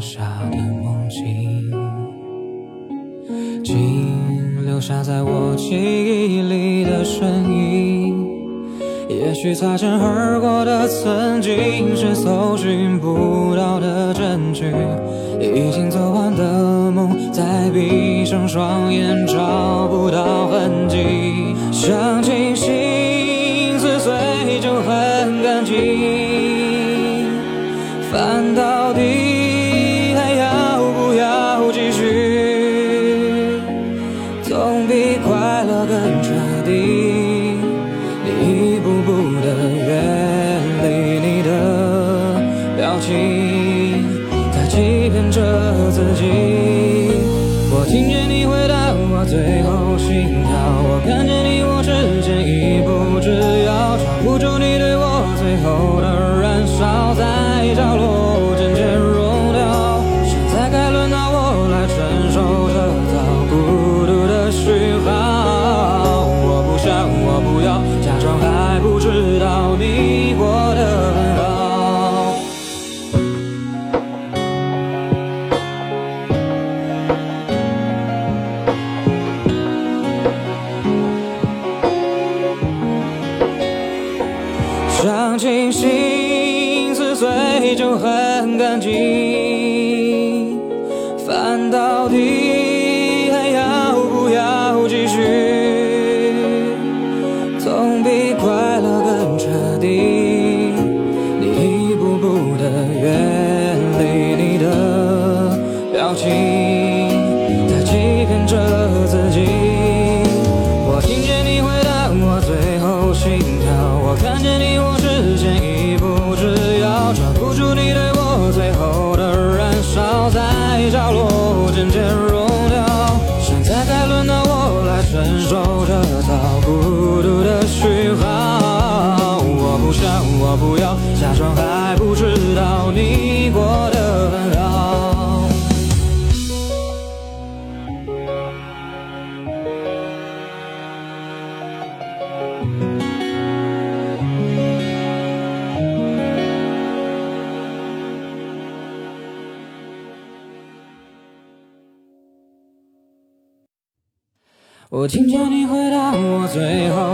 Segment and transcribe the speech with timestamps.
[0.00, 1.70] 下的梦境，
[3.62, 8.26] 请留下在我记忆里的声音，
[9.10, 14.72] 也许擦肩而过的曾经是搜寻不到的证据，
[15.38, 24.12] 已经做完的梦，再闭上双眼找不到痕迹，想清醒，撕碎
[24.62, 26.19] 就很干净。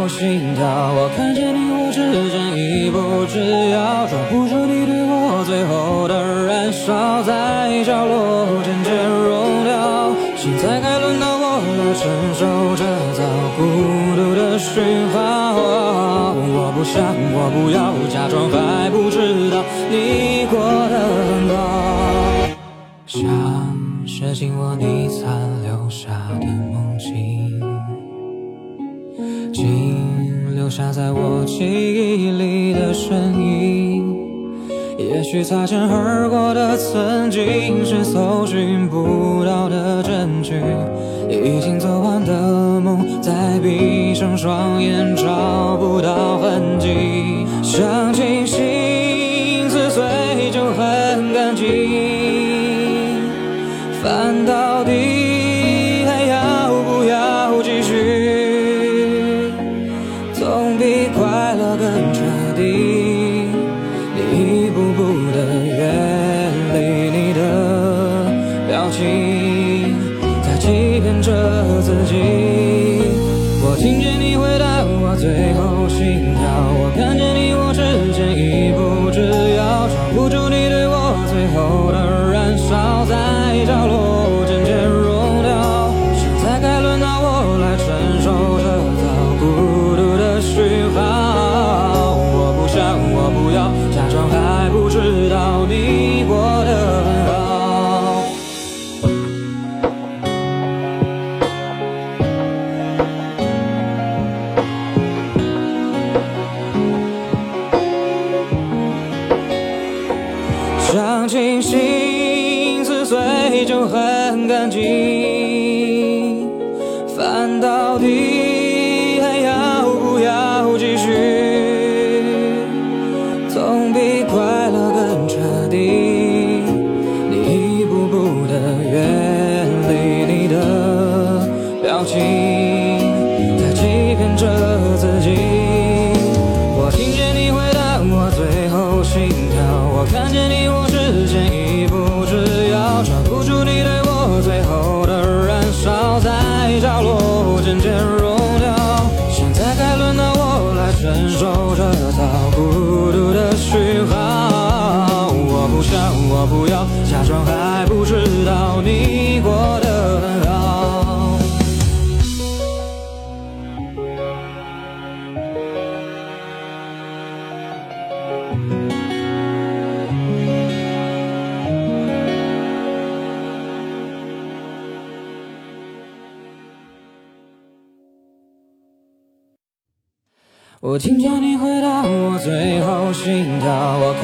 [0.08, 12.46] 心跳我看见你我之间一步之遥抓不住你对我最后的燃烧在角落渐渐融掉现在该轮到我来承受
[12.76, 12.84] 这
[13.18, 13.22] 遭
[13.58, 13.62] 孤
[14.14, 17.02] 独的讯号我不想
[17.34, 20.85] 我不要假装还不知道你过
[30.96, 34.02] 在我记忆里的声音
[34.96, 40.54] 也许擦肩而过的曾经是搜寻不到的证据
[41.28, 47.44] 已经做完的梦在闭上双眼找不到痕迹。
[47.62, 48.75] 想清醒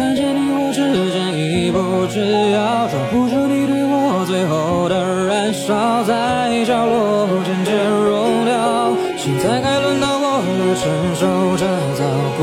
[0.03, 0.83] 看见你我之
[1.13, 1.79] 间已不
[2.11, 2.19] 知
[2.51, 11.63] 要抓不住你对我最后的燃烧，在角落渐渐融掉，现在该轮到我来承受这
[11.95, 12.03] 遭
[12.35, 12.43] 孤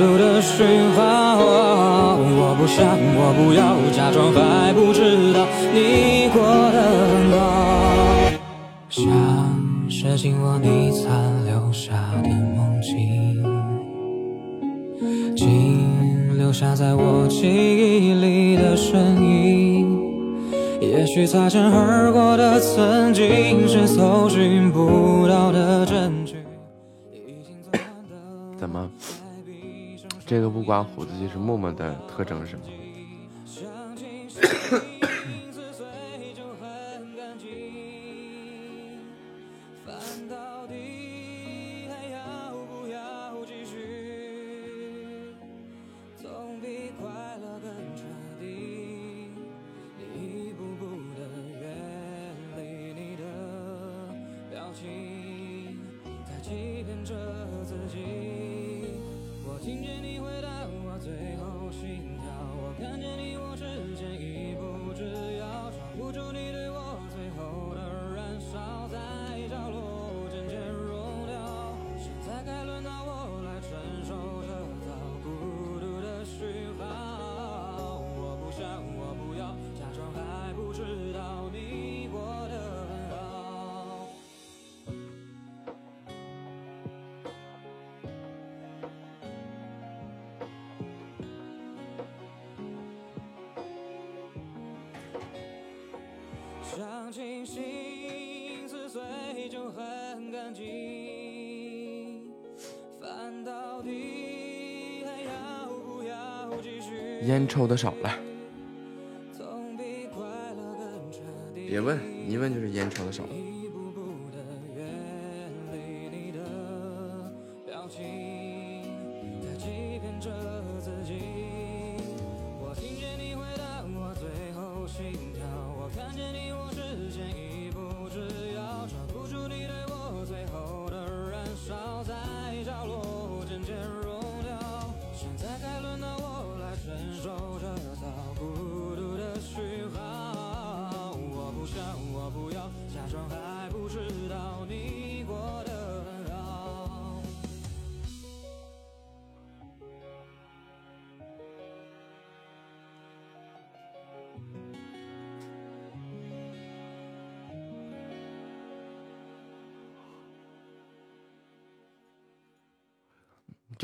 [0.00, 0.64] 独的讯
[0.96, 1.36] 号。
[2.16, 6.40] 我不想，我不要假装还不知道你过
[6.72, 7.03] 得
[16.54, 20.48] 下在我记忆里的身影，
[20.80, 26.36] 也许擦肩而过的曾经是搜寻不到的证据。
[28.56, 28.88] 怎么？
[30.24, 32.62] 这个不刮胡子就是默默的特征是吗？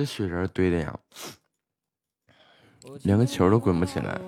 [0.00, 0.98] 这雪人堆的呀，
[3.02, 4.18] 连个球都滚不起来。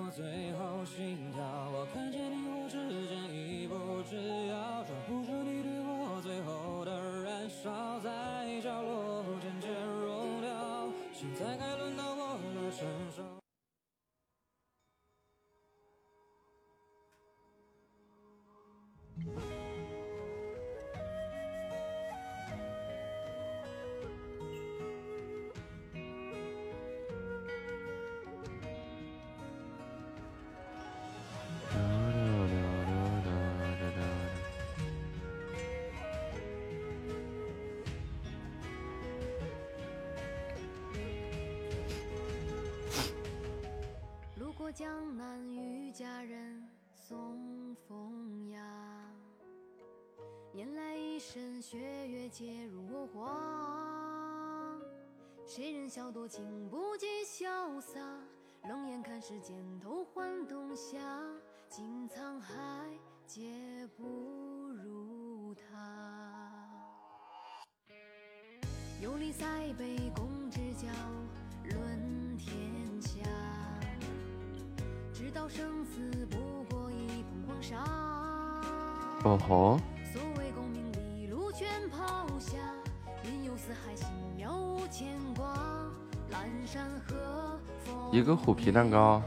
[88.45, 89.23] 虎皮蛋糕，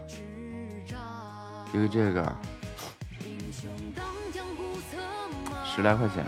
[1.74, 2.36] 一个这个，
[5.64, 6.26] 十来块钱。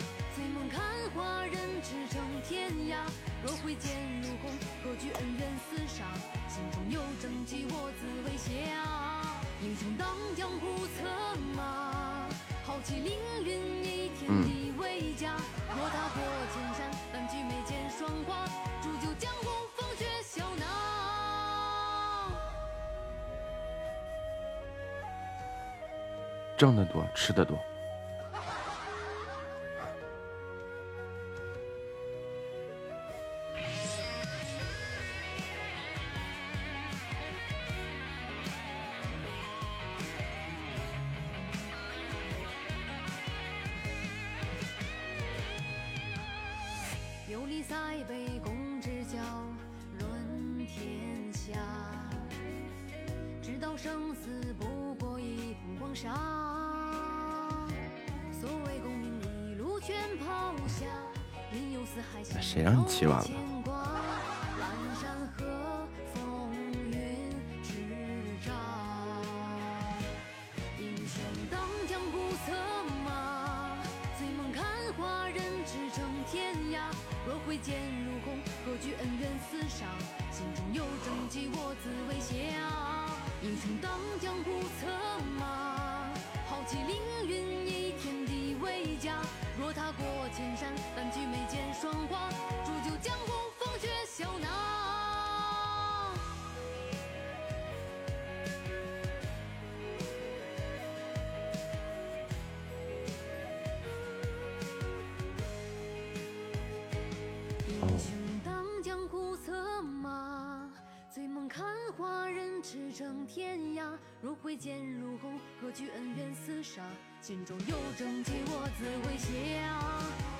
[115.77, 116.81] 去恩怨厮杀，
[117.21, 119.29] 心中有正气，我自为侠。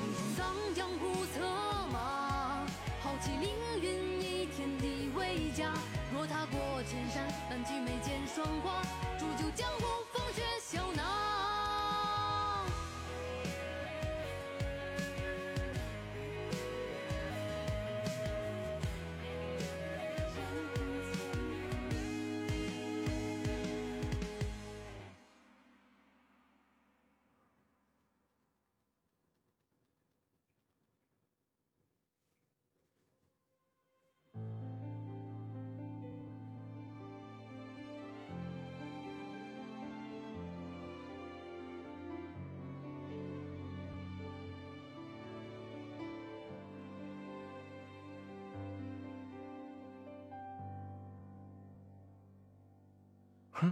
[0.01, 1.45] 一统荡江湖策
[1.93, 2.65] 马，
[3.03, 5.71] 豪气凌云，以天地为家。
[6.11, 8.81] 若踏过千山，揽起眉间霜花，
[9.19, 9.96] 铸就江湖。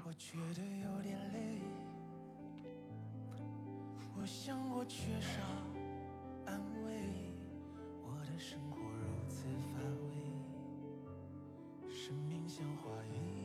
[0.04, 1.62] 我觉得有点累
[4.18, 5.40] 我想我缺少
[6.46, 6.92] 安慰
[8.04, 10.12] 我的生活如此乏味
[11.90, 13.45] 生命像花一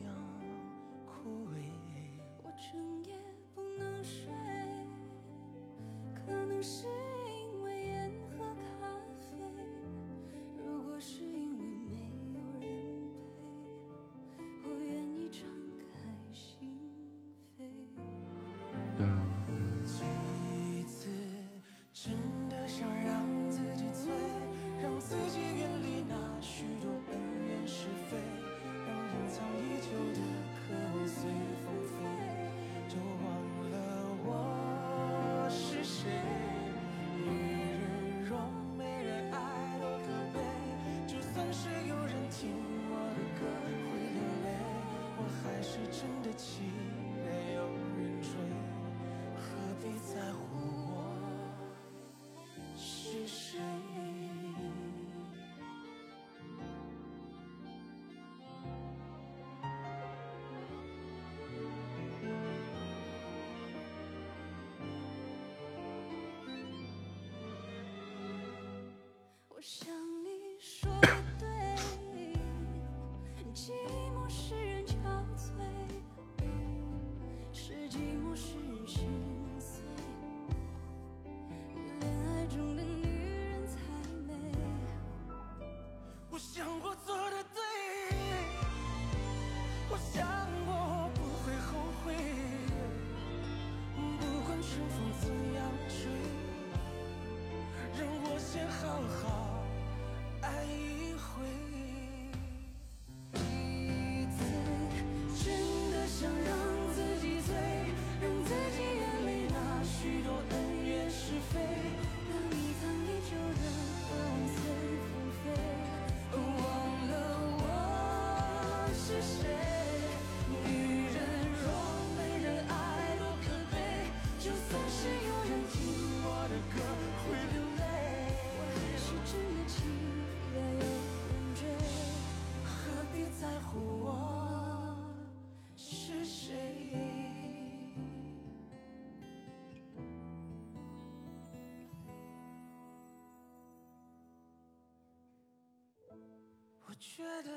[147.21, 147.51] 觉得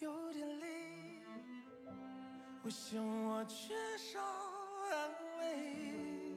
[0.00, 1.22] 有点累，
[2.64, 4.18] 我想我缺少
[4.90, 6.34] 安慰，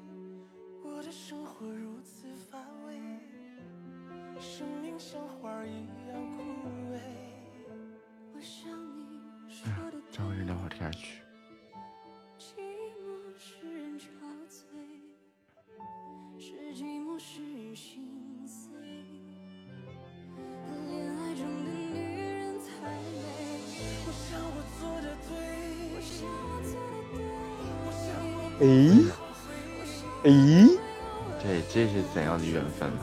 [0.83, 2.93] 我的生活如此乏味，
[4.39, 6.43] 生命像花儿一样枯
[6.93, 6.99] 萎。
[8.35, 8.69] 我想
[9.47, 11.22] 你说的对找个人聊会天去。
[28.63, 28.89] 诶
[30.23, 30.67] 诶，
[31.37, 32.95] 这这是怎样的缘分啊？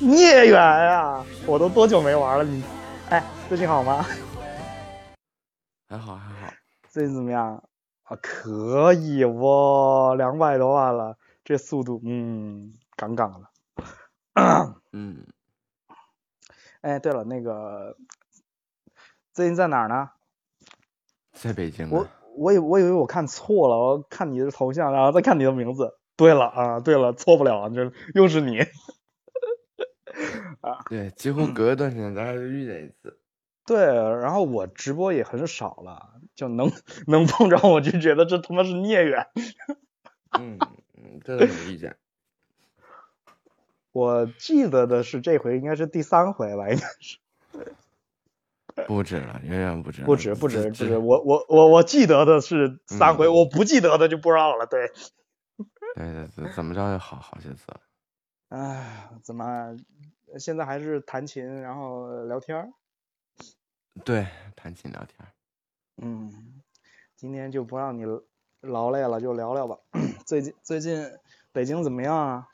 [0.00, 1.24] 孽缘啊！
[1.46, 2.44] 我都多久没玩了？
[2.44, 2.62] 你，
[3.08, 4.04] 哎，最近好吗？
[5.88, 6.52] 还好还好，
[6.90, 7.54] 最近怎么样？
[8.02, 13.48] 啊，可以哦，两百多万了，这速度，嗯，杠杠的。
[14.92, 15.26] 嗯，
[16.82, 17.96] 哎，对了，那个
[19.32, 20.10] 最近在哪儿呢？
[21.32, 22.10] 在北京我呢。
[22.42, 25.96] 我以我以为我看错了，我看你的头像，然后再看你的名字。
[26.16, 28.58] 对了啊，对了，错不了，这又是你。
[30.90, 33.18] 对，几乎隔一段时间咱还是遇见一次。
[33.64, 36.70] 对，然后我直播也很少了，就能
[37.06, 39.26] 能碰着我就觉得这他妈是孽缘。
[40.38, 40.58] 嗯
[40.94, 41.96] 嗯，这都能遇见。
[43.92, 47.18] 我记得的是这回应该是第三回吧，应该是
[48.86, 50.02] 不止了，远远不止。
[50.02, 54.66] 不止不止这不止，我我我我记得的是三回，嗯我不记得的就不知道了。
[54.66, 54.88] 对，
[55.96, 57.80] 对对对，怎么着也好好些次了。
[58.48, 59.76] 唉，怎么
[60.38, 62.68] 现在还是弹琴然后聊天儿？
[64.04, 65.28] 对，弹琴聊天儿。
[66.02, 66.62] 嗯，
[67.16, 68.04] 今天就不让你
[68.60, 69.76] 劳累了，就聊聊吧。
[70.26, 71.10] 最近最近
[71.52, 72.48] 北京怎么样啊？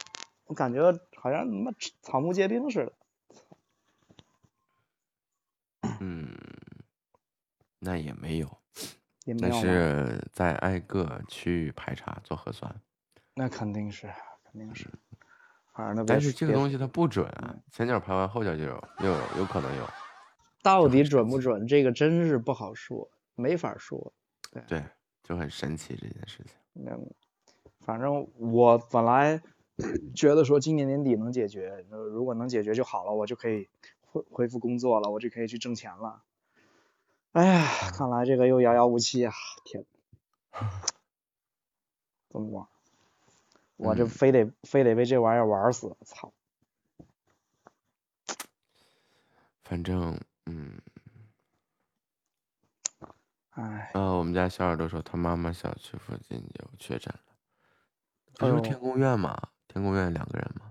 [0.46, 0.80] 我感觉
[1.16, 1.70] 好像他妈
[2.02, 2.92] 草木皆兵似的。
[7.80, 8.86] 那也没有，但
[9.24, 12.74] 也没有吗是在挨个区域排查做核酸。
[13.34, 14.06] 那肯定是，
[14.44, 14.88] 肯定是。
[15.74, 19.86] 反正那但是这个东西它不准啊，前脚排完后脚就有，又有有可能有。
[20.60, 24.12] 到底准不准，这个真是不好说，没法说。
[24.66, 24.82] 对，
[25.22, 26.56] 就很神奇这件事情。
[26.74, 27.14] 嗯，
[27.80, 29.40] 反正我本来
[30.16, 33.68] 觉得说今年年底能解决，呃如果能解决就好了，我就可以
[34.00, 36.24] 恢恢复工作了，我就可以去挣钱了。
[37.32, 39.32] 哎呀，看来这个又遥遥无期啊！
[39.64, 39.84] 天，
[42.30, 42.66] 怎么玩？
[43.76, 46.32] 我这嗯非得、非得被这玩意儿玩死，操！
[49.62, 50.80] 反正，嗯，
[53.50, 57.20] 哎，呃，我们家小耳朵说他妈妈小区附近有确诊了，
[58.38, 59.50] 不是天宫院嘛？
[59.68, 60.67] 天宫院两个人嘛？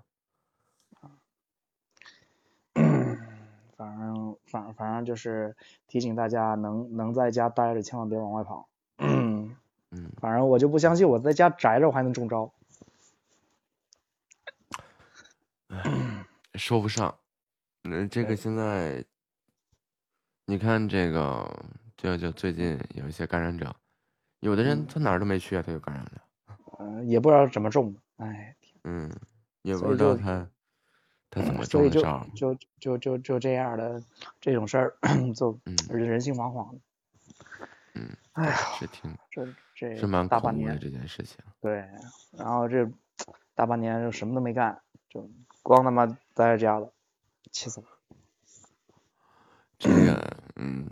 [3.78, 5.56] 反正反反正就是
[5.88, 8.68] 提醒大家能能在家待着，千万别往外跑。
[8.98, 9.56] 嗯，
[10.20, 12.52] 反正我就不相信我在家宅着我还能中招。
[16.56, 17.16] 说不上。
[17.84, 19.06] 那，这个现在，
[20.46, 23.74] 你看这个，就就最近有一些感染者，
[24.40, 26.12] 有的人他哪儿都没去啊，他就感染了。
[26.80, 29.10] 嗯、也不知道怎么中的，哎，嗯，
[29.62, 30.50] 也不知道他
[31.30, 32.28] 他怎么就中的招儿。
[32.36, 34.02] 就就就就这样的
[34.40, 34.98] 这种事儿，
[35.36, 36.80] 就嗯人心惶惶的。
[37.96, 41.38] 嗯，哎呀，是挺这这是蛮大半年，的这件事情。
[41.60, 41.88] 对，
[42.32, 42.88] 然后这
[43.56, 45.30] 大半年就什么都没干，就
[45.64, 46.94] 光他妈待在家了，
[47.52, 47.88] 气死了。
[49.80, 50.88] 这个，嗯，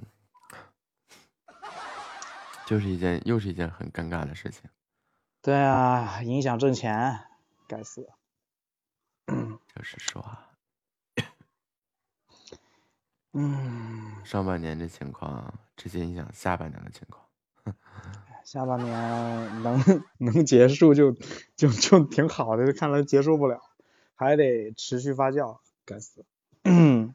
[2.65, 4.69] 就是一件又是一件很尴尬的事情。
[5.41, 7.19] 对啊，影响挣钱，
[7.67, 8.09] 该死。
[9.75, 10.49] 就是说啊，
[13.33, 17.25] 嗯，上半年这情况直接影响下半年的情况。
[18.45, 19.83] 下半年能
[20.19, 21.11] 能结束就
[21.55, 23.59] 就就挺好的，看来结束不了，
[24.13, 26.23] 还得持续发酵，该死。
[26.63, 27.13] 嗯，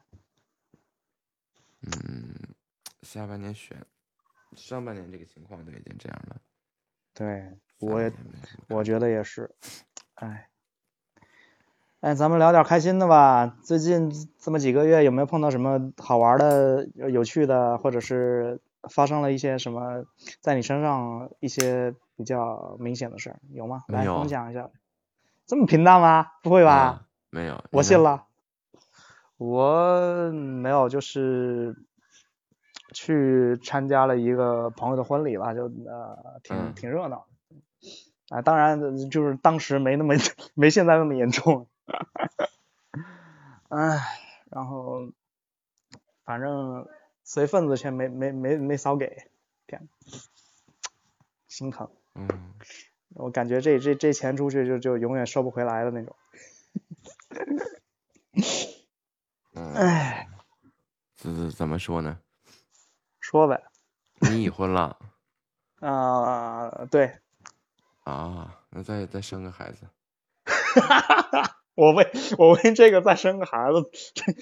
[3.03, 3.87] 下半年选，
[4.55, 6.41] 上半年这个情况都已经这样了，
[7.15, 8.13] 对，我也
[8.69, 9.55] 我觉得也是，
[10.15, 10.50] 哎，
[12.01, 13.55] 哎，咱们聊点开心的吧。
[13.63, 20.05] 最近这么几个月，有没有碰到什么好玩的、有趣的，或者是发生了一些什么
[20.41, 23.83] 在你身上一些比较明显的事儿，有吗？
[23.89, 24.71] 来分享一下。
[25.47, 26.29] 这么平淡吗？
[26.43, 26.73] 不会吧？
[26.75, 28.25] 啊没有，我信了。
[29.37, 31.77] 我没有，就是
[32.95, 38.37] 去参加了一个朋友的婚礼吧，就呃挺嗯挺热闹的。
[38.37, 40.15] 啊，当然呃就是当时没那么
[40.57, 41.67] 没现在那么严重。
[43.69, 44.19] 唉，
[44.51, 45.13] 然后
[46.25, 46.89] 反正
[47.25, 49.31] 随份子钱没没没没少给，
[49.67, 49.89] 天，
[51.47, 51.91] 心疼。
[52.15, 52.29] 嗯，
[53.11, 56.17] 我感觉这这这钱出去就就永远收不回来的那种。
[59.55, 60.29] 嗯，唉，
[61.17, 62.19] 怎怎怎么说呢？
[63.21, 63.63] 说呗。
[64.21, 64.99] 你已婚了
[65.81, 67.19] 啊、对，
[68.05, 68.59] 啊？
[68.71, 69.89] 那再再生个孩子，
[71.81, 74.33] 我为我为这个再生个孩子，这，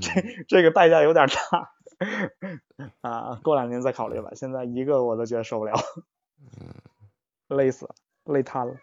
[0.00, 1.72] 这这个代价有点大
[3.02, 4.30] 啊，过两年再考虑吧。
[4.34, 5.74] 现在一个我都觉得受不了，
[7.48, 8.76] 累死了，累瘫了。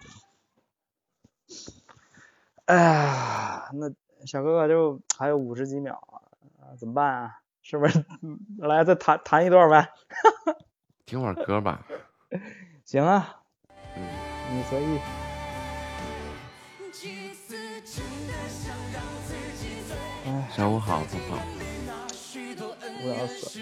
[2.66, 3.92] 哎呀，那
[4.28, 5.96] 小哥哥就还有五十几秒
[6.62, 7.40] 啊，怎么办啊？
[7.64, 8.06] 是不是
[8.60, 9.90] 来再弹弹一段呗？
[11.08, 11.84] 听会儿歌吧。
[12.86, 13.42] 行啊，
[13.96, 14.08] 嗯，
[14.52, 15.23] 你随意。
[20.54, 21.38] 哎，上午好，泡泡。
[21.88, 23.60] 那许多恩我要死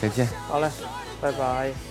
[0.00, 0.26] 再见。
[0.48, 0.70] 好嘞，
[1.20, 1.87] 拜拜。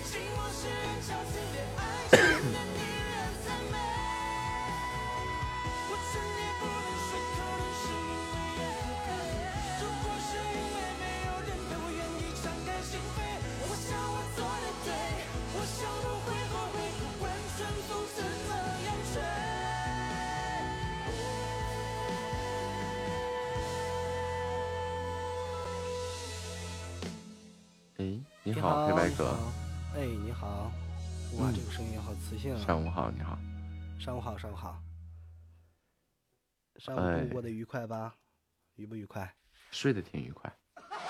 [34.58, 34.82] 好，
[36.78, 38.12] 上午过得愉快吧？
[38.74, 39.32] 愉不愉快？
[39.70, 40.52] 睡得挺愉快。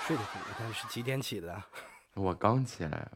[0.05, 1.67] 睡得挺愉快，是几点起的啊？
[2.13, 3.11] 我刚起来，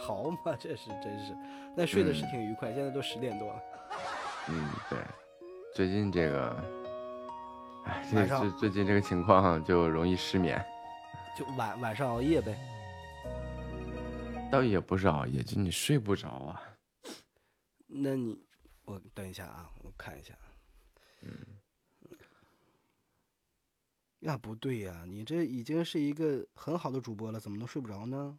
[0.00, 1.34] 好嘛，这是真是，
[1.76, 3.62] 那睡的是嗯挺愉快，现在都十点多了。
[4.48, 4.98] 嗯，对，
[5.74, 6.50] 最近这个，
[7.86, 10.64] 哎，这晚上最最近这个情况就容易失眠，
[11.36, 12.56] 就晚晚上熬夜呗。
[14.52, 16.62] 倒也不是熬夜，就你睡不着啊。
[17.88, 18.40] 那你，
[18.86, 20.34] 我等一下啊，我看一下。
[21.20, 21.30] 嗯。
[24.20, 28.38] 那，不对呀，你这已经是一个很好的主播了，怎么能睡不着呢？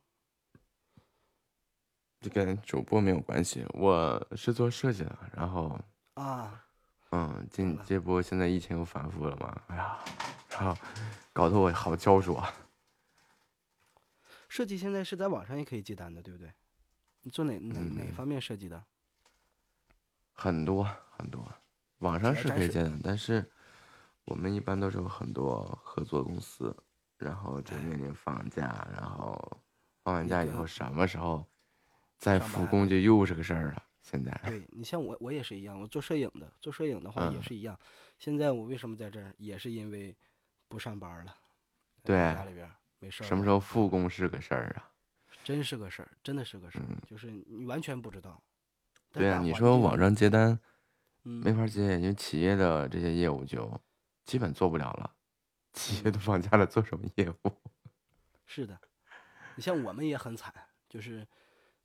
[2.19, 5.79] 这跟主播没有关系，我是做设计的，然后，
[6.15, 6.65] 啊，
[7.11, 10.03] 嗯，这这不现在疫情又反复了嘛，哎呀，
[10.49, 10.75] 然后
[11.31, 12.51] 搞得我好焦灼啊。
[14.49, 16.51] 设计现在是在网上也可以接单的，对不对？
[17.21, 18.83] 你做哪哪哪嗯方面设计的？
[20.37, 21.43] 很多很多，
[21.97, 23.43] 网上是可以接的，但是
[24.23, 26.75] 我们一般都是有很多合作公司，
[27.17, 29.35] 然后就面临放假，然后
[30.03, 31.43] 放完假以后什么时候
[32.19, 33.83] 再复工就又是个事儿了。
[34.03, 37.77] 现在，对你像我，我也是一样，我做摄影的，做摄影的话也嗯是一样。
[38.19, 40.15] 现在我为什么在这儿，也是因为
[40.69, 41.35] 不上班了，
[42.03, 44.91] 对家里边没事儿什么时候复工是个事儿啊？
[45.43, 48.41] 真是个事儿，真的是个事儿，嗯就是你完全不知道。
[49.17, 50.59] 但对啊，你说网上接单
[51.23, 53.81] 嗯没法接，因为企业的这些业务就
[54.25, 55.15] 基本做不了了，
[55.73, 57.51] 企业都放假了，做什么业务？
[58.45, 58.79] 是的，
[59.55, 60.53] 你像我们也很惨，
[60.87, 61.27] 就是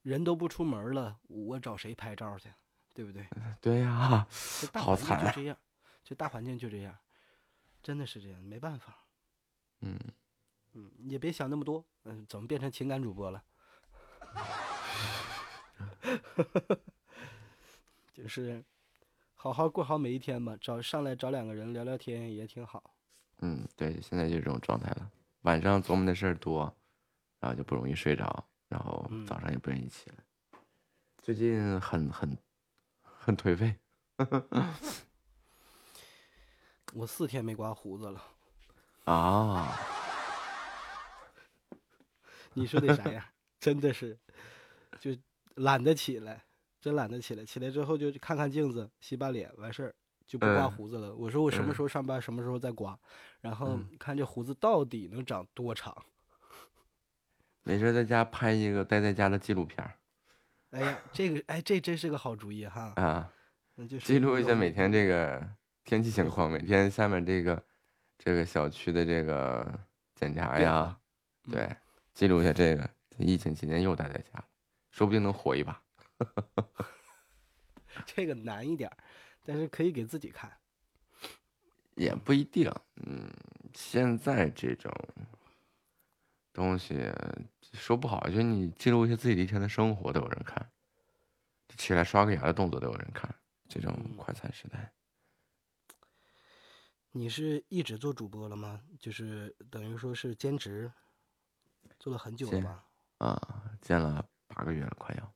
[0.03, 2.53] 人都不出门了，我找谁拍照去，
[2.93, 3.27] 对不对？
[3.61, 4.27] 对呀、
[4.61, 5.57] 这大好环境就这样，
[6.05, 6.97] 这大环境就这样，
[7.83, 8.99] 真的是这样，没办法。
[9.81, 9.99] 嗯，
[10.75, 11.85] 嗯，也别想那么多。
[12.05, 13.43] 嗯，怎么变成情感主播了？
[18.13, 18.65] 就是
[19.35, 22.95] 好好过好每一天吧，找上来找两个人聊聊天也挺好。
[23.39, 25.11] 嗯，对，现在就这种状态了。
[25.43, 26.73] 晚上琢磨的事儿多，
[27.41, 30.17] 然后就不容易睡着，然后嗯早上也不愿意起来。
[31.21, 32.39] 最近很很
[33.03, 33.75] 很颓废
[36.95, 38.23] 我四天没刮胡子了，
[39.05, 39.77] 啊！
[42.55, 43.33] 你说的啥呀？
[43.59, 44.19] 真的是，
[45.01, 45.17] 就
[45.55, 46.45] 懒得起来，
[46.83, 47.45] 真懒得起来。
[47.45, 49.95] 起来之后就看看镜子，洗把脸，完事儿
[50.27, 51.15] 就不刮嗯胡子了。
[51.15, 52.99] 我说我什么嗯时候上班，什么时候再刮，
[53.41, 55.97] 然后嗯看这胡子到底能长多长。
[57.63, 59.95] 没事儿在家拍一个待在家的纪录片儿
[60.71, 62.93] 哎呀，这个哎，这真是个好主意哈。
[62.97, 63.33] 啊，
[63.77, 65.49] 那就是记录一下每天这个
[65.85, 67.65] 天气情况，每天下面这个
[68.19, 69.79] 这个小区的这个
[70.15, 70.99] 检查呀
[71.51, 71.77] 对，
[72.13, 72.91] 记录一下这个。
[73.19, 74.43] 疫情期间又待在家，
[74.91, 75.82] 说不定能火一把。
[78.07, 78.91] 这个难一点，
[79.45, 80.51] 但是可以给自己看。
[81.95, 83.31] 也不一定，嗯，
[83.75, 84.91] 现在这种
[86.53, 87.13] 东西
[87.75, 90.71] 说不好，就你记录一下自己的一天的生活都有人看，
[91.77, 93.35] 起来刷个牙的动作都有人看，
[93.69, 94.91] 这种嗯快餐时代。
[97.11, 98.81] 你是一直做主播了吗？
[98.99, 100.91] 就是等于说是兼职，
[101.99, 102.85] 做了很久了兼吧？
[103.19, 105.35] 啊，见了八个月了，快要。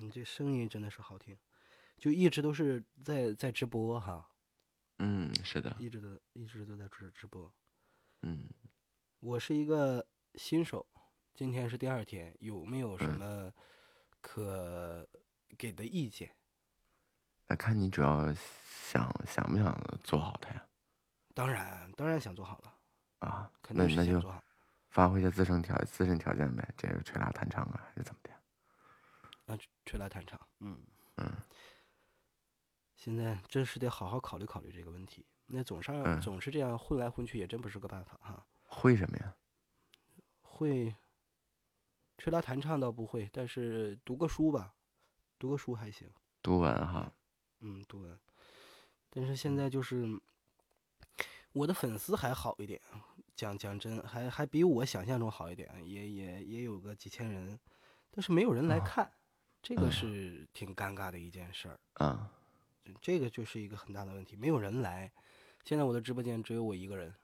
[0.00, 1.36] 你这声音真的是好听，
[1.96, 4.28] 就一直都是在在直播哈，
[4.98, 7.52] 嗯，是的，一直都一直都在直直播。
[8.22, 8.48] 嗯，
[9.18, 10.06] 我是一个
[10.36, 10.86] 新手，
[11.34, 13.52] 今天是第二天，有没有什嗯么
[14.20, 15.08] 可
[15.56, 16.30] 给的意见？
[17.48, 20.64] 那看你主要想想不想做好它呀？
[21.34, 22.74] 当然，当然想做好了，
[23.18, 24.44] 啊，肯定是那那就想做好。
[24.90, 28.30] 发挥一下自身条自身条件呗，这个吹拉弹唱啊，还是怎么的？
[29.48, 30.78] 那吹吹拉弹唱，嗯
[31.16, 31.32] 嗯，
[32.94, 35.24] 现在真是得好好考虑考虑这个问题。
[35.46, 38.46] 那总上、嗯总是这样混来混去，也真不是个办法哈。
[38.64, 39.34] 会什么呀？
[40.42, 40.94] 会
[42.18, 44.74] 吹拉弹唱倒不会，但是读个书吧，
[45.38, 46.10] 读个书还行。
[46.42, 47.10] 读文哈，
[47.60, 48.20] 嗯，读文。
[49.08, 50.04] 但是现在就是
[51.52, 52.78] 我的粉丝还好一点，
[53.34, 57.58] 讲讲真，还还比我想象中好一点，也也也有个几千人，
[58.10, 59.10] 但是没有人来啊看，
[59.62, 61.78] 这个嗯是挺尴尬的一件事儿。
[61.94, 62.30] 啊，
[63.00, 65.10] 这个就是一个很大的问题，没有人来。
[65.64, 67.14] 现在我的直播间只有我一个人，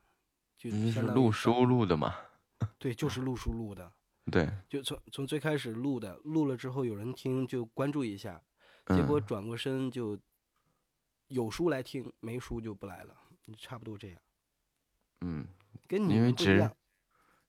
[0.59, 2.15] 就你是录书录的嘛？
[2.79, 3.91] 对，就是录书录的，
[4.31, 8.43] 对，就从从最开始录的，录了之后有人听就关注一下，
[8.89, 10.19] 结果嗯转过身就
[11.29, 13.17] 有书来听，没书就不来了，
[13.57, 14.21] 差不多这样。
[15.23, 15.47] 嗯，
[15.89, 16.71] 跟你因为直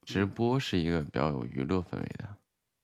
[0.03, 2.37] 直播是一个比较有娱乐氛围的，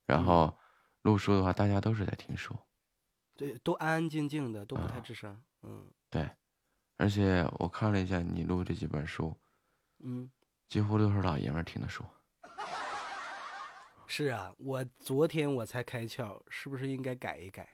[0.05, 0.57] 然嗯后
[1.03, 2.55] 录书的话，大家都是在听书，
[3.35, 5.41] 对，都安安静静的，都不太啊吱声。
[5.63, 6.29] 嗯对，
[6.97, 9.35] 而且我看了一下你录这几本书，
[9.99, 10.29] 嗯，
[10.67, 12.03] 几乎都是老爷们儿听的书。
[14.07, 17.67] 是啊，我昨天我才开窍，是不是应该改一改？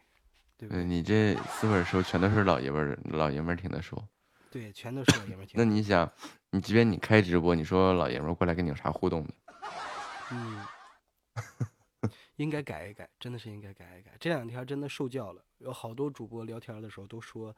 [0.57, 0.83] 对？
[0.83, 4.01] 你这四本书全都是老爷们儿老爷们儿听的书，
[4.49, 5.63] 对，全都是老爷们儿 听的。
[5.63, 6.11] 那你想，
[6.51, 9.33] 你即便你开直播，你说老爷们儿过来跟你有啥互动呢？
[10.31, 10.65] 嗯，
[12.37, 14.15] 应该改一改，真的是应该改一改。
[14.19, 17.55] 这两天真的受教了，有好多主播聊天的时候都说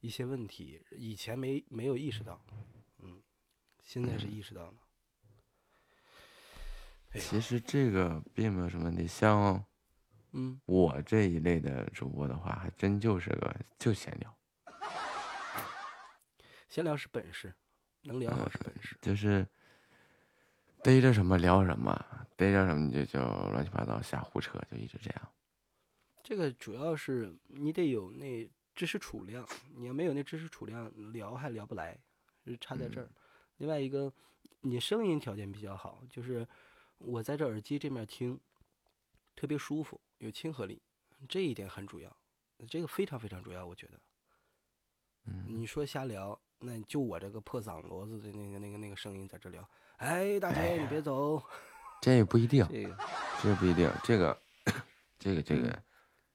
[0.00, 2.44] 一些问题，以前没没有意识到，
[2.98, 3.22] 嗯，
[3.82, 4.74] 现在是意识到了。
[7.10, 9.62] 哎其实这个并没有什么问题，像
[10.32, 14.38] 嗯，我这一类的主播的话，还真就是个就闲聊，
[16.68, 17.54] 闲聊是本事，
[18.02, 18.96] 能聊好是本事。
[19.02, 19.46] 就是
[20.82, 21.94] 逮着什么聊什么，
[22.36, 25.32] 逮着什么你就就乱七八糟瞎胡扯，就一直这样。
[26.22, 31.98] 这个主要是你得有那知识储量，你要没有那知识储量，聊还聊不来，
[32.44, 33.08] 是差在这儿。
[33.58, 34.12] 另外一个，
[34.60, 36.46] 你声音条件比较好，就是
[36.98, 38.38] 我在这耳机这面听，
[39.36, 40.82] 特别舒服，有亲和力，
[41.28, 42.16] 这一点很主要，
[42.68, 44.00] 这个非常非常主要，我觉得。
[45.26, 51.42] 嗯，你说瞎聊，那就我这个破嗓骡子的那个那个那个声音在这聊，哎，大姐你别走，
[52.00, 52.96] 这也不一定，这个
[53.42, 54.42] 这不一定，这个
[55.18, 55.82] 这个这个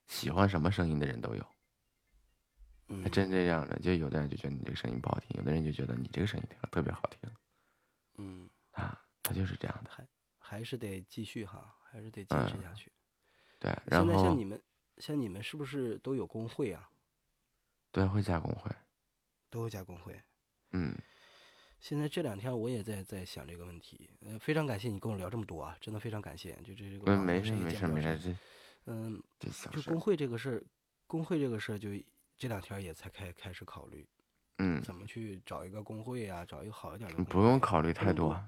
[0.08, 1.46] 喜欢什么声音的人都有，
[3.10, 3.80] 真这样的。
[3.80, 7.32] 就有的人就觉得你这个声音不好听，有的人就觉得你这个声音听特别好听
[8.18, 9.92] 嗯，啊，他就是这样的。
[10.40, 12.92] 还是得继续哈，还是得坚持嗯下去。
[13.60, 14.64] 对，然现在像后你们，
[14.98, 16.90] 像你们是不是都有工会啊？
[17.92, 18.72] 对会加工会，
[19.50, 20.20] 都会加工会。
[20.72, 20.96] 嗯，
[21.80, 26.54] 现在这两天我也在在想这个问题，呃，非常感谢你跟我聊这么多啊，真的非常感谢。
[26.64, 28.36] 就这这个嗯，没事没事没事，这
[28.86, 29.22] 嗯，
[29.72, 30.64] 就工，会这个事儿，
[31.06, 31.90] 工会这个事儿，就
[32.38, 34.08] 这两天也才开开始考虑
[34.60, 37.24] 嗯，怎么去找一个工会啊，找一个好一点的。
[37.24, 38.40] 不用考虑太多。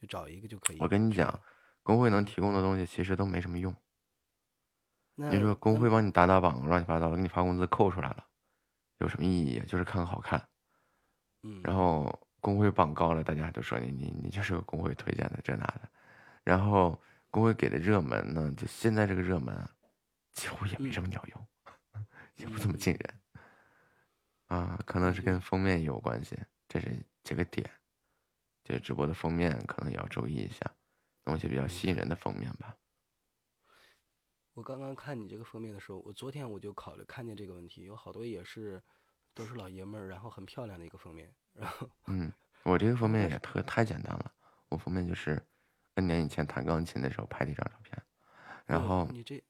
[0.00, 0.78] 就找一个就可以。
[0.80, 1.38] 我跟你讲，
[1.82, 3.76] 工会能提供的东西其实都没什么用。
[5.16, 8.26] 你说工会帮你打打榜，乱七八糟的，给你发工资扣出来了，
[9.00, 9.60] 有什么意义？
[9.66, 10.42] 就是看个好看。
[11.42, 15.90] 嗯，然后工会榜高了，大家都说你你你就是个工会推荐的这那的。
[16.44, 19.70] 然后工会给的热门呢，就现在这个热门啊，
[20.32, 21.48] 几乎也没什么鸟用，
[22.36, 23.20] 也不怎么进人。
[24.46, 27.70] 啊，可能是跟封面也有关系，这是这个点。
[28.64, 30.60] 这直播的封面可能也要注意一下，
[31.24, 32.76] 弄一些比较吸引人的封面吧。
[34.60, 38.78] 我刚刚看你这个封面的时候，我昨天我就考虑看见这个问题，有好多也是
[39.32, 42.30] 都是老爷们儿，然后很漂亮的一个封面，然后嗯，
[42.64, 44.30] 我这个封面也 特太简单了，
[44.68, 45.42] 我封面就是
[45.94, 48.02] N 年以前弹钢琴的时候拍的一张照片，
[48.66, 49.42] 然哦后你这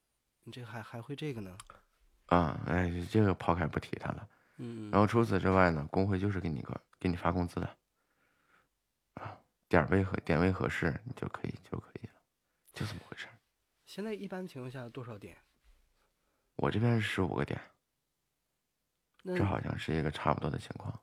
[0.43, 1.57] 你这还还会这个呢？
[2.27, 4.29] 啊，哎，这个抛开不提它了。
[4.59, 7.77] 嗯，然后除此之外呢，工会就是给你个给你发工资的，
[9.15, 12.13] 啊，点位合点位合适，你就可以就可以了，
[12.71, 13.35] 就这么回事儿。
[13.91, 15.37] 现在一般情况下多少点？
[16.55, 17.59] 我这边是十五个点，
[19.25, 20.97] 这好像是一个差不多的情况。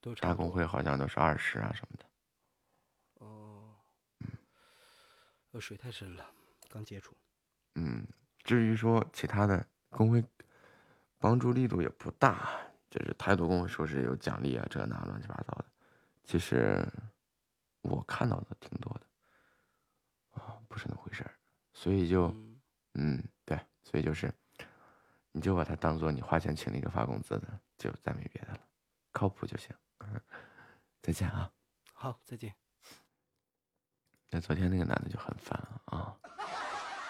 [0.00, 2.06] 都差大工会好像都是二十啊什么的。
[3.14, 3.74] 哦，
[5.50, 6.24] 呃，水太深了，
[6.68, 7.16] 刚接触。
[7.74, 8.06] 嗯，
[8.44, 10.24] 至于说其他的工会
[11.18, 15.64] 帮助力度也不大，就是太多工会说是有奖励啊，这那乱七八糟的。
[16.22, 16.80] 其实
[17.80, 21.34] 我看到的挺多的，啊，不是那回事儿。
[21.74, 22.58] 所以就，嗯，
[22.94, 24.32] 嗯，对，所以就是，
[25.32, 28.60] 你就把它当做你花钱请了一个发工资的，就再没别的了，
[29.12, 29.74] 靠谱就行。
[31.02, 31.52] 再见啊！
[31.92, 32.54] 好，再见。
[34.30, 36.16] 那昨天那个男的就很烦啊。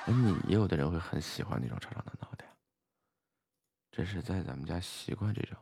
[0.07, 2.44] 那你也有的人会很喜欢那种长长的脑袋，
[3.92, 5.57] 这是在咱们家习惯这种。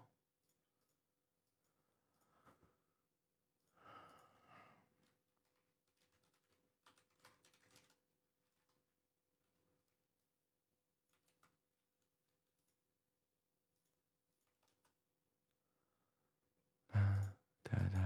[16.95, 18.01] 嗯，对对。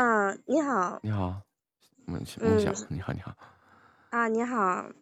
[0.00, 1.42] 嗯，你好你好，
[2.04, 3.34] 梦想梦想嗯，你好你好。
[4.10, 4.92] 啊，你好，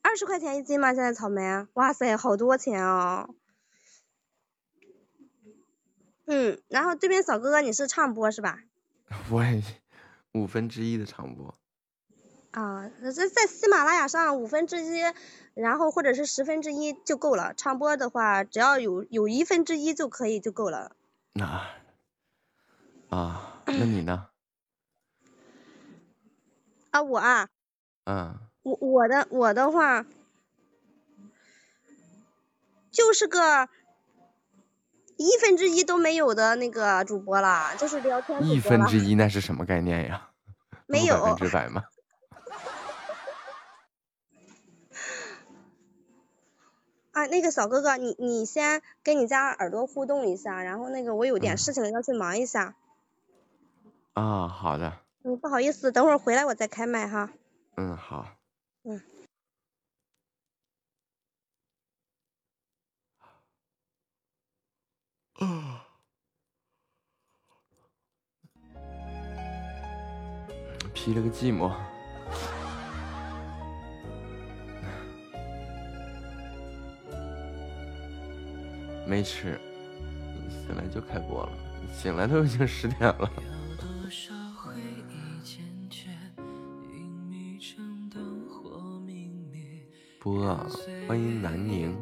[0.00, 0.94] 二十块钱一斤吗？
[0.94, 1.66] 现在草莓？
[1.74, 3.34] 哇塞，好多钱哦。
[6.24, 8.60] 嗯，然后对面小哥哥你是唱播是吧？
[9.30, 9.62] 我也
[10.32, 11.54] 五分之一的唱播，
[12.52, 15.02] 啊，这在喜马拉雅上五分之一，
[15.52, 17.52] 然后或者是十分之一就够了。
[17.52, 20.96] 唱播的话，只要有有一分之一就可以就够了。
[21.34, 21.44] 那
[23.10, 24.28] 啊，那你呢？
[26.96, 27.48] 啊，我啊，
[28.04, 30.06] 嗯，我我的我的话，
[32.90, 33.68] 就是个
[35.18, 40.30] 一分之一都没有的那个主播啦，就是聊天主一分之一那是什么概念呀？
[40.86, 41.82] 没有百分有之百吗？
[47.12, 52.74] 啊，那个小哥哥，你你先跟你家耳朵互动一下，然后那个我有点嗯事情要去忙一下，
[54.14, 54.94] 啊，好的，
[55.26, 57.28] 嗯，不好意思，等会儿回来我再开麦哈。
[57.76, 58.28] 嗯，好。
[58.84, 59.02] 嗯。
[65.34, 65.84] 啊。
[70.94, 71.74] 披了个寂寞。
[79.04, 79.60] 没吃，
[80.48, 81.52] 醒来就开播了，
[81.92, 83.28] 醒来都已经十点了。
[90.26, 90.66] 播啊，
[91.06, 91.96] 欢迎南宁。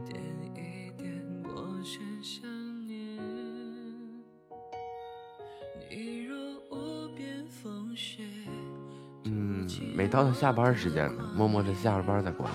[9.25, 12.53] 嗯，每到他下班时间呢，默默的下了班再过来。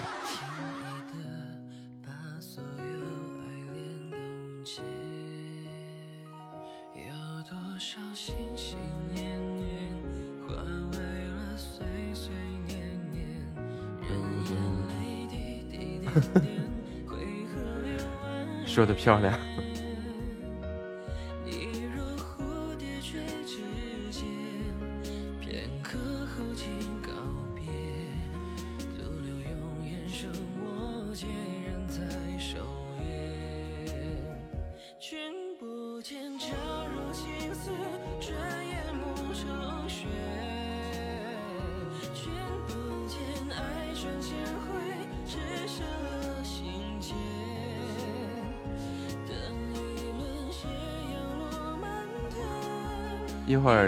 [18.79, 19.37] 说的漂亮。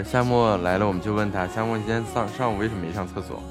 [0.00, 3.42] 夏沫来了，我们就问他，夏沫今天上上午为什么没上厕所？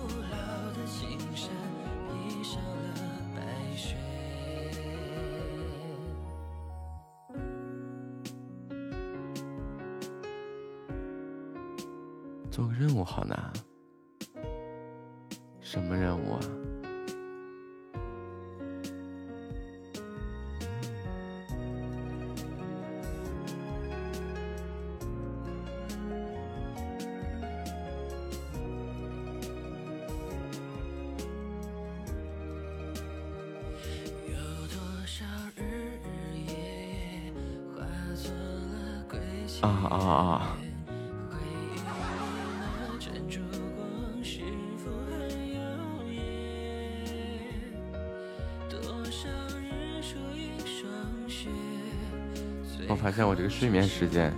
[53.62, 54.34] 睡眠时间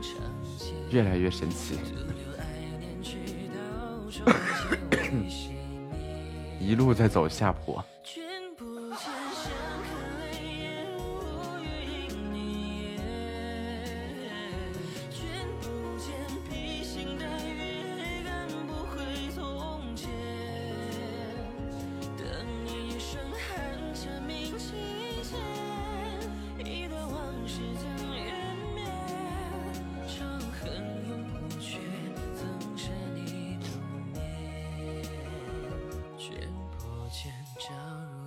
[0.91, 1.79] 越来越神奇，
[6.59, 7.81] 一路在走下坡。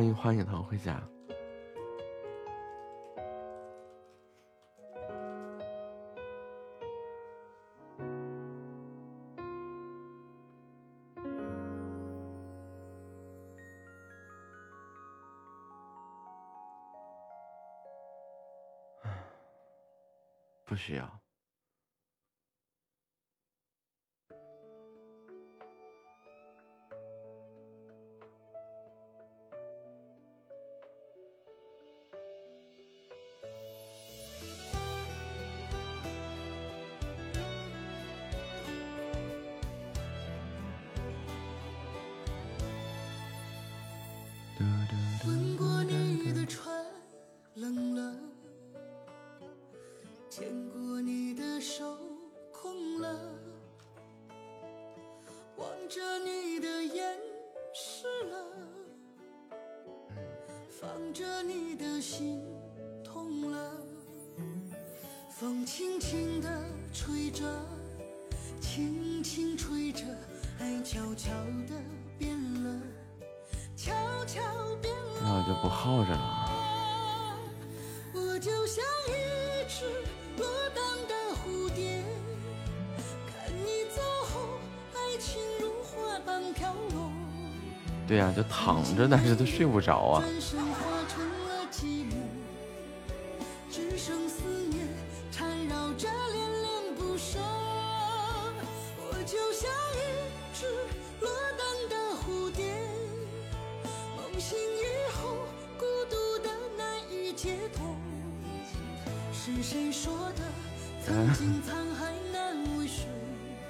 [0.00, 0.98] 欢迎花影堂回家。
[20.64, 21.19] 不需要。
[88.28, 90.24] 着，但是都睡不着啊。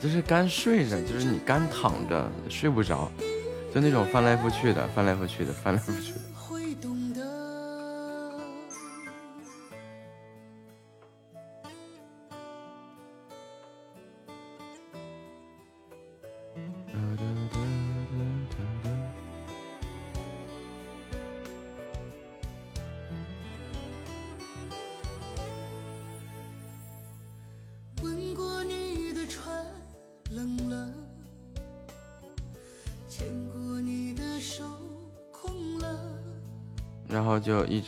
[0.00, 3.12] 就是干睡着，就是你干躺着睡不着。
[3.72, 6.19] 就那种翻来覆去的，翻来覆去的，翻来覆去的。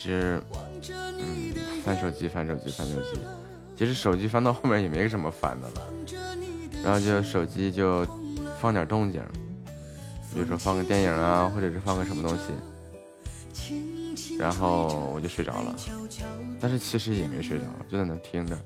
[0.03, 0.41] 直
[1.17, 1.53] 嗯
[1.85, 3.17] 翻手机翻手机翻手机，
[3.77, 5.75] 其实手机翻到后面也没什么翻的了，
[6.83, 8.05] 然后就手机就
[8.59, 9.21] 放点动静，
[10.33, 12.43] 比如说放个电影啊，或者是放个什么东西，
[14.37, 15.73] 然后我就睡着了，
[16.59, 18.59] 但是其实也没睡着，就在那听着，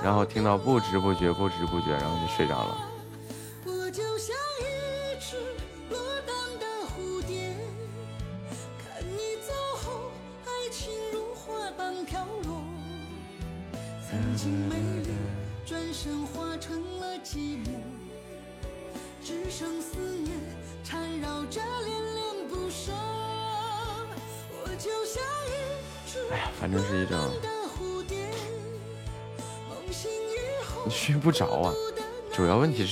[0.00, 2.78] 然后听到不知不觉不知不觉，然后就睡着了。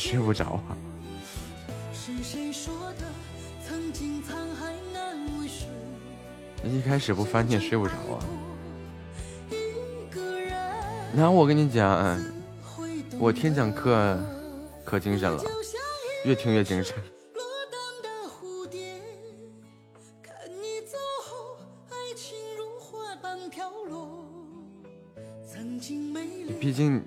[0.01, 0.77] 睡不着啊。
[6.65, 8.25] 一开始不翻你也睡不着啊。
[11.13, 12.19] 那我跟你讲，
[13.19, 14.19] 我听讲课
[14.85, 15.45] 可精神了，
[16.25, 16.95] 越听越精神。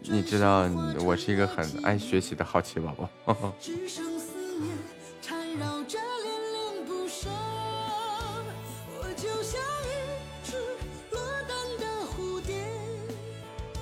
[0.05, 0.69] 你知道，
[1.05, 3.09] 我是一个很爱学习的好奇宝宝。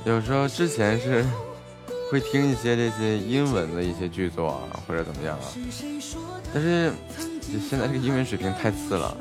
[0.03, 1.24] 有时候之前是
[2.11, 5.45] 会听一些这些英文的一些剧作啊，或者怎么样啊，
[6.53, 6.91] 但是
[7.69, 9.15] 现在这个英文水平太次了，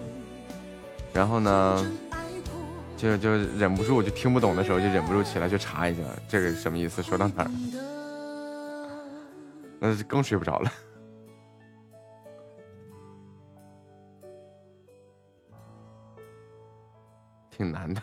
[1.13, 1.87] 然后呢，
[3.01, 7.51] 就就忍不住就听不懂的时候就忍不住起来去查一下这个什么意思，说到哪儿，
[9.81, 10.71] 那就更睡不着了，
[17.51, 18.03] 挺难的。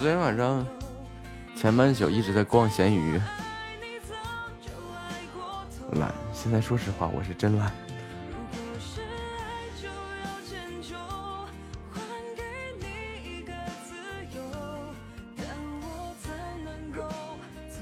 [0.00, 0.66] 昨天晚上
[1.54, 3.20] 前半宿一直在逛闲鱼，
[5.92, 6.10] 懒。
[6.32, 7.70] 现在说实话，我是真懒。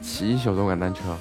[0.02, 1.16] 骑一小动感单车。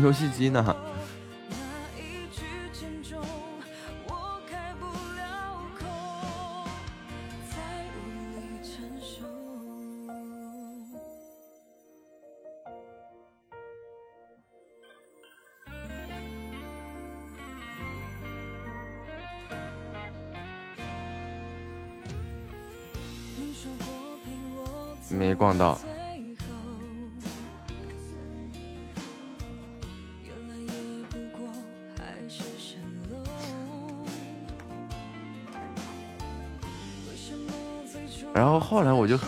[0.00, 0.76] 游戏机呢。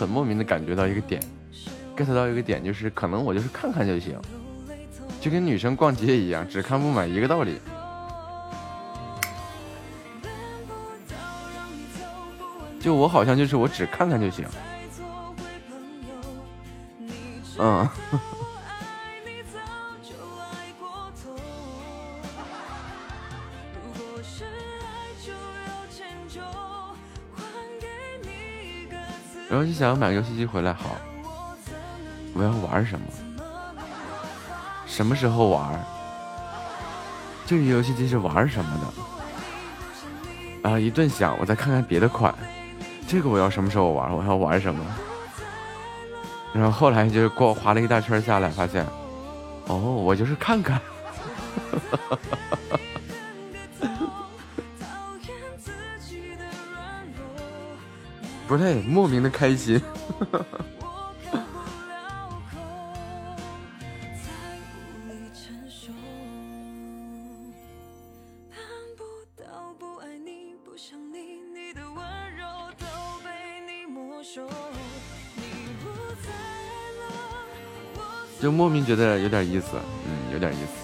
[0.03, 1.23] 很莫名的感觉到一个点
[1.95, 4.19] ，get 到一个点，就是可能我就是看看就行，
[5.21, 7.57] 就跟女生逛街一样，只看不买一个道理。
[12.81, 14.45] 就我好像就是我只看看就行。
[17.59, 17.87] 嗯，
[29.63, 30.97] 然后就想要买个游戏机回来，好，
[32.33, 33.05] 我要玩什么？
[34.85, 35.79] 什么时候玩？
[37.45, 38.93] 这个游戏机是玩什么
[40.61, 40.69] 的？
[40.69, 42.35] 啊，一顿想，我再看看别的款。
[43.07, 44.13] 这个我要什么时候玩？
[44.13, 44.83] 我要玩什么？
[46.53, 48.85] 然后后来就过划了一大圈下来，发现，
[49.67, 50.81] 哦，我就是看看，
[58.53, 59.81] 不对，莫名的开心。
[78.39, 80.82] 就莫名觉得有点意思，嗯，有点意思。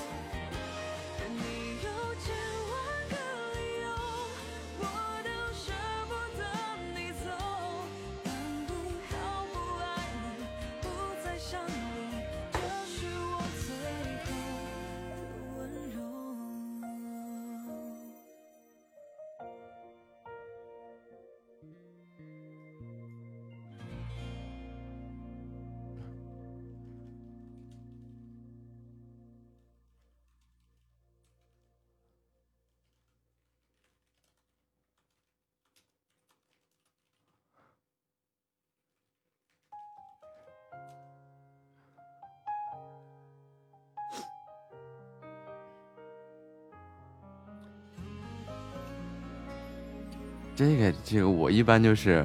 [51.50, 52.24] 我一般就是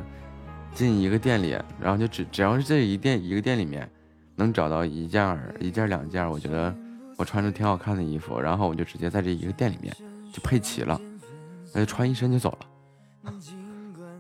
[0.75, 3.91] 进一个店里，然后就只只要是这一店一个店里面
[4.37, 6.77] 能找到一件一件两件，我觉得
[7.17, 9.97] 我穿着挺好看的衣服，然后我就直接在这一个店里面
[10.31, 11.01] 就配齐了，
[11.73, 13.33] 那就穿一身就走了，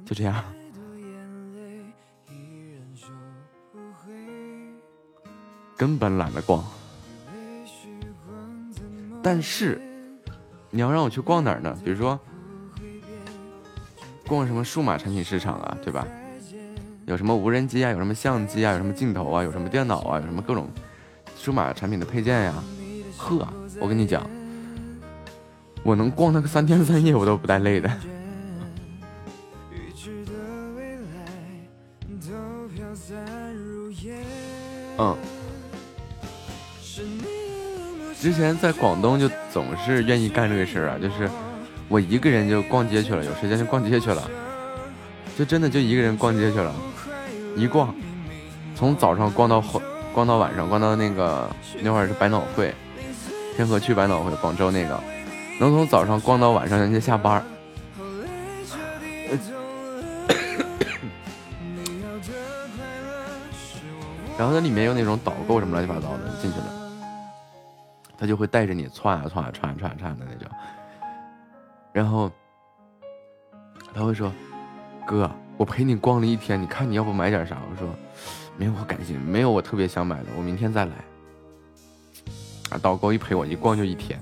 [0.06, 0.42] 就这样。
[5.76, 6.64] 根本懒得逛，
[9.22, 9.78] 但是
[10.70, 11.76] 你要让我去逛哪儿呢？
[11.84, 12.18] 比如说
[14.34, 16.06] 逛什么数码产品市场啊，对吧？
[17.06, 20.68] 有什么无人机啊，有什么相机啊，有什么镜头啊，有什么电脑啊，有什么各种
[21.38, 22.54] 数码产品的配件呀？
[23.16, 23.46] 呵，
[23.78, 24.28] 我跟你讲，
[25.82, 27.90] 我能逛那个三天三夜，我都不带累的。
[34.98, 35.16] 嗯。
[38.20, 41.28] 之前在广东就总是愿意干这个事儿啊，就是
[41.88, 44.30] 我一个人就逛街去了，有时间就逛街去了，
[45.38, 46.74] 就真的就一个人逛街去了，
[47.56, 47.94] 一逛，
[48.74, 49.80] 从早上逛到后，
[50.12, 51.48] 逛到晚上，逛到那个
[51.80, 52.74] 那会儿是百脑汇，
[53.56, 54.98] 天河区百脑汇，广州那个，
[55.60, 57.44] 能从早上逛到晚上，人家下班。
[64.36, 66.66] 然后它里面有那种导购什么乱七八糟的，进去了。
[68.16, 70.48] 他就会带着你窜啊窜啊窜啊窜啊窜的那种，
[71.94, 72.30] 然后
[73.94, 74.30] 他会说
[75.06, 77.88] ：“哥，我陪你逛了一天，你看你要不买点啥？”我说
[78.58, 80.92] ：“没有我感兴趣，没有我特别想买的，我明天再来。”
[82.70, 84.20] 啊，导购一陪我一逛就一天，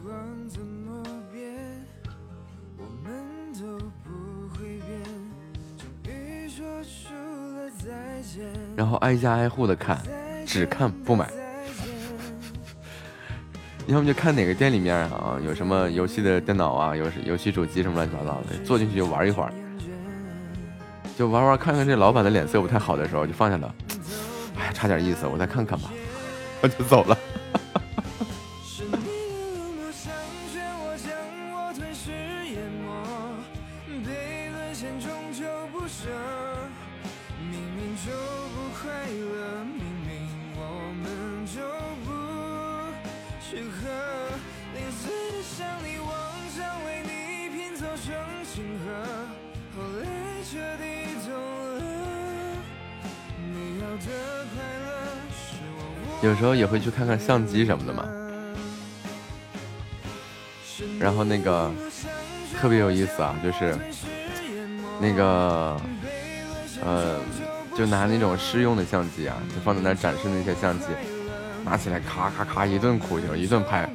[8.77, 9.99] 然后挨家挨户的看，
[10.45, 11.42] 只看不买。
[13.89, 19.53] 要么就看哪个店里面啊，有什么游戏的电脑啊，有游戏主机什么乱七八糟的，坐进去就玩一会儿，
[21.19, 23.75] 就玩玩看看这老板的脸色不太好的时候就放下了，
[24.59, 25.91] 哎，差点意思，我再看看吧，
[26.63, 27.19] 我就走了。
[37.51, 38.11] 明明就
[38.55, 39.82] 不快乐。
[56.23, 58.09] 有时候也会去看看相机什么的嘛，
[60.99, 61.71] 然后那个
[62.59, 63.77] 特别有意思啊，就是
[65.01, 65.79] 那个
[66.85, 67.21] 呃，
[67.77, 70.87] 就拿那种试用的相机啊，就放在那展示那些相机，
[71.65, 73.89] 拿起来咔咔咔一顿苦修，一顿拍，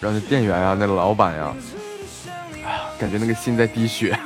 [0.00, 1.54] 让那店员啊，那老板呀，
[2.64, 4.18] 哎呀，感觉那个心在滴血。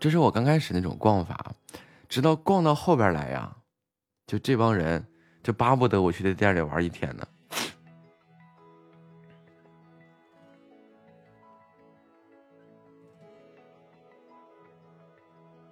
[0.00, 1.52] 这是我刚开始那种逛法，
[2.08, 3.54] 直到逛到后边来呀，
[4.26, 5.06] 就这帮人
[5.42, 7.28] 就巴不得我去这店里玩一天呢。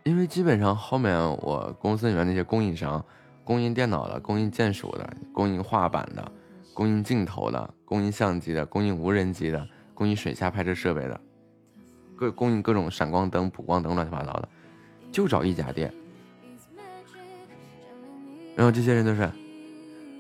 [0.05, 3.03] 因为基本上后面我公司里面那些供应商，
[3.45, 6.31] 供应电脑的、供应键鼠的、供应画板的、
[6.75, 11.19] 供应镜头的、供应相机的、供应无人机的、供应水下拍摄设备的。
[12.19, 14.49] 各供应各种闪光灯、补光灯，乱七八糟的，
[15.13, 15.93] 就找一家店。
[18.57, 19.31] 然后这些人都是，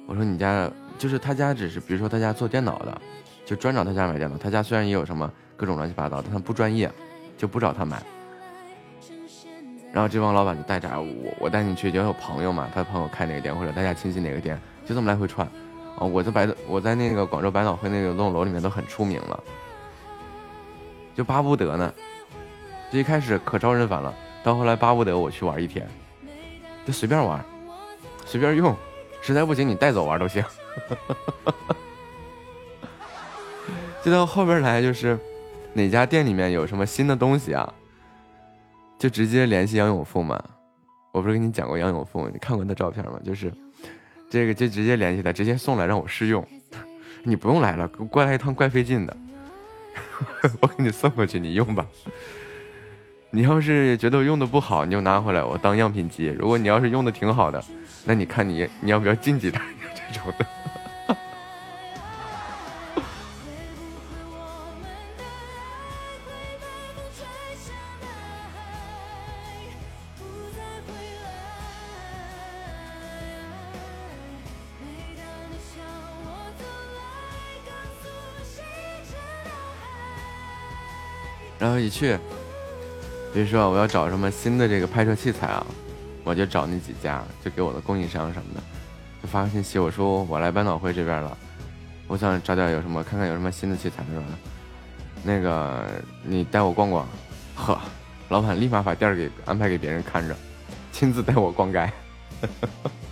[0.06, 3.00] 我说你家就是他家，只是比如说他家做电脑的，
[3.44, 4.36] 就专找他家买电脑。
[4.38, 6.88] 他家虽然也有什么各种乱七八糟，但他不专业，
[7.36, 8.00] 就不找他买。
[9.92, 15.44] 然后这帮老板就带着我，我带你去，就有朋友嘛，他的朋友开哪个店，或者他家亲戚哪个店，就这么来回串。
[15.98, 19.42] 啊，我在百我在那个广州百脑汇那个栋楼里面都很出名了。
[21.18, 21.92] 就巴不得呢，
[22.92, 24.14] 这一开始可招人烦了，
[24.44, 25.84] 到后来巴不得我去玩一天，
[26.86, 27.44] 就随便玩，
[28.24, 28.72] 随便用，
[29.20, 30.44] 实在不行你带走玩都行。
[34.00, 35.18] 就到后边来就是
[35.72, 37.74] 哪家店里面有什么新的东西啊，
[38.96, 40.40] 就直接联系杨永富嘛。
[41.10, 43.18] 我不是跟你讲过杨永富，你看过他照片吗？
[43.24, 43.52] 就是
[44.30, 46.46] 这个就直接联系他，直接送来让我试用，
[47.24, 49.16] 你不用来了，过来一趟怪费劲的。
[50.60, 51.86] 我给你送过去，你用吧。
[53.30, 56.26] 你要是觉得我用的不好，你就拿回来我当样品机。
[56.38, 57.62] 如果你要是用的挺好的，
[58.04, 59.62] 那你看你你要不要进几台
[60.12, 60.46] 这种的？
[81.58, 82.16] 然后一去，
[83.34, 85.66] 比如说我要找什么新的这个拍摄器材啊，
[86.24, 88.60] 我就找那几家，就给我的供应商什么的，
[89.22, 91.36] 就发个信息，我说我来百脑汇这边了，
[92.06, 94.24] 我想找点有什么，看看有什么新的器材是吧？
[95.24, 95.84] 那个
[96.22, 97.06] 你带我逛逛，
[97.56, 97.76] 呵，
[98.28, 100.36] 老板立马把店儿给安排给别人看着，
[100.92, 101.90] 亲自带我逛街。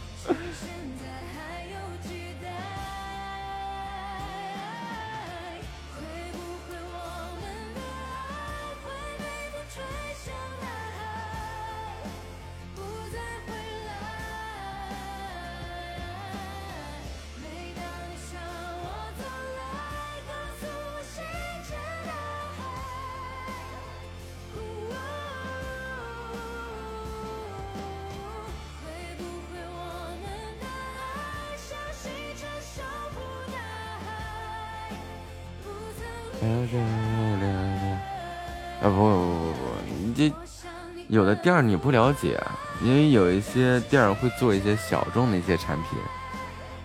[41.37, 42.41] 店儿你不了解，
[42.82, 45.99] 因为有一些店儿会做一些小众的一些产品，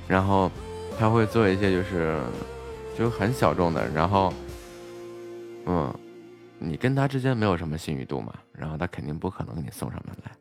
[0.08, 0.52] 然后
[1.00, 2.22] 他会做一些就是
[2.98, 4.34] 就很小众的，然后
[5.66, 5.94] 嗯，
[6.60, 10.32] 你跟他之间没有什么信誉度嘛，然后他肯定不可能给你送上门来。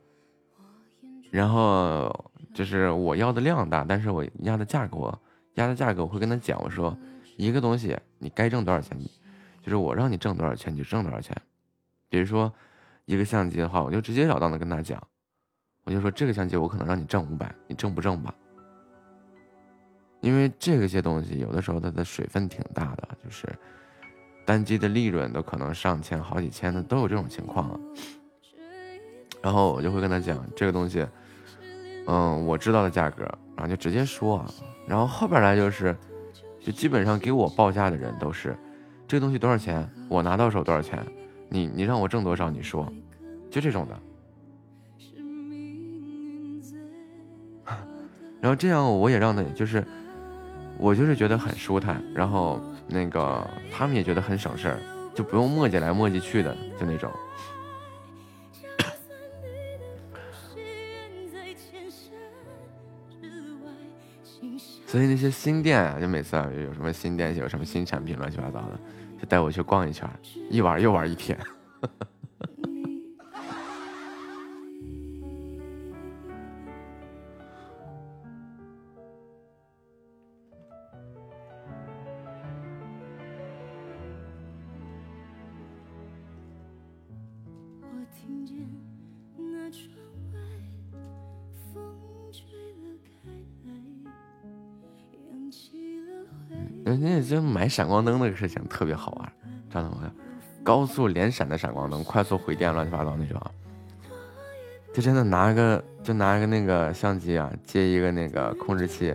[1.31, 2.13] 然后
[2.53, 5.17] 就是我要的量大，但是我压的价格
[5.55, 6.97] 压的价格我会跟他讲，我说
[7.37, 8.99] 一个东西你该挣多少钱，
[9.63, 11.37] 就是我让你挣多少钱你就挣多少钱。
[12.09, 12.53] 比如说
[13.11, 15.03] 一个相机的话，我就直截了当的跟他讲，
[15.83, 18.33] 我就说这个相机我可能让你挣五百，你挣不挣吧？
[20.21, 23.49] 因为这个些东西有的时候它的水分挺大的，就是
[24.47, 27.81] 单机的利润都可能上千、好几千的都有这种情况啊。
[29.43, 31.05] 然后我就会跟他讲这个东西，
[32.07, 33.25] 嗯，我知道的价格，
[33.57, 34.47] 然后就直接说啊。
[34.87, 35.97] 然后后边来就是，
[36.61, 38.57] 就基本上给我报价的人都是，
[39.09, 41.05] 这个东西多少钱，我拿到手多少钱，
[41.51, 42.91] 你你让我挣多少，你说，
[43.51, 44.01] 就这种的。
[48.41, 49.85] 然后这样我也让他就是，
[50.79, 54.79] 我就是觉得很舒坦，然后那个他们也觉得很省事儿，
[55.15, 57.13] 就不用磨叽来磨叽去的，就那种。
[64.87, 68.81] 所以那些新店啊，就每次啊有什么新店有什么新产品，乱七八糟的，
[69.21, 70.09] 就带我去逛一圈，
[70.51, 71.39] 一玩又玩一天。
[96.91, 99.33] 人家就买闪光灯那个事情特别好玩，
[99.69, 100.11] 知道吗？
[100.63, 103.41] 高速连闪的闪光灯，快速回电，乱七八糟那种。
[104.93, 109.15] 就真的拿个就拿个那个相机啊，接一个那个控制器，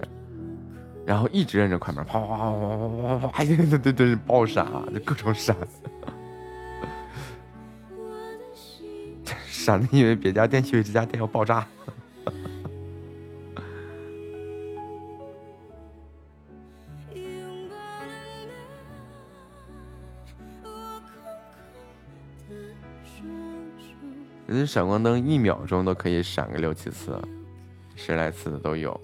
[1.05, 2.57] 然后一直摁着快门，啪啪啪啪啪
[2.87, 5.55] 啪啪啪，对对对对，爆闪啊，就各种闪，
[9.45, 11.67] 闪的以为别家电器这家店要爆炸。
[24.65, 27.19] 闪光灯一秒钟都可以闪个六七次，
[27.95, 28.99] 十来次的都有，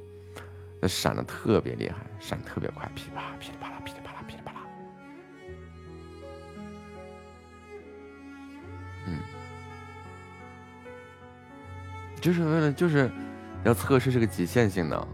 [0.81, 4.59] 那闪的特别厉害，闪特别快，噼里啪啦噼里啪啦噼里啪啦噼里啪啦。
[9.07, 9.17] 嗯，
[12.19, 13.09] 就是为了就是
[13.63, 15.05] 要测试这个极限性能，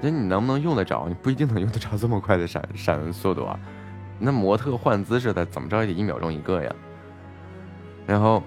[0.00, 3.58] 那你能不能用得着，你不一定能用得着这么快的闪 闪速度啊。
[4.18, 6.74] 那模特换姿势的，怎么着也得一秒钟一个呀。
[8.06, 8.42] 然后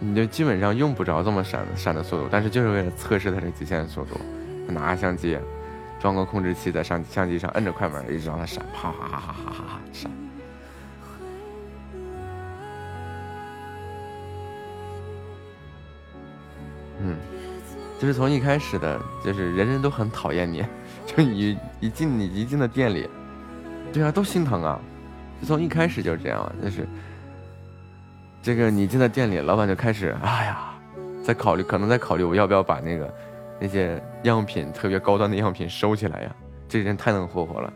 [0.00, 4.14] 你就基本上用不着这么闪闪的速度，但是就是为了测试它这极限速度，
[4.68, 5.36] 拿个相机，
[5.98, 10.08] 装个控制器在上相机上，摁着快门，一直让它闪，啪啪啪啪啪啪闪。
[17.00, 17.16] 嗯，
[17.98, 20.64] 就是从一开始的，就是人人都很讨厌你，
[21.04, 23.10] 就一一进你一进到店里，
[23.92, 24.80] 对啊，都心疼啊，
[25.40, 26.86] 就从一开始就是这样，就是。
[28.48, 30.72] 这个你进到店里，老板就开始，哎呀，
[31.22, 33.14] 在考虑，可能在考虑我要不要把那个
[33.60, 36.34] 那些样品特别高端的样品收起来呀。
[36.66, 37.70] 这人太能霍霍了。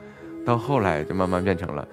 [0.46, 1.86] 到后来就慢慢变成了，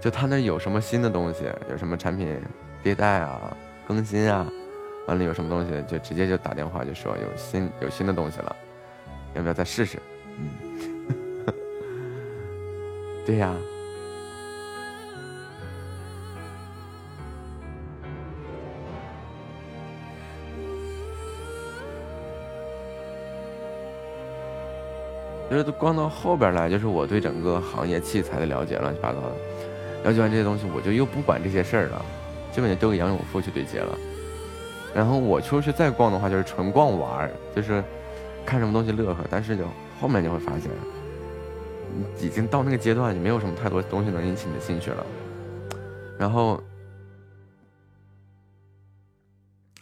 [0.00, 2.36] 就他那有什么新的东西，有什么产品
[2.82, 3.56] 迭代啊、
[3.86, 4.44] 更新啊，
[5.06, 8.56] 完了有什么东西就直接就打电话就说有新有新的东西了，
[9.34, 10.00] 要不要再试试？
[10.36, 11.46] 嗯，
[13.24, 13.54] 对呀。
[25.50, 29.34] 就是光到后边来，就是我对整个行业器材的了解，乱七八糟的，
[30.04, 32.04] 了解完这些东西，我就又不管这些事儿了，
[32.52, 33.98] 基本就丢给杨永富去对接了。
[34.94, 37.82] 然后我出去再逛的话，就是纯逛玩儿，就是
[38.46, 39.24] 看什么东西乐呵。
[39.28, 39.64] 但是就
[40.00, 40.70] 后面就会发现，
[42.20, 45.04] 已经到那个阶段，就没有什么太多东西能引起你的兴趣了。
[46.16, 46.62] 然后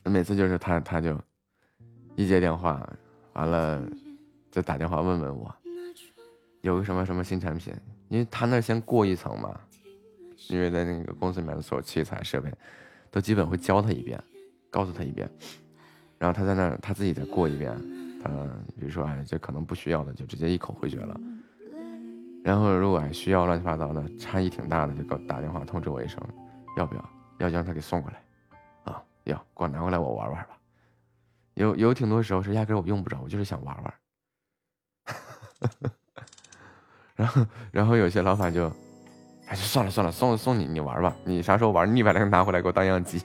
[0.05, 1.15] 每次就是他，他就
[2.17, 2.87] 一接电话，
[3.35, 3.83] 完了
[4.51, 5.55] 就打电话问问我。
[6.61, 7.75] 有个什么什么新产品，
[8.09, 9.59] 因为他那先过一层嘛，
[10.49, 12.53] 因为在那个公司里面的所有器材设备，
[13.11, 14.23] 都基本会教他一遍，
[14.71, 15.31] 告诉他一遍，
[16.19, 17.73] 然后他在那他自己再过一遍，
[18.23, 18.29] 他
[18.79, 21.21] 比如说哎这可能不需要的就直接一口回绝了，
[22.43, 26.21] 然后如果还需要乱七八糟的差异挺大的就给我打电话通知我一声，
[26.77, 27.11] 要不要？
[27.39, 28.21] 要让他给送过来，
[28.85, 30.59] 啊要给我拿过来我玩玩吧，
[31.55, 33.95] 有有挺多时候是压根我用不着，我就是想玩玩。
[37.19, 38.71] 然后，然后有些老板就，
[39.49, 43.21] 哎，算了算了，送送你，你玩吧，你啥时候玩腻歪了，拿回来给我当样机。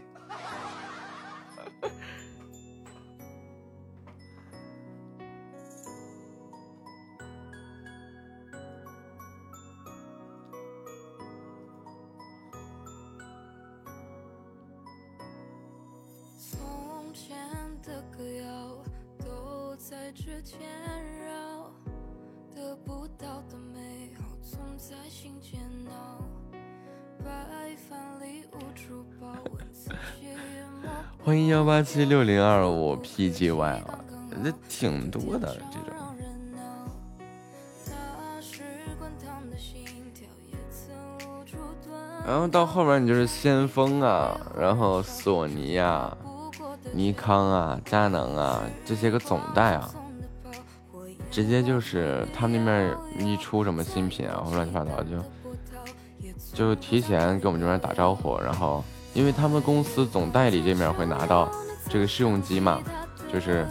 [31.25, 33.99] 欢迎幺八七六零二五 PGY 啊，
[34.43, 35.97] 这挺多的这种。
[42.27, 46.17] 然后到后面你就是先锋啊，然后索尼啊、
[46.91, 49.89] 尼康啊、佳能啊这些个总代啊，
[51.31, 55.23] 直接就是他那边一出什么新品啊，或乱七八糟就
[56.53, 58.83] 就提前给我们这边打招呼，然后。
[59.13, 61.51] 因为他们公司总代理这面会拿到
[61.87, 62.81] 这个试用机嘛，
[63.31, 63.65] 就是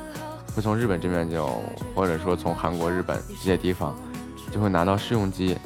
[0.55, 1.63] 会从日本这边就，
[1.95, 3.97] 或者说从韩国、日本这些地方
[4.53, 5.57] 就会拿到试用机，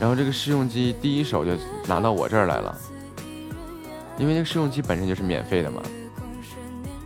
[0.00, 1.52] 然后这个试用机第一手就
[1.86, 2.76] 拿到我这儿来了，
[4.16, 5.82] 因为那个试用机本身就是免费的嘛，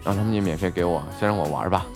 [0.05, 1.87] 然后他们就免费给我，先让我玩吧，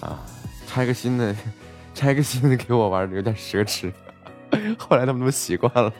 [0.00, 0.18] 啊，
[0.66, 1.36] 拆个新的，
[1.94, 3.92] 拆个新的给我玩有点奢侈，
[4.76, 5.92] 后来他们都习惯了。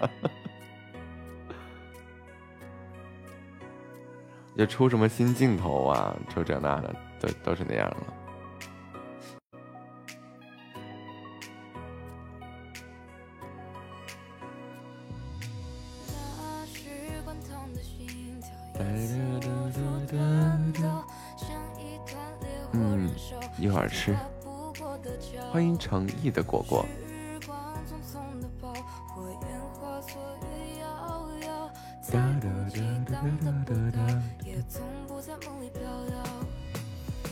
[4.56, 7.96] 就出什么新镜头啊，出这那的，都都是那样了。
[22.72, 23.10] 嗯，
[23.58, 24.16] 一会儿吃。
[25.50, 26.84] 欢迎诚意的果果。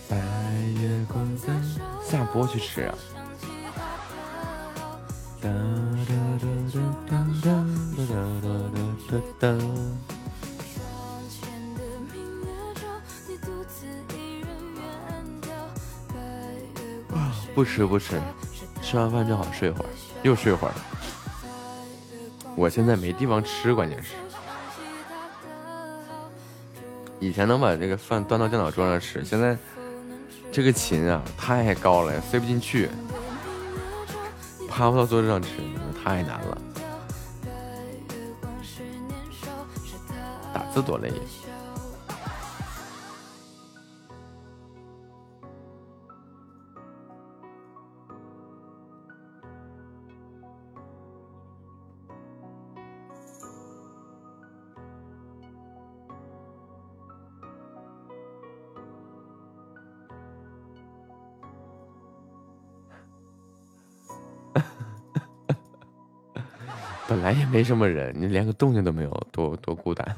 [0.09, 0.17] 白
[0.81, 1.49] 月光在
[2.09, 2.95] 下播去吃啊！
[17.53, 18.21] 不吃不吃，
[18.81, 19.91] 吃完饭正好睡会儿，
[20.23, 20.75] 又睡会儿。
[22.55, 24.15] 我现在没地方吃，关键是。
[27.21, 29.57] 以前能把这个饭端到电脑桌上吃，现在
[30.51, 32.89] 这个琴啊太高了，塞不进去，
[34.69, 35.49] 趴不到桌子上吃，
[36.03, 36.59] 太难了。
[40.53, 41.13] 打字多累。
[67.21, 70.17] 本来也没什么人，你连个动静都没有，多多孤单。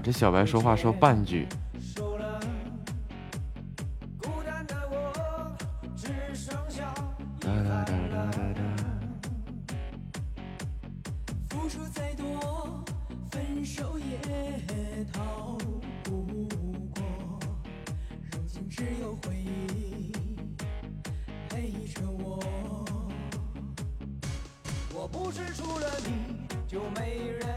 [0.00, 1.46] 这小白说话说半句。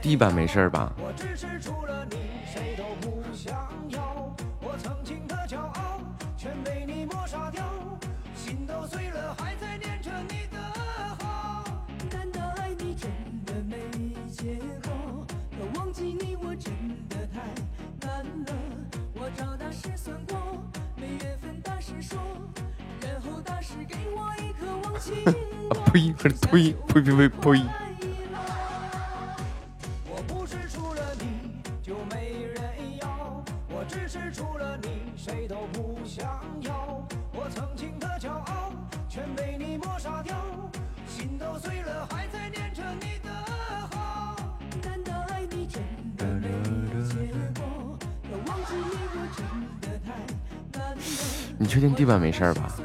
[0.01, 0.93] 地板没事吧？
[0.97, 1.57] 我只是
[26.94, 27.84] 呸呸呸呸。
[51.58, 52.82] 你确定地板没事吧？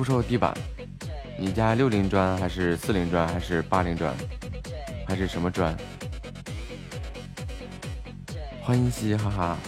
[0.00, 0.56] 铺设地板？
[1.38, 4.16] 你家六零砖还是四零砖还是八零砖？
[5.06, 5.76] 还是什么砖？
[8.62, 9.58] 欢迎嘻嘻哈哈。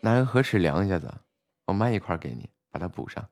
[0.00, 1.12] 拿个盒尺量一下子
[1.66, 3.28] 我卖一块给你把它补上。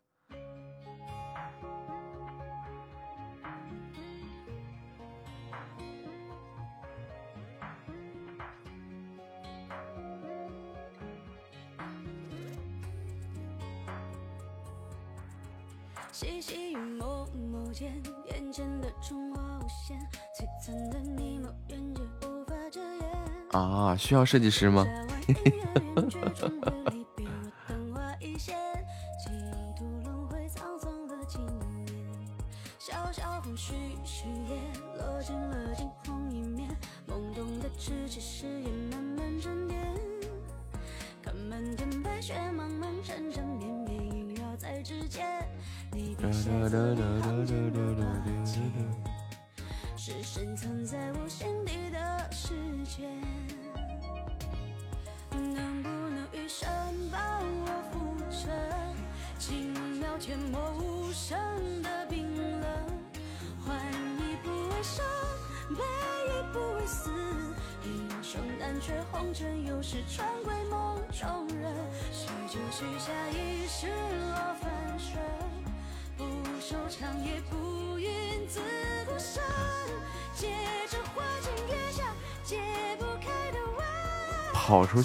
[16.19, 19.99] 栖息于某某间眼前的童话无限
[20.35, 23.05] 璀璨的你我远近无法遮掩。
[23.51, 24.87] 啊需要设计师吗？
[25.27, 25.35] 夏
[25.93, 26.09] 婉
[27.69, 28.57] 昙花一现
[29.23, 29.29] 几
[29.79, 30.49] 度轮回
[31.07, 31.23] 的
[34.49, 34.57] 也
[34.97, 36.67] 落尽了惊鸿一面
[37.61, 39.79] 的知己誓言慢慢沉淀
[41.23, 43.03] 看漫天白雪茫茫
[43.59, 45.47] 绵绵萦绕在指尖
[49.97, 53.09] 是深藏在我心底的世界，
[55.31, 56.69] 能不能雨生
[57.11, 58.47] 把我扶着，
[59.39, 61.37] 轻描阡陌无声
[61.83, 62.69] 的冰冷，
[63.65, 63.77] 换
[64.19, 65.05] 一不为生，
[65.71, 65.83] 悲
[66.29, 67.11] 一不为死，
[67.85, 71.75] 英雄胆却红尘，又是穿归梦中人，
[72.13, 75.66] 许久许下一世落凡尘。
[76.17, 76.25] 不
[76.61, 78.11] 收场，也不愿
[78.49, 78.61] 自
[79.07, 79.43] 孤身，
[80.35, 80.49] 借
[80.89, 82.05] 着花前月下
[82.43, 82.59] 解
[82.99, 83.87] 不开的弯，
[84.53, 85.03] 跑出。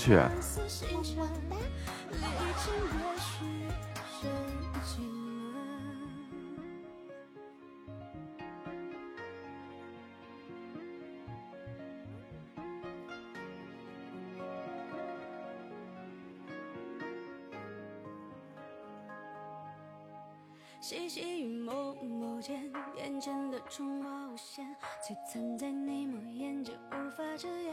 [20.82, 22.60] 细细雨蒙蒙间，
[22.98, 24.66] 眼前的春花无限，
[25.00, 27.72] 璀璨在你抹眼间无法遮掩。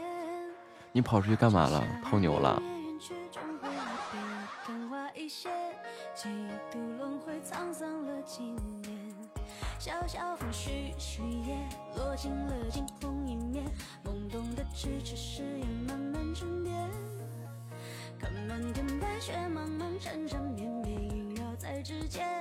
[0.91, 1.83] 你跑出去干嘛了？
[2.03, 2.61] 泡妞了？
[6.15, 6.29] 几
[6.71, 9.15] 度轮回，沧桑了几年。
[9.79, 11.57] 小小风絮絮叶，
[11.95, 13.65] 落进了惊鸿一面。
[14.05, 16.75] 懵懂的咫尺誓言，慢慢沉淀。
[18.19, 22.38] 看漫天白雪，茫茫缠缠绵绵，萦绕在指尖。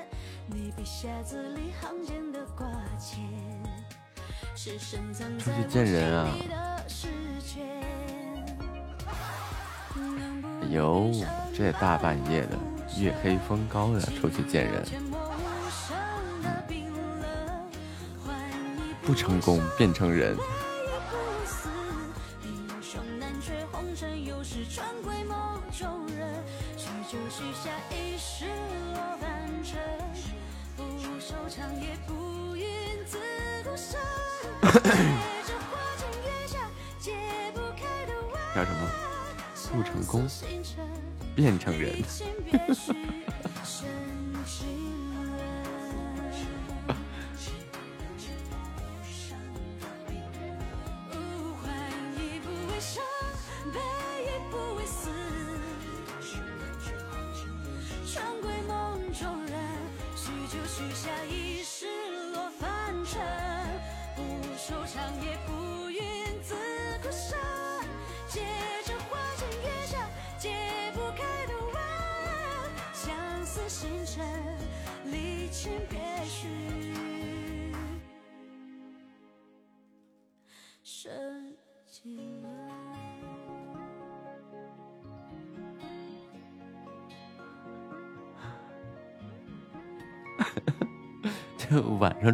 [0.50, 2.66] 你笔下字里行间的挂
[2.98, 3.20] 牵，
[4.56, 7.08] 是深藏在我心底的诗
[7.46, 7.66] 卷。
[10.62, 11.10] 哎呦，
[11.54, 12.56] 这大半夜的，
[12.98, 14.82] 月黑风高的，出去见人，
[19.02, 20.34] 不成功变成人。
[41.48, 41.90] 变成人。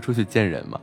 [0.04, 0.78] 出去见人嘛，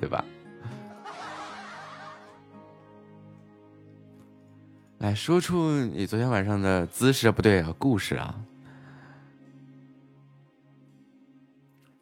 [0.00, 0.24] 对吧？
[4.96, 8.42] 来说出你昨天晚上的姿势，不对啊，故事啊。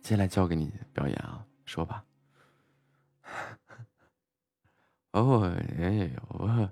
[0.01, 2.05] 接下来交给你表演啊，说吧。
[5.11, 6.69] 哦，哎呦，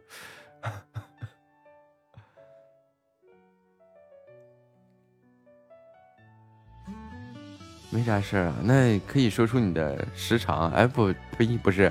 [7.91, 8.57] 没啥事儿啊。
[8.63, 11.91] 那可以说出你的时长哎不呸不是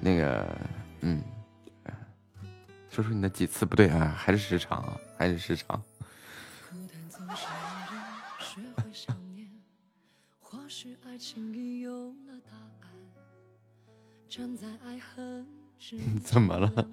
[0.00, 0.46] 那个
[1.00, 1.22] 嗯
[2.90, 5.80] 说出你的几次不对啊还是时长还是时长。
[16.22, 16.88] 怎么了？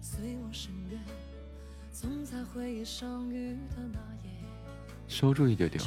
[0.00, 0.72] 随我身
[5.06, 5.80] 收住一丢丢。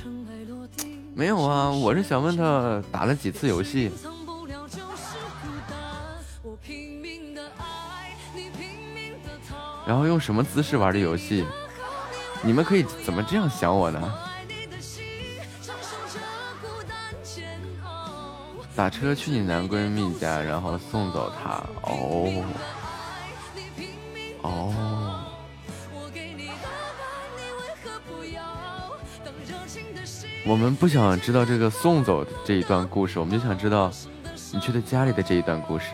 [1.16, 3.92] 没有啊，我是想问他打了几次游戏。
[9.86, 11.46] 然后用什么姿势玩的游戏？
[12.44, 14.14] 你们可以怎么这样想我呢？
[18.76, 21.64] 打车去你男闺蜜家，然后送走他。
[21.82, 22.44] 哦
[24.44, 25.17] 哦，
[30.48, 33.92] 我们不想知道这个送走这一段故事，我们就想知道
[34.54, 35.88] 你去他家里的这一段故事。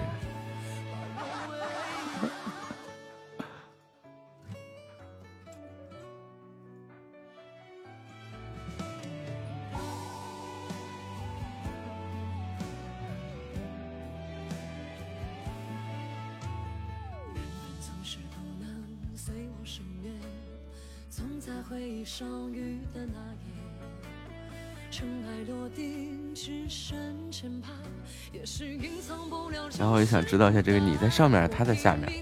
[29.77, 32.11] 然后也想知道一下，这个你在上面，他在下面。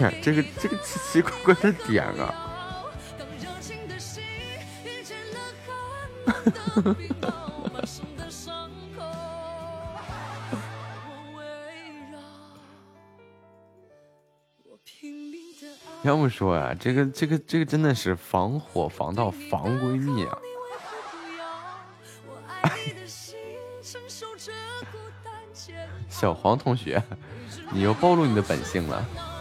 [0.00, 2.53] 哎呀，这个这个奇奇怪怪的点啊！
[16.02, 20.38] 要不说啊，这个这个这个真的是防火防盗防闺蜜啊！
[26.10, 27.02] 小黄同学，
[27.72, 29.33] 你又暴露你的本性了。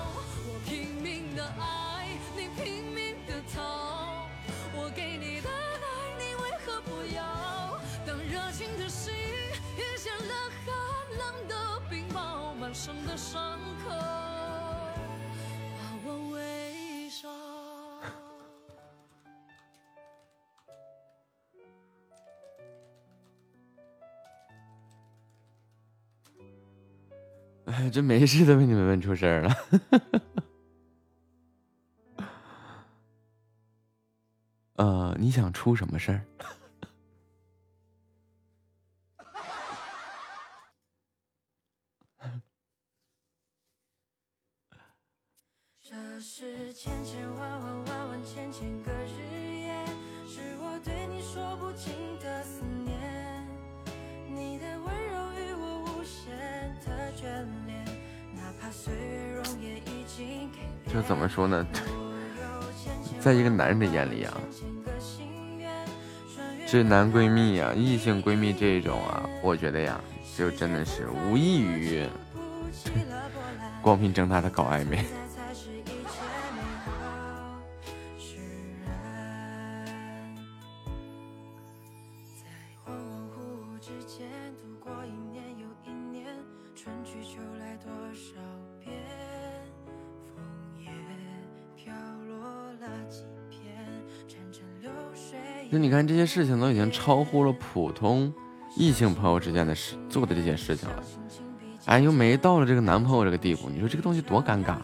[27.74, 29.52] 哎，这没事都被你们问出事儿了。
[34.76, 36.24] 呃，你想出什么事儿？
[45.82, 49.18] 这是千千万万万万千千个日
[49.62, 49.84] 夜，
[50.28, 53.48] 是我对你说不尽的思念。
[54.28, 55.03] 你的温
[60.92, 61.66] 这怎么说呢？
[63.20, 64.34] 在一个男人的眼里啊，
[66.68, 70.00] 这男闺蜜呀、异性闺蜜这种啊，我觉得呀，
[70.38, 72.06] 就真的是无异于
[73.82, 75.04] 光明正大的搞暧昧。
[95.84, 98.34] 你看这些事情都已经超乎了普通
[98.78, 101.04] 异性朋友之间的事做的这些事情了，
[101.84, 104.78] 哎，又没到了这个男朋友这个地步，你说这个东西多尴尬？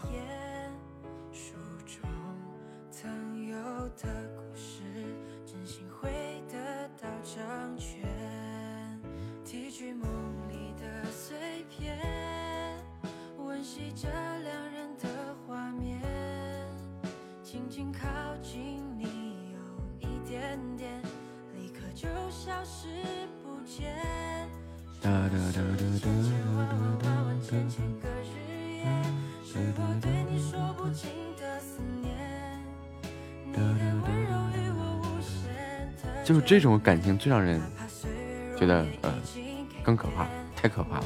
[36.60, 37.58] 这种感情最让人
[38.54, 39.10] 觉得呃
[39.82, 41.04] 更可怕，太可怕了。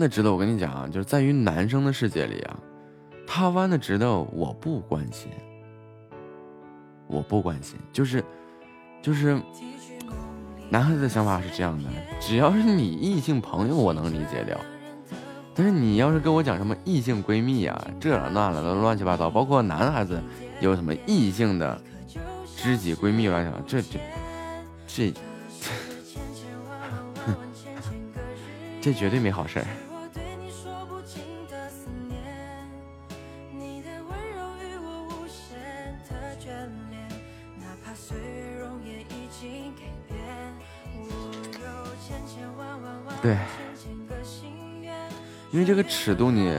[0.00, 2.58] 的直的，我跟你讲啊，就是在于男生的世界里啊，
[3.26, 5.30] 他弯的直的我不关心，
[7.06, 8.24] 我不关心，就是
[9.02, 9.40] 就是
[10.70, 14.60] 男孩子的想法是这样的，只要是你异性朋友，我能理解了。
[15.54, 20.22] 但是你要是跟我讲什么异性闺蜜啊，这了那了的乱七八糟，包括男孩子
[20.60, 21.78] 有什么异性的
[22.56, 23.98] 知己闺蜜乱七八糟，这这
[24.86, 25.12] 这
[28.80, 29.66] 这绝对没好事儿。
[43.30, 43.36] 对，
[45.52, 46.52] 因为这个尺度你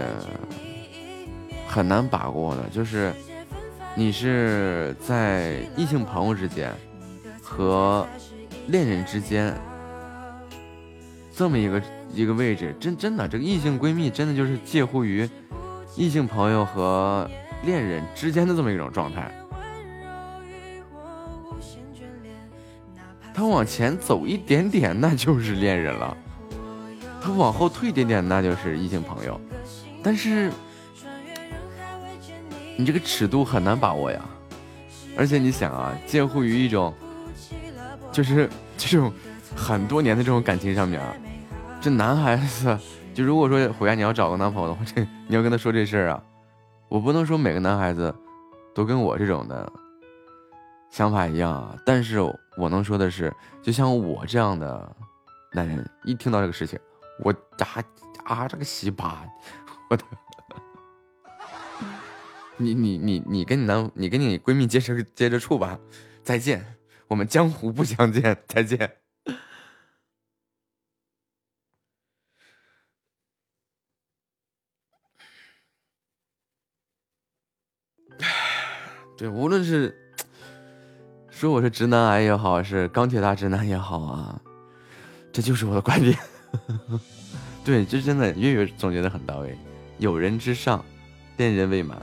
[1.68, 3.12] 很难把握的，就是
[3.94, 6.74] 你是在异性朋友之间
[7.44, 8.08] 和
[8.68, 9.54] 恋人之间
[11.36, 11.82] 这么一个
[12.14, 15.30] 一个位置，真真的这个异性闺蜜真的就是介乎于
[15.98, 17.30] 异性朋友和
[17.66, 19.30] 恋人之间的这么一种状态。
[23.34, 26.16] 他往前走一点点，那就是恋人了；
[27.22, 29.40] 他往后退一点点，那就是异性朋友。
[30.04, 30.52] 但是
[32.76, 34.20] 你这个尺度很难把握呀，
[35.16, 36.92] 而且你想啊，介乎于一种
[38.12, 39.14] 就是这种
[39.56, 41.14] 很多年的这种感情上面啊，
[41.80, 42.76] 这男孩子
[43.14, 46.24] 就如果说回家你要找个男朋友的话，这你要跟他说这事儿啊，
[46.90, 48.14] 我不能说每个男孩子
[48.74, 49.72] 都跟我这种的
[50.90, 52.20] 想法一样啊，但是
[52.58, 53.32] 我能说的是，
[53.62, 54.96] 就像我这样的
[55.54, 56.80] 男人，一听到这个事情，
[57.22, 57.84] 我啊
[58.26, 59.26] 啊这个西巴，
[59.90, 60.06] 我的。
[62.58, 65.80] 你你你你跟你男你跟你闺蜜接着接着处吧，
[66.24, 66.78] 再见，
[67.08, 68.98] 我们江湖不相见，再见。
[79.18, 80.14] 对，无论是
[81.32, 84.40] 说我是直男癌也好，是钢铁大直男也好啊，
[85.34, 86.16] 这就是我的观点。
[87.64, 89.58] 对，这真的月月总结的很到位，
[89.98, 90.84] 有人之上，
[91.38, 92.02] 恋人未满。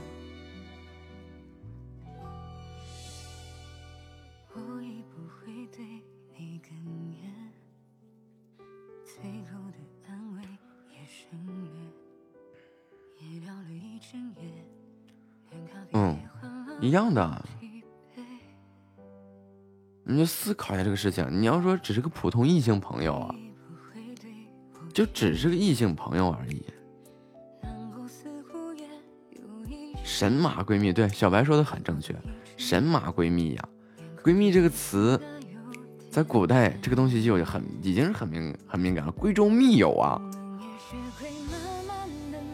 [15.91, 16.17] 嗯，
[16.79, 17.45] 一样的。
[20.03, 23.35] 你就思考一下这个事情，你要说只是个普通异性朋友啊。
[24.93, 26.63] 就只是个异性朋友而已。
[30.03, 32.15] 神马闺蜜，对小白说的很正确。
[32.57, 33.69] 神马闺蜜呀，
[34.23, 35.19] 闺蜜这个词，
[36.09, 39.13] 在古代这个东西就很已经是很敏很敏感了。
[39.13, 40.19] 闺中密友啊，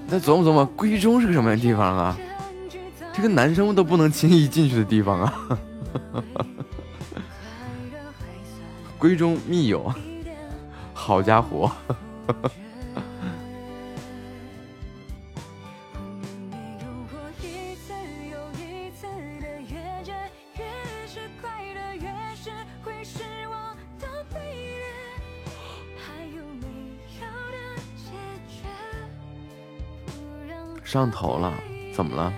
[0.08, 2.18] 再琢磨琢磨，闺中是个什么地方啊？
[3.14, 5.60] 这个男生都不能轻易进去的地方啊！
[9.00, 9.92] 闺中密友，
[10.94, 11.72] 好家伙！
[30.84, 31.54] 上头了，
[31.94, 32.34] 怎么了？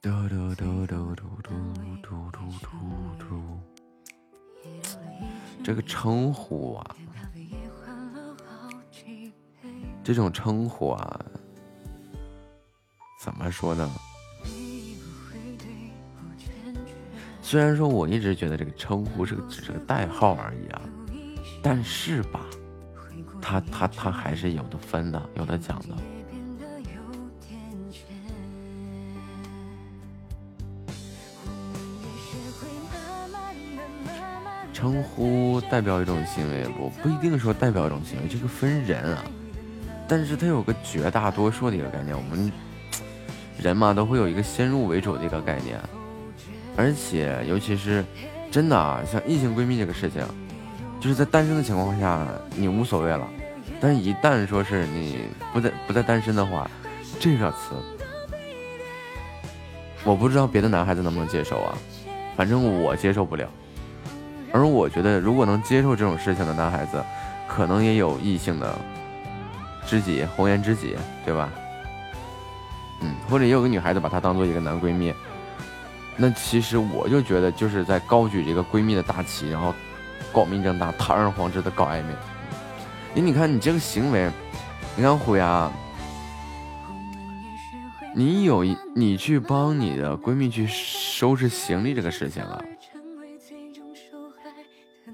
[0.00, 1.27] 嘟嘟嘟嘟嘟嘟嘟
[5.68, 6.96] 这个称呼啊，
[10.02, 11.24] 这种称呼啊，
[13.22, 13.86] 怎么说呢？
[17.42, 20.80] 虽然说我一直觉得这个称呼是个只是个代号而已啊，
[21.62, 22.46] 但是吧，
[23.42, 25.94] 他他他还是有的分的，有的讲的。
[34.78, 39.24] 称呼代表一种行为，不不一定说代表一种行为，这个分人啊。
[40.06, 42.52] 但是它有个绝大多数的一个概念，我们
[43.60, 45.80] 人嘛都会有一个先入为主的一个概念，
[46.76, 48.04] 而且尤其是
[48.52, 50.24] 真的啊，像异性闺蜜这个事情，
[51.00, 52.24] 就是在单身的情况下
[52.54, 53.26] 你无所谓了，
[53.80, 55.22] 但是一旦说是你
[55.52, 56.70] 不在不在单身的话，
[57.18, 57.74] 这个词
[60.04, 61.76] 我不知道别的男孩子能不能接受啊，
[62.36, 63.50] 反正我接受不了。
[64.52, 67.04] 而我觉得，如果能接受这种事情的男孩子，
[67.46, 68.78] 可能也有异性的
[69.86, 71.50] 知己、红颜知己，对吧？
[73.00, 75.12] 嗯，或者也有个女孩子把她当做一个男闺蜜。
[76.16, 79.72] 那其实我就觉得，就是在高举这个闺蜜的大旗，然后
[80.32, 82.12] 光明正大、堂而皇之的搞暧昧。
[83.14, 84.30] 你你看，你这个行为，
[84.96, 85.70] 你看虎牙，
[88.14, 88.64] 你有
[88.94, 92.60] 你去帮你的闺蜜去收拾行李这个事情啊。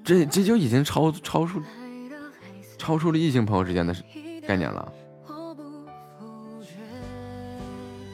[0.05, 1.62] 这这就已经超超出
[2.76, 3.97] 超出了异性朋友之间的
[4.47, 4.93] 概念了，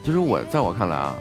[0.01, 1.13] 就是我在我看来啊，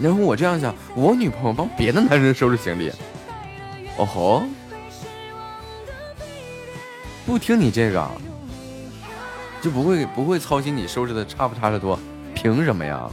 [0.00, 2.92] 然后我这样想，我女朋友帮别的男人收拾行李，
[3.98, 4.44] 哦吼，
[7.26, 8.08] 不听你这个，
[9.60, 11.98] 就不会不会操心你收拾的差不差的多，
[12.32, 13.10] 凭什么呀？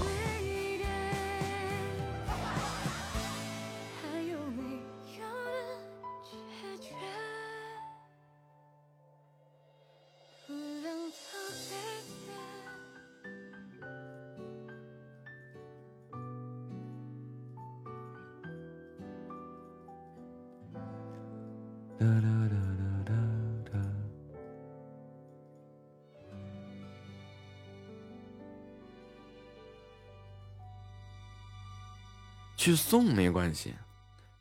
[32.64, 33.74] 去送没关系，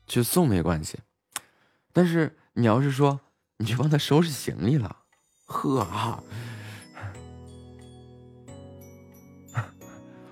[0.07, 0.97] 去送没关系，
[1.91, 3.19] 但是你要是说
[3.57, 4.95] 你去帮他收拾行李了，
[5.43, 6.23] 呵啊，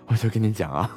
[0.08, 0.90] 我就跟你讲啊，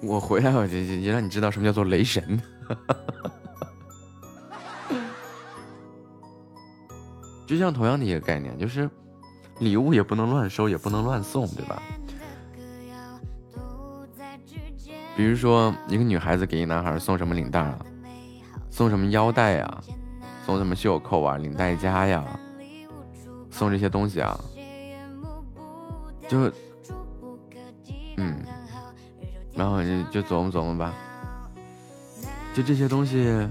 [0.00, 2.40] 我回来我就就就让你知道什么叫做雷神，
[7.44, 8.88] 就像同样的一个概念，就是。
[9.58, 11.82] 礼物也不能乱收，也不能乱送，对吧？
[15.16, 17.78] 比如说一个女孩子给一男孩送什么领带啊，
[18.70, 19.80] 送什么腰带呀，
[20.46, 22.24] 送什么袖扣啊、领带夹呀，
[23.50, 24.38] 送这些东西啊，
[26.28, 26.52] 就
[28.16, 28.44] 嗯，
[29.54, 30.94] 然后就就琢磨琢磨吧，
[32.54, 33.48] 就这些东西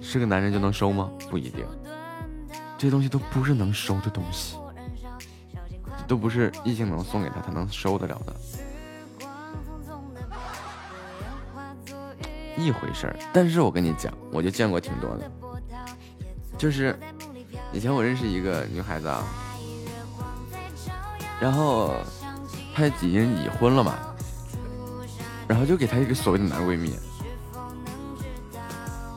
[0.00, 1.08] 是个男人就能收吗？
[1.30, 1.64] 不一定，
[2.76, 4.56] 这些东西都不是能收的东西。
[6.12, 8.36] 都不是异性能送给他，他能收得了的，
[12.54, 13.16] 一回事儿。
[13.32, 15.32] 但是我跟你讲，我就见过挺多的，
[16.58, 16.94] 就是
[17.72, 19.24] 以前我认识一个女孩子啊，
[21.40, 21.94] 然后
[22.74, 23.94] 她已经已婚了嘛，
[25.48, 26.94] 然后就给她一个所谓的男闺蜜，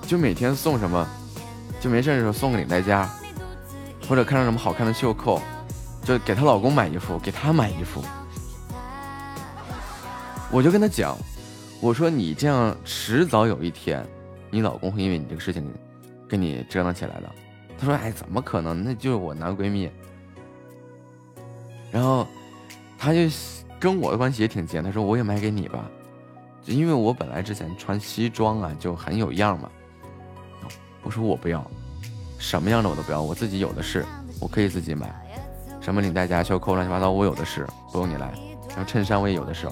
[0.08, 1.06] 就每天送什么，
[1.82, 3.06] 就没事的时候送个领带夹，
[4.08, 5.42] 或者看上什么好看的袖扣。
[6.06, 8.04] 就给她老公买衣服，给她买衣服。
[10.52, 11.18] 我就跟她讲，
[11.82, 14.06] 我说你这样迟早有一天，
[14.52, 15.68] 你老公会因为你这个事情
[16.30, 17.30] 跟你折腾起来的。
[17.78, 18.84] 她说：“哎，怎么可能？
[18.84, 19.90] 那就是我男闺蜜。”
[21.92, 22.28] 然后
[22.98, 23.22] 她就
[23.80, 25.84] 跟我的关系也挺近，她说：“我也买给你吧，
[26.66, 29.70] 因为我本来之前穿西装啊就很有样嘛。”
[31.04, 31.70] 我说：“我不要，
[32.38, 34.06] 什么样的我都不要，我自己有的是，
[34.40, 35.14] 我可以自己买。”
[35.86, 38.34] 什么领带夹、袖扣，乱七八糟，我有的是，不用你来。
[38.70, 39.68] 然后衬衫我也有的是。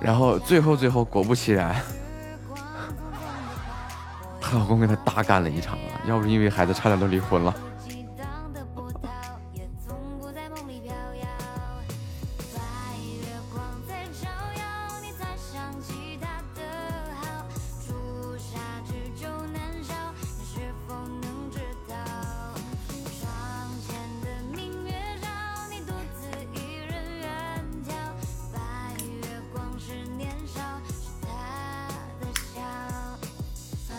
[0.00, 1.74] 然后最后最后，果不其然，
[4.40, 5.98] 她老公跟她大干了一场啊！
[6.06, 7.52] 要不是因为孩子，差点都离婚了。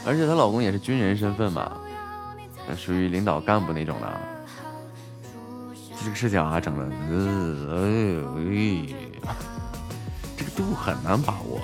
[0.09, 1.77] 而且她老公也是军人身份嘛，
[2.75, 4.19] 属于领导干部那种的。
[6.03, 6.85] 这个事情啊，整的，
[7.69, 8.23] 呃
[10.35, 11.59] 这个度很难把握，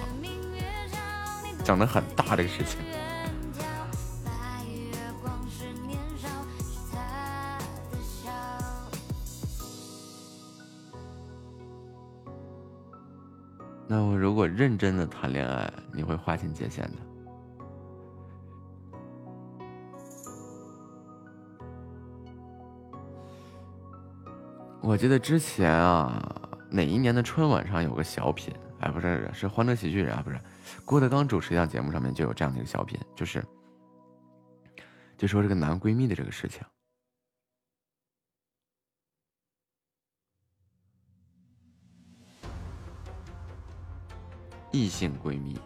[1.64, 2.80] 整的很大这个事情。
[13.88, 17.05] 那我如果认真的谈恋爱，你会划清界限的。
[24.86, 30.40] 我记得之前啊，哪一年的春晚上有个小品，哎，不是，是《欢乐喜剧人》啊，不是，
[30.86, 33.44] 郭德纲主持一档节目，上面就有这样的一个小品，就是，
[35.18, 36.62] 就说这个男闺蜜的这个事情，
[44.72, 45.60] 异性闺蜜。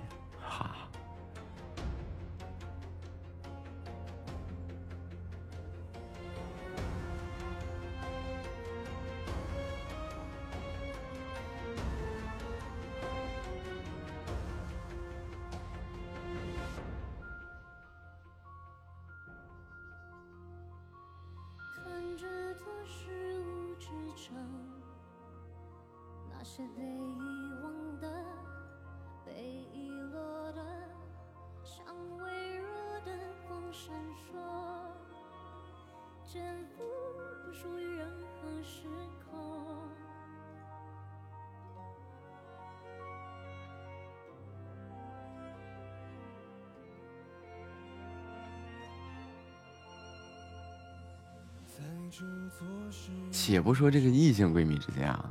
[53.31, 55.29] 且不说这个异性闺蜜之间啊，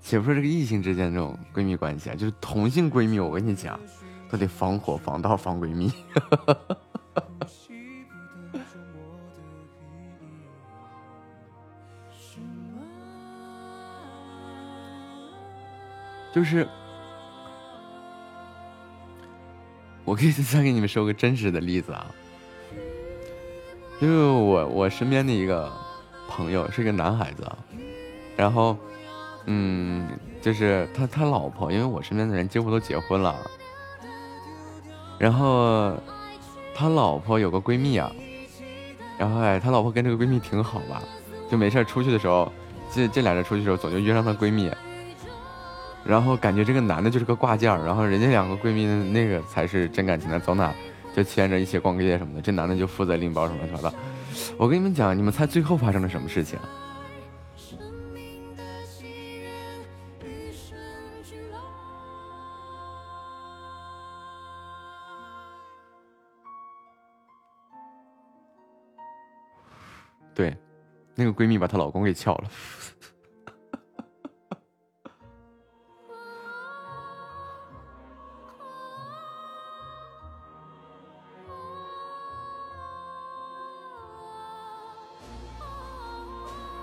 [0.00, 3.78] 且不说这个异性之间这种闺蜜关系啊，就是同性闺蜜，我跟你讲，
[4.30, 5.92] 都得防火、防盗、防闺蜜。
[16.34, 16.66] 就是，
[20.02, 22.10] 我可以再给你们说个真实的例子啊。
[24.02, 25.70] 就是我我身边的一个
[26.26, 27.48] 朋友是个男孩子，
[28.36, 28.76] 然后，
[29.46, 30.08] 嗯，
[30.40, 33.32] 就是他他老婆，因为我身边的人几乎都结婚了，
[35.20, 35.94] 然后
[36.74, 38.10] 他老婆有个闺蜜啊，
[39.16, 41.00] 然后哎，他老婆跟这个闺蜜挺好吧，
[41.48, 42.52] 就没事出去的时候，
[42.90, 44.68] 这这俩人出去的时候总就约上她闺蜜，
[46.02, 50.74] 然后感觉这个男的就是个挂件然后人家两个闺蜜那个才是真感情的，走哪。
[51.14, 53.92] 就牵着一起逛个街什么的这男的就负责拎包什么什么的
[54.56, 56.58] 我跟你们讲你们猜最后发生了什么事情
[70.34, 70.56] 对
[71.14, 72.50] 那个闺蜜把她老公给撬了。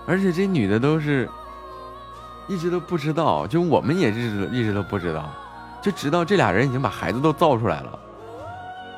[0.10, 1.30] 而且这女的都是
[2.48, 5.32] 一直都不知道，就我们也一直一直都不知道，
[5.84, 8.00] 就直到这俩人已经把孩子都造出来了，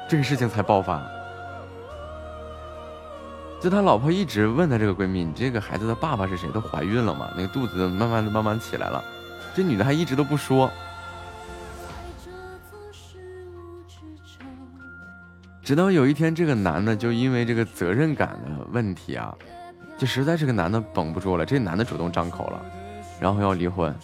[0.07, 1.03] 这个事情才爆发。
[3.59, 6.49] 就他老婆一直问他这个闺蜜：“你这个孩子的爸爸是谁？
[6.49, 7.29] 都怀孕了吗？
[7.35, 9.03] 那个肚子慢慢的慢慢起来了。”
[9.53, 10.71] 这女的还一直都不说，
[15.61, 19.35] 直到有一天，这个男的就因为这个责任感的问题啊，
[20.01, 22.65] 就实在是个男的绷不住了，这男的主动张口了，
[23.19, 23.95] 然后要离婚，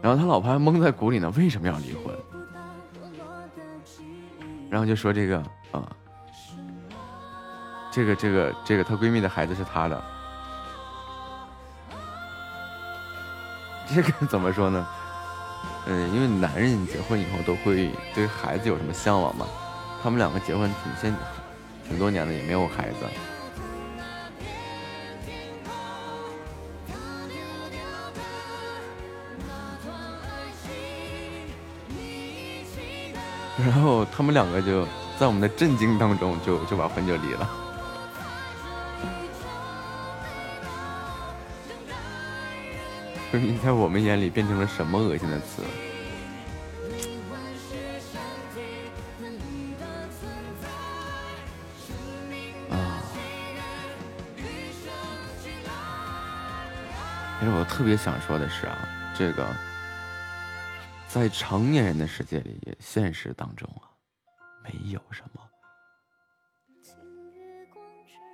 [0.00, 2.16] 然后他老婆还蒙在鼓里呢，为什么要离婚？
[4.70, 5.38] 然后就说这个
[5.72, 5.84] 啊。
[7.90, 10.00] 这个这个这个，她闺蜜的孩子是她的，
[13.92, 14.86] 这个 怎么说呢？
[15.86, 19.48] 嗯，因为男人结婚以后都会对孩子有什么向往嘛？
[20.00, 21.12] 他们两个结婚挺现
[21.88, 22.98] 挺多年的，也没有孩子。
[33.58, 34.86] 然后他们两个就
[35.18, 37.50] 在我们的震惊当中，就就把婚就离了。
[43.32, 45.62] 闺蜜在我们眼里变成了什么恶心的词？
[52.70, 53.00] 啊！
[57.40, 58.76] 其实我特别想说的是啊，
[59.16, 59.46] 这个
[61.12, 63.92] 在成年人的世界里，现实当中啊，
[64.64, 65.46] 没有什么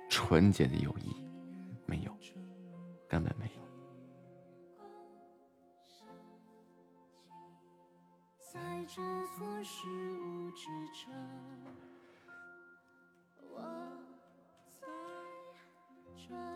[0.09, 1.13] 纯洁的友谊，
[1.85, 2.17] 没有，
[3.05, 3.59] 根本没有。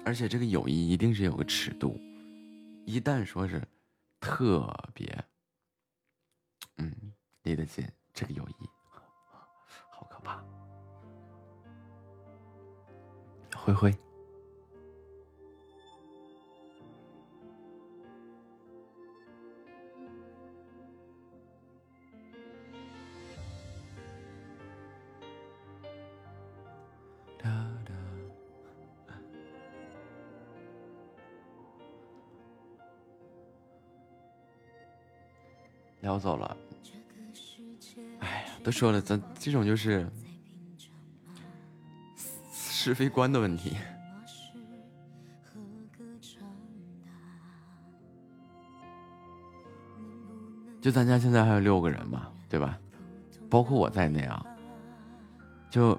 [0.05, 1.99] 而且这个友谊一定是有个尺度，
[2.85, 3.61] 一旦说是
[4.21, 5.21] 特别，
[7.43, 8.69] 离得近，这个友谊
[9.89, 10.41] 好可怕。
[13.55, 13.93] 灰灰。
[36.01, 36.57] 聊走了，
[38.63, 40.07] 都说了，咱这种就是
[42.51, 43.75] 是非观的问题。
[50.81, 52.77] 就咱家现在还有六个人嘛，对吧？
[53.49, 54.45] 包括我在内啊。
[55.69, 55.97] 就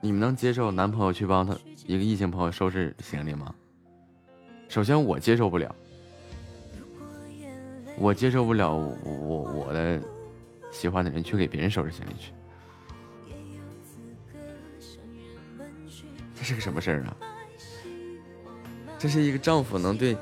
[0.00, 1.56] 你们能接受男朋友去帮他
[1.86, 3.54] 一个异性朋友收拾行李吗？
[4.68, 5.74] 首先我接受不了。
[7.98, 10.00] 我接受不了，我我的
[10.78, 12.32] 喜欢的人去给别人收拾行李去，
[16.34, 17.16] 这是个什么事儿啊？
[18.98, 20.14] 这是一个丈夫能对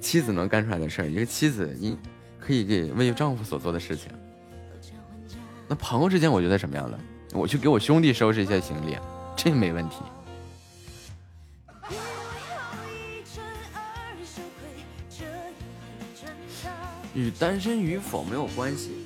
[0.00, 1.96] 妻子能干出来的事儿，一个妻子你
[2.40, 4.10] 可以给为丈夫所做的事情。
[5.68, 6.98] 那朋友之间，我觉得什么样的？
[7.32, 8.98] 我去给我兄弟收拾一下行李，
[9.36, 9.96] 这没问题。
[17.14, 19.01] 与单身与否没有关系。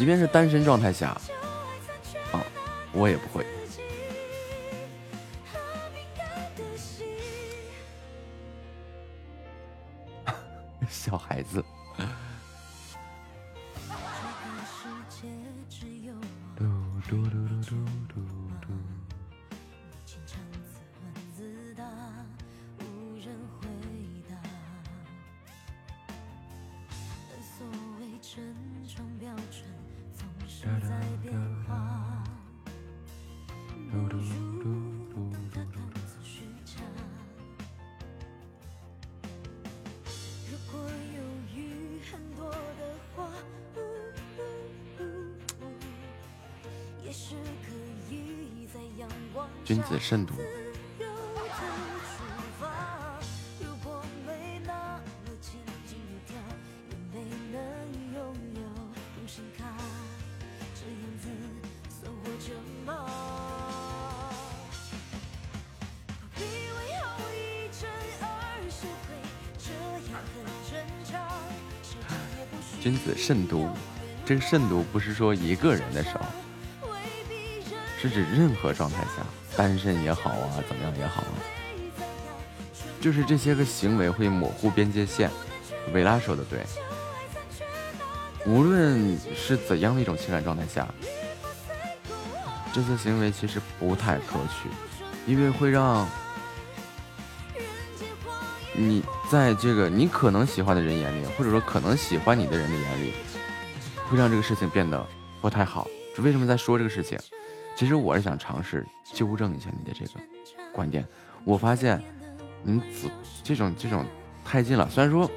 [0.00, 1.08] 即便是单身状态下，
[2.32, 2.40] 啊，
[2.90, 3.44] 我也不会。
[49.70, 50.34] 君子慎独。
[72.80, 73.68] 君子慎独，
[74.26, 76.26] 这个慎独不是说一个人的时候，
[78.00, 79.39] 是指任何状态下。
[79.56, 81.34] 单身也好啊，怎么样也好啊，
[83.00, 85.30] 就是这些个行为会模糊边界线。
[85.92, 86.60] 维拉说的对，
[88.46, 90.86] 无论是怎样的一种情感状态下，
[92.72, 94.68] 这些行为其实不太可取，
[95.26, 96.06] 因为会让
[98.72, 103.14] 你在这个你可能喜欢的人眼里，或者说可能喜欢你的人的眼里，
[104.08, 105.04] 会让这个事情变得
[105.40, 105.88] 不太好。
[106.18, 107.18] 为什么在说这个事情？
[107.74, 108.86] 其实我是想尝试
[109.20, 110.20] 纠正一下你的这个
[110.72, 111.06] 观点。
[111.44, 112.02] 我发现
[112.62, 113.10] 你子
[113.42, 114.02] 这种这种
[114.42, 115.30] 太近了，虽然说。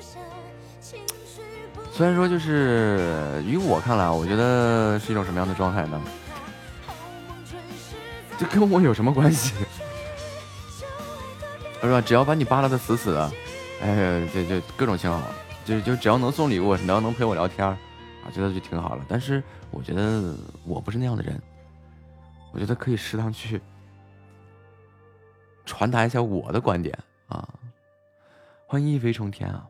[1.92, 6.02] 虽然说，就是于我看来，我觉得是一种什么样的状态呢？
[8.36, 9.54] 这跟我有什么关系？
[11.80, 12.02] 是吧？
[12.02, 13.32] 只要把你扒拉的死死的，
[13.80, 15.22] 哎，就就各种情况，
[15.64, 17.78] 就就只要能送礼物，只要能陪我聊天，啊，
[18.34, 19.06] 觉得就挺好了。
[19.08, 20.36] 但是我觉得
[20.66, 21.40] 我不是那样的人，
[22.54, 23.62] 我觉得可以适当去
[25.66, 27.48] 传达一下我的观点啊。
[28.66, 29.70] 欢迎一飞冲天啊！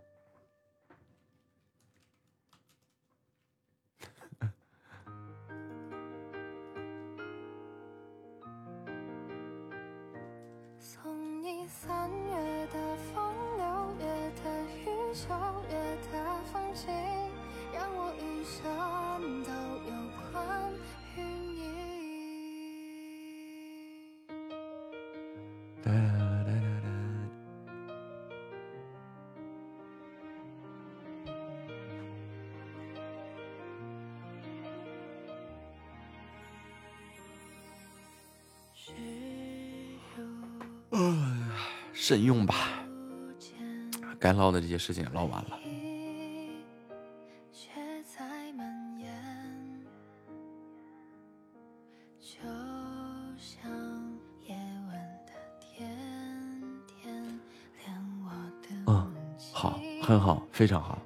[42.06, 42.84] 慎用吧，
[44.20, 45.58] 该唠的这些事情也唠完了。
[58.86, 59.16] 嗯，
[59.54, 61.02] 好，很好，非常好。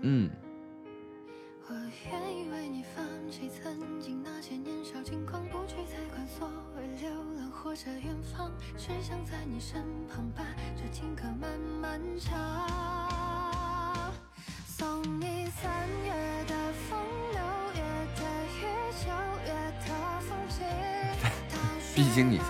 [0.00, 0.30] 嗯。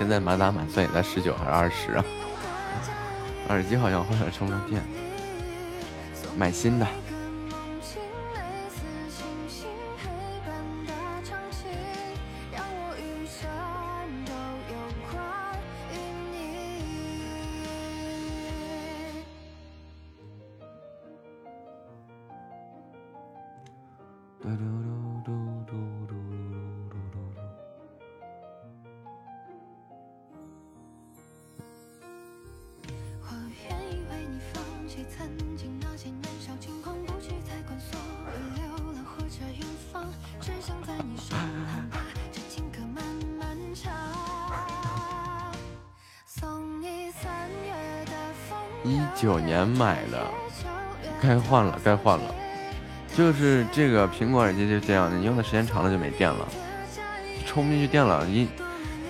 [0.05, 2.05] 现在满打满算也在十九还是二十啊？
[3.49, 4.83] 耳机好像坏了，充上电，
[6.37, 6.87] 买新的。
[53.75, 56.49] 这个苹果耳机就是这样的，你用的时间长了就没电了，
[57.45, 58.47] 充不进去电了，一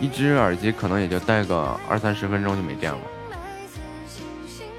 [0.01, 2.99] 一只耳机可能也就戴个二三十分钟就没电了。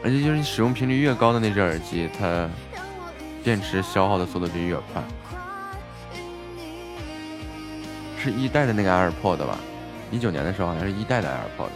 [0.04, 2.50] 而且就是你使用频率越高的那只耳机，它
[3.44, 5.04] 电池消耗的速度就越快。
[8.18, 9.60] 是一代的那个 AirPod 吧？
[10.10, 11.70] 一九年的时候好像是一代的 AirPod。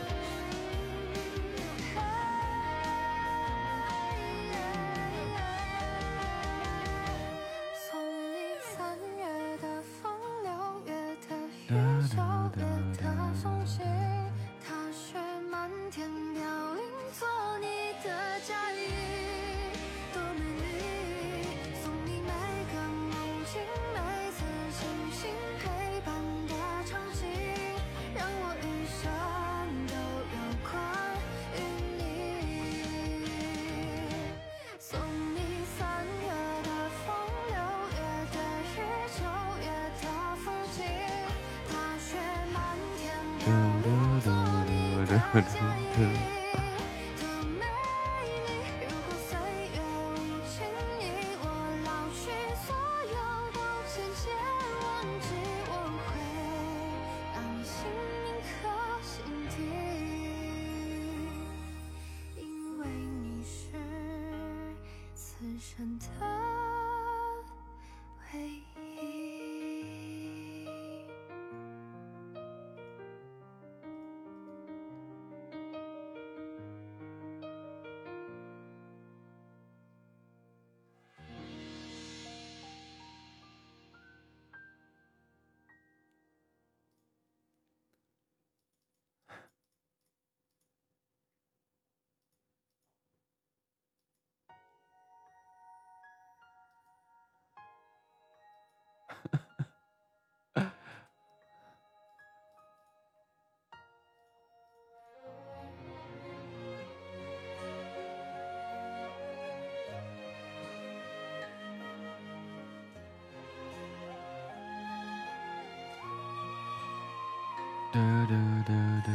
[117.91, 117.98] 嘟
[118.28, 118.36] 嘟
[118.68, 118.72] 嘟
[119.03, 119.11] 嘟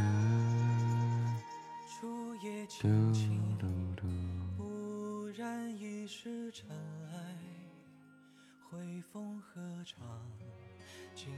[1.87, 4.03] 初夜嘟轻轻，嘟嘟。
[4.57, 6.69] 不染一世尘
[7.13, 7.37] 埃。
[8.69, 10.05] 回风合唱，
[11.15, 11.33] 锦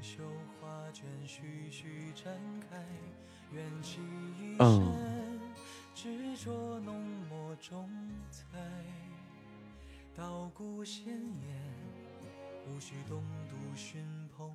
[0.00, 0.22] 绣
[0.60, 2.32] 画卷徐徐展
[2.70, 2.76] 开，
[3.50, 4.00] 缘起
[4.38, 5.40] 一嗯生，
[5.92, 7.90] 执着浓墨重
[8.30, 8.44] 彩。
[10.14, 11.60] 道古鲜艳，
[12.68, 14.06] 无需东渡寻
[14.36, 14.48] 蓬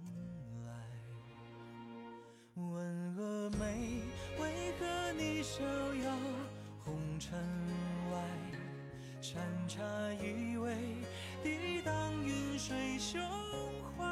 [9.71, 9.81] 茶
[10.21, 10.75] 一味，
[11.41, 11.93] 抵挡
[12.25, 13.21] 云水胸
[13.95, 14.03] 怀。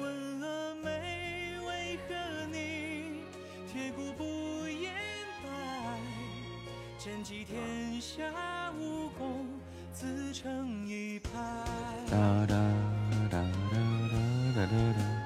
[0.00, 3.20] 问峨眉，为何你
[3.70, 4.94] 铁骨不言
[5.44, 6.00] 败？
[6.96, 9.44] 剑击天下武功，
[9.92, 11.30] 自成一派。
[12.10, 12.16] 哒
[12.46, 12.56] 哒
[13.30, 13.44] 哒哒
[14.54, 15.17] 哒哒哒。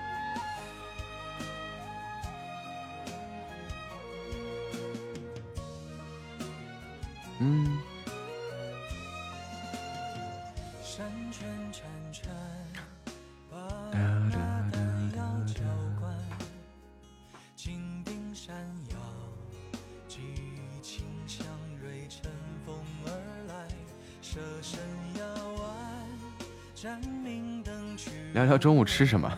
[28.34, 29.30] 聊聊中午吃什么？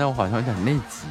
[0.00, 1.06] 在我好像有点内急。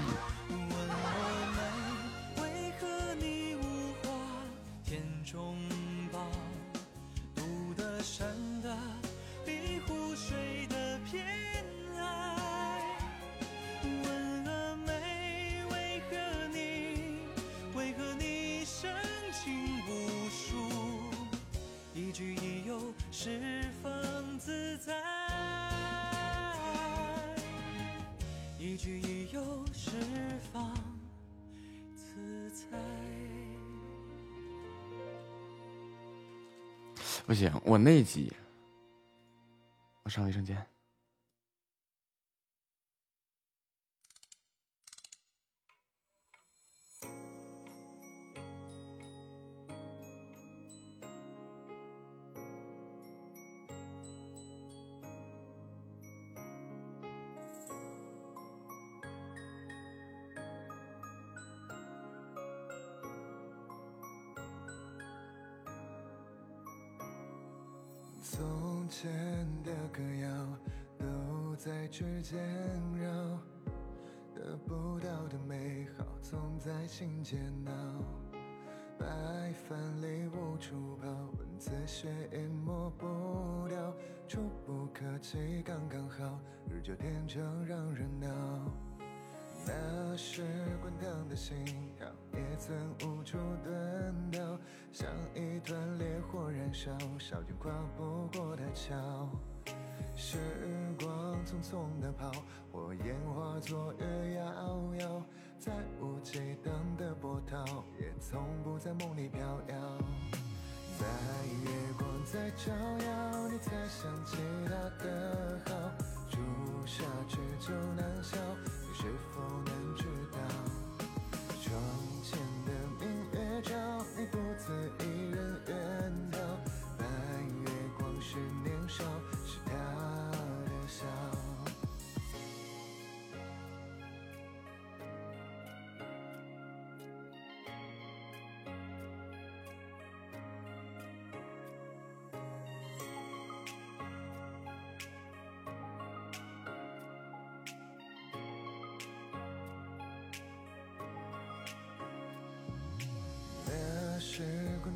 [37.84, 38.31] 内急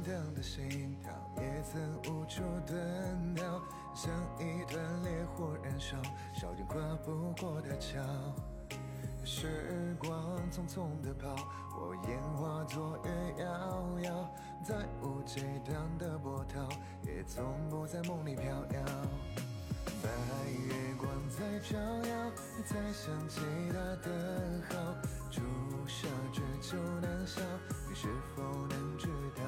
[0.04, 3.62] 滚烫的心跳，也曾无处遁逃，
[3.96, 5.96] 像一团烈火燃烧，
[6.34, 6.76] 烧尽跨
[7.06, 8.02] 不过的桥。
[9.24, 10.12] 时光
[10.52, 11.34] 匆匆的跑，
[11.70, 14.30] 火焰化作月遥遥，
[14.62, 16.68] 再无激荡的波涛，
[17.04, 18.82] 也从不在梦里飘摇。
[20.02, 20.10] 白
[20.50, 23.40] 月光在照耀，你才想起
[23.70, 24.76] 他的好。
[25.32, 25.42] 朱
[25.88, 27.42] 砂痣就难消，
[27.88, 29.43] 你是否能知道？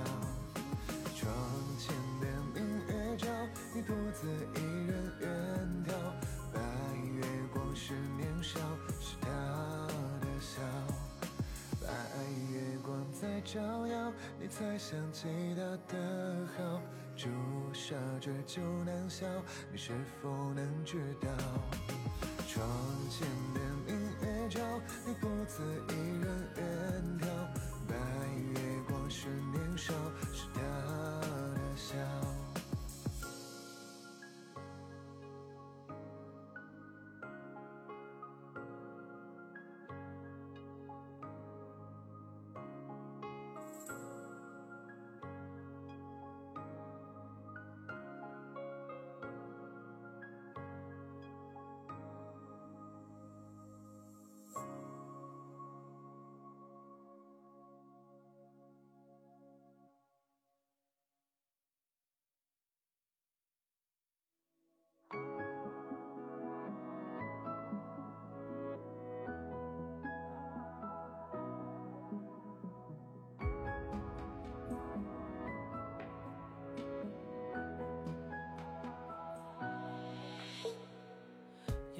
[13.45, 15.61] 照耀，你才想起他
[15.93, 16.81] 的好。
[17.15, 17.30] 朱
[17.72, 19.26] 砂痣就难消，
[19.72, 21.30] 你是否能知道？
[22.47, 22.67] 窗
[23.07, 24.59] 前的明月照，
[25.05, 26.14] 你独自一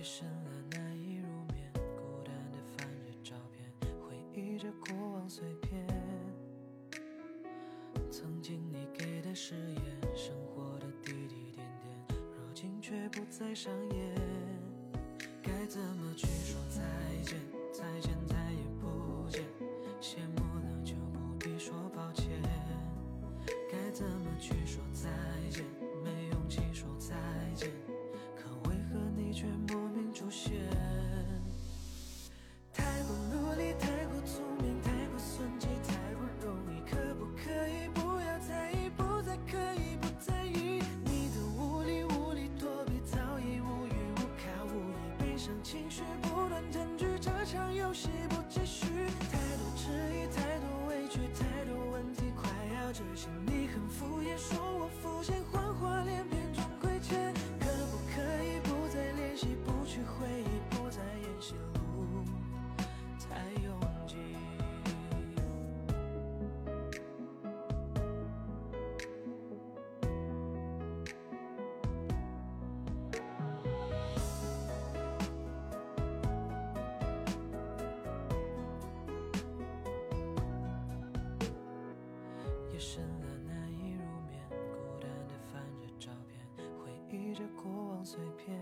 [0.06, 3.68] 深了，难以入眠，孤单的翻着照片，
[4.00, 5.84] 回忆着过往碎片。
[8.12, 14.16] 曾经你给的誓言，生活的滴滴点点，如今却不再上演。
[15.42, 16.84] 该怎么去说再
[17.24, 17.40] 见？
[17.74, 18.45] 再见再
[55.28, 55.65] 我肤
[87.36, 88.58] 着过往碎片。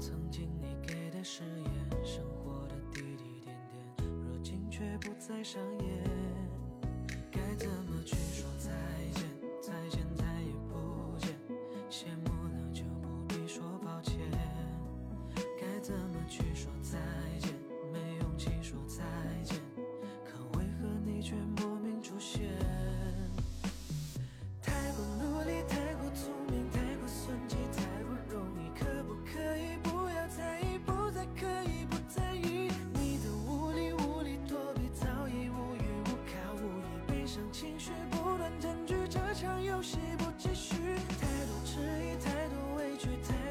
[0.00, 6.27] 曾经你给的誓言，生活的滴滴点点，如今却不再上演。
[37.28, 40.76] 义，悲伤情绪不断占据这场游戏，不继续。
[41.20, 43.47] 太多迟疑，太多委屈，太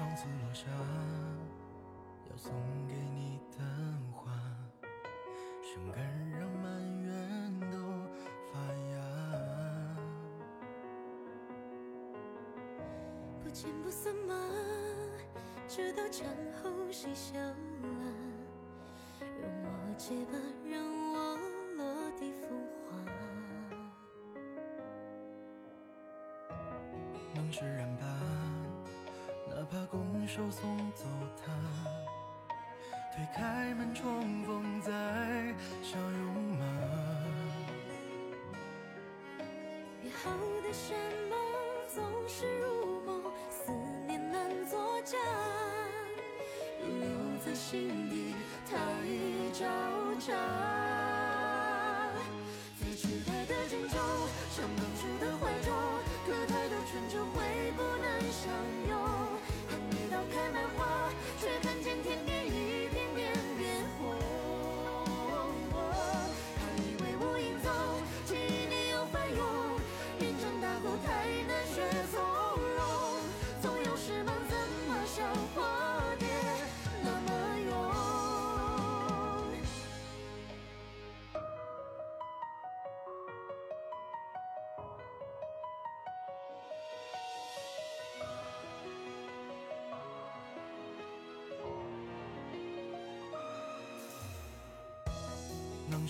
[0.00, 0.64] 窗子落下，
[2.30, 2.54] 要送
[2.88, 3.58] 给你的
[4.14, 4.32] 花，
[5.62, 7.76] 生根让满园都
[8.50, 8.58] 发
[8.92, 8.96] 芽。
[13.42, 14.34] 不见不散吗？
[15.68, 16.26] 直到江
[16.62, 17.54] 后谁笑了，
[19.20, 20.32] 容我结疤，
[20.64, 20.82] 让
[21.12, 21.36] 我
[21.76, 22.58] 落地风
[22.88, 22.96] 化。
[27.36, 28.09] 梦释然吧。
[30.32, 31.04] 手送走
[31.44, 31.52] 他，
[33.12, 34.92] 推开门，重逢在
[35.82, 36.69] 小拥吗？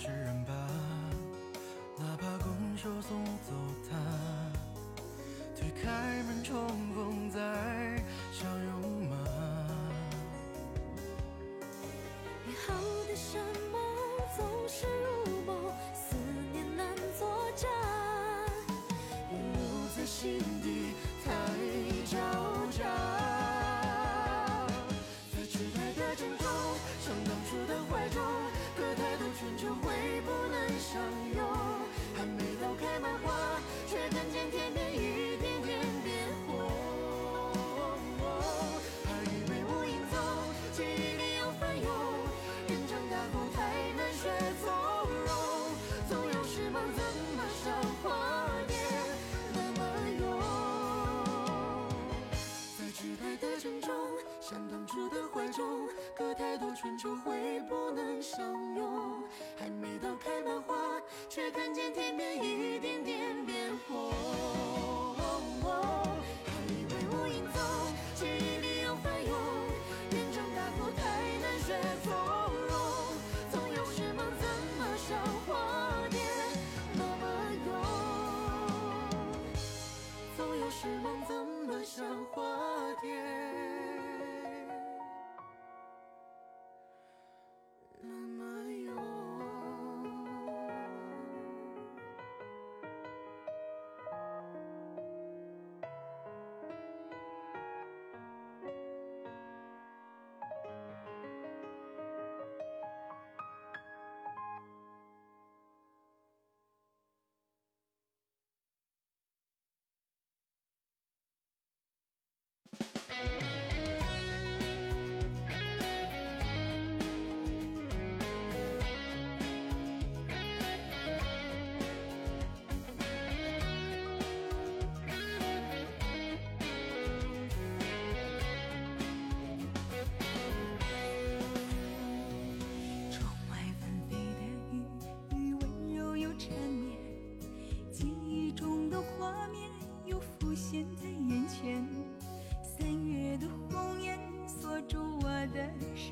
[0.01, 0.51] 释然吧，
[1.99, 3.53] 哪怕拱手送走
[3.87, 3.95] 他，
[5.55, 7.39] 推开门重逢再。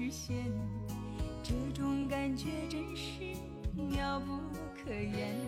[0.09, 0.51] 现
[1.43, 3.35] 这种感觉真是
[3.73, 4.39] 妙不
[4.75, 5.38] 可言。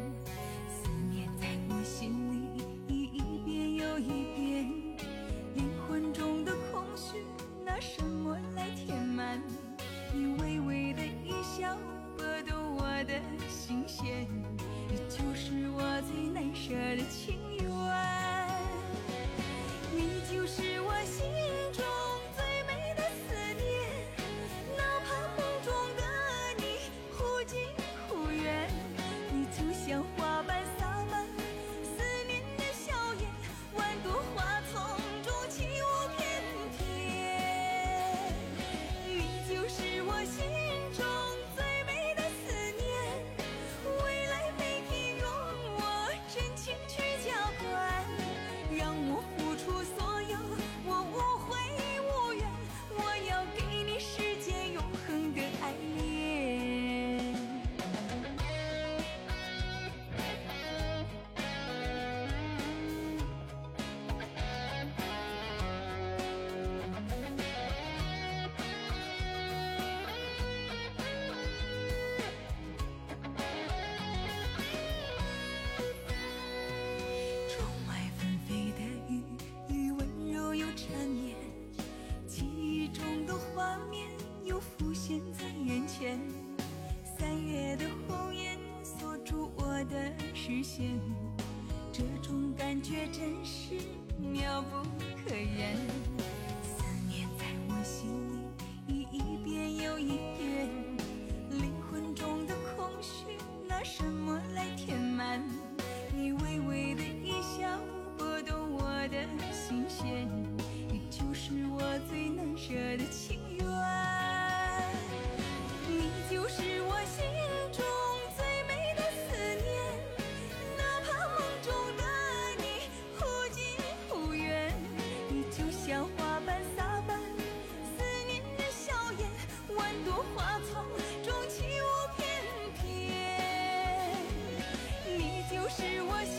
[90.63, 91.20] 实现，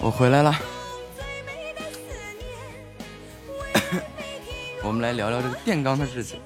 [0.05, 0.53] 我回来了，
[4.83, 6.41] 我们来聊聊这个电钢的事情。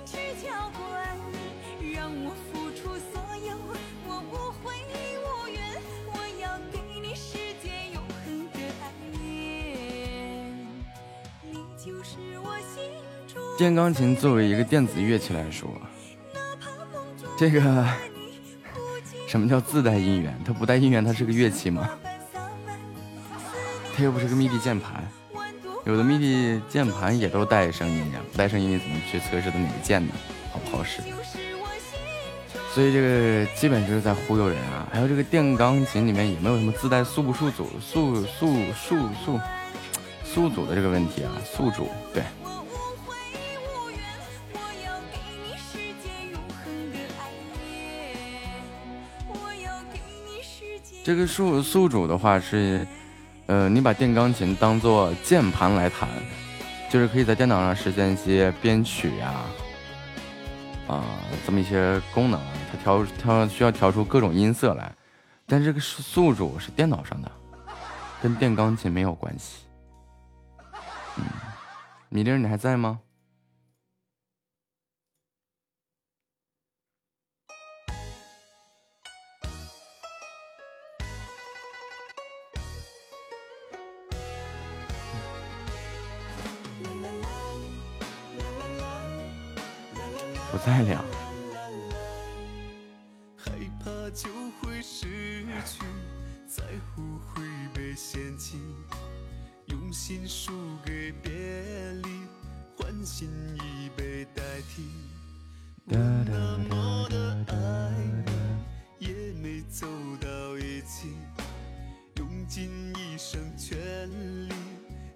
[13.57, 15.67] 电钢琴作为一个电子乐器来说，
[17.39, 17.89] 这个
[19.27, 20.39] 什么叫自带音源？
[20.45, 21.89] 它不带音源，它是个乐器吗？
[23.97, 25.03] 它又不是个 MIDI 键盘，
[25.87, 30.13] 有的 MIDI 键盘也都带声音呀，不带声音你怎么去测试它哪个键呢？
[30.53, 31.01] 好不好使？
[32.75, 34.87] 所以这个基本就是在忽悠人啊。
[34.93, 39.41] 还有这个电钢琴里面也没有什么自带速不速组、速速速速
[40.23, 41.33] 速组的这个问题啊？
[41.43, 42.23] 速组对。
[51.03, 52.87] 这个宿宿主的话是，
[53.47, 56.09] 呃，你把电钢琴当做键盘来弹，
[56.91, 59.35] 就是可以在电脑上实现一些编曲呀、
[60.89, 61.05] 啊，
[61.47, 62.41] 这么一些功能。
[62.73, 64.93] 它调调需要调出各种音色来，
[65.47, 67.31] 但这个宿主是电脑上的，
[68.21, 69.59] 跟电钢琴没有关系。
[71.17, 71.25] 嗯，
[72.09, 72.99] 米粒儿你还在吗？
[90.67, 91.05] 不在了。
[93.37, 94.29] 害怕就
[94.61, 95.85] 会失去，
[96.45, 98.59] 在乎会被嫌弃，
[99.67, 100.53] 用心输
[100.85, 101.31] 给别
[102.03, 102.09] 离，
[102.77, 104.83] 换心已被代替。
[105.85, 107.55] 我那么的爱
[108.99, 109.87] 你，也没走
[110.21, 111.13] 到一起，
[112.17, 113.79] 用尽一生全
[114.49, 114.53] 力，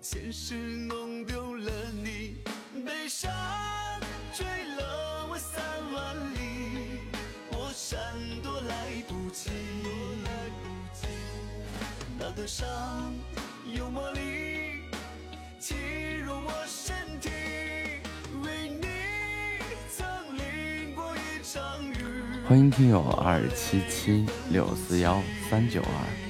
[0.01, 2.37] 现实弄丢了你，
[2.87, 3.29] 悲伤
[7.91, 7.99] 闪
[8.41, 9.51] 躲来不及，
[12.17, 12.65] 那个伤
[13.75, 14.21] 有魔力，
[15.59, 15.77] 侵
[16.23, 17.31] 入我身体，
[18.45, 18.87] 为你
[19.91, 20.07] 曾
[20.39, 21.97] 淋过一场雨。
[22.49, 26.30] 欢迎听友二七七六四幺三九二。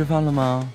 [0.00, 0.66] 吃饭了吗？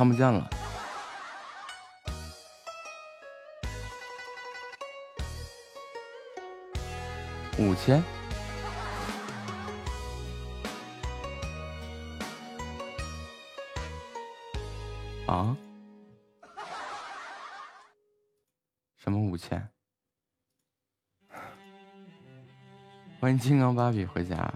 [0.00, 0.48] 看不见了。
[7.58, 8.02] 五千。
[15.26, 15.54] 啊？
[18.96, 19.68] 什么五千？
[23.20, 24.50] 欢迎金刚芭比回家。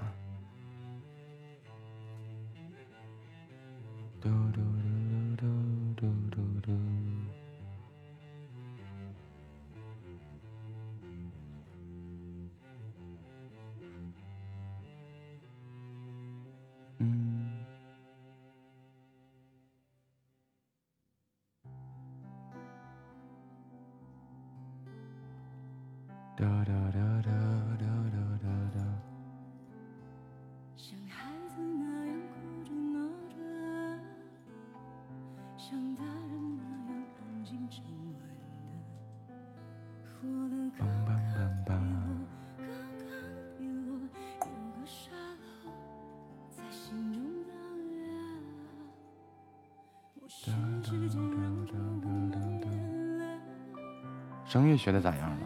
[54.55, 55.37] 声乐学的咋样了？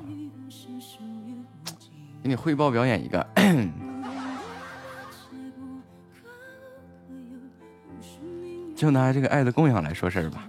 [2.23, 3.27] 给你汇报表演一个。
[8.77, 10.47] 就拿这个爱的供养来说事儿吧。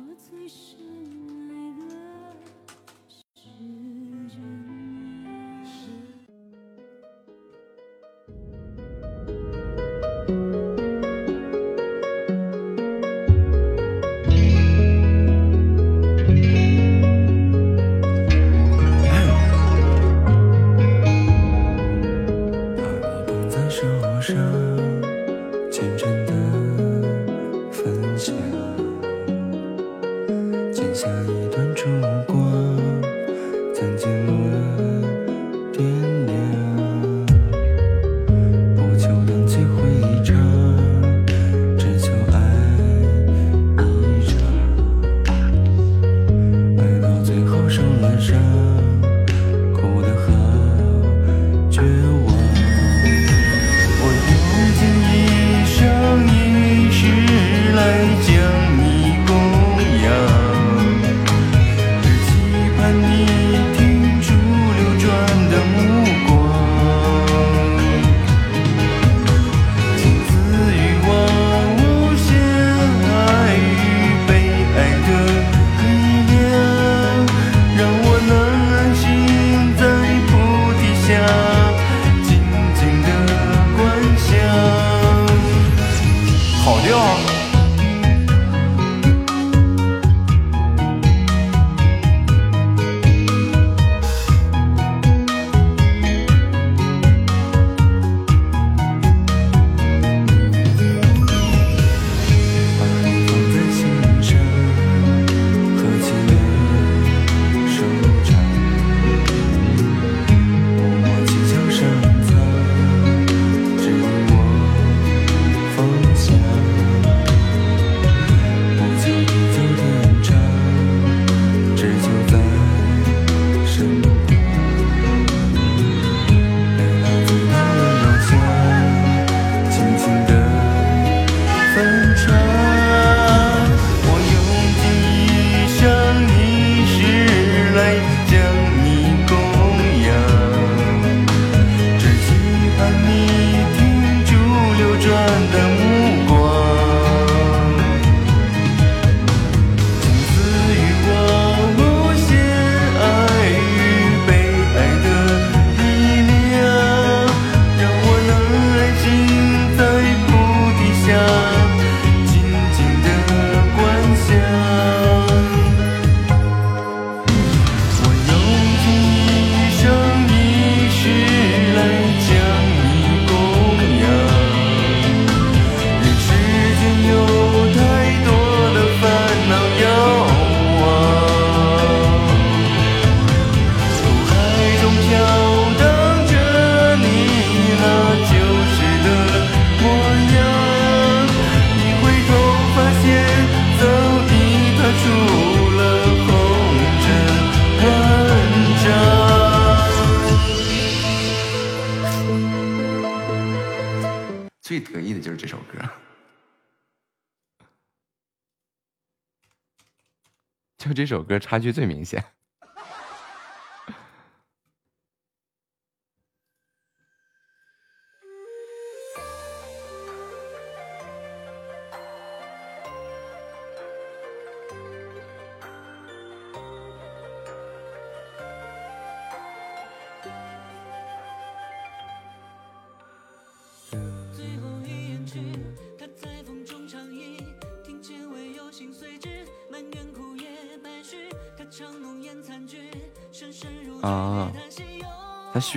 [211.40, 212.24] 差距最明显。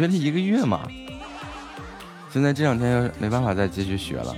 [0.02, 0.88] 学了一个月嘛。
[2.32, 4.34] 现在这两天没办法再继续学了。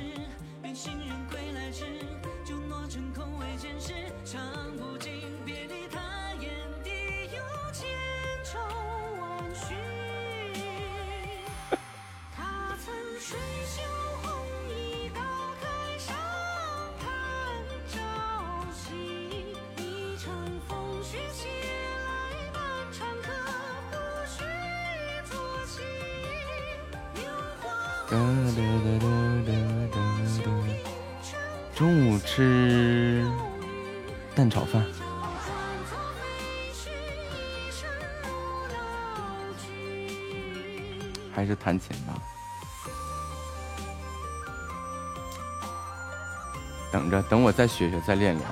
[47.57, 48.47] 再学学，再练练。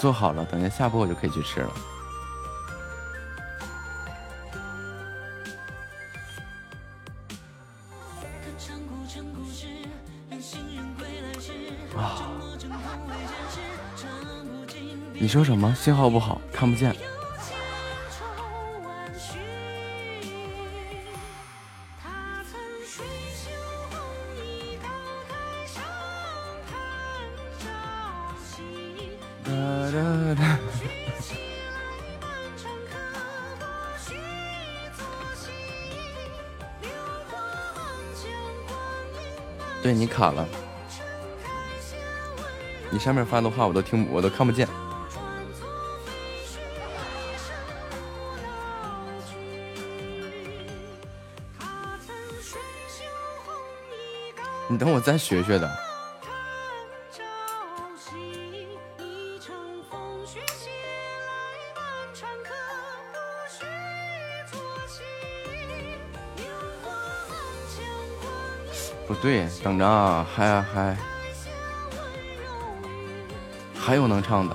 [0.00, 1.72] 做好了，等下下播我就可以去吃了。
[11.96, 12.20] 啊！
[15.14, 15.74] 你说什么？
[15.74, 16.94] 信号不好，看不见。
[39.94, 40.46] 你卡了，
[42.90, 44.68] 你上面发的话我都听，我都看不见。
[54.66, 55.93] 你等我再学学的。
[69.22, 70.96] 对等着啊还还
[73.74, 74.54] 还有能唱的。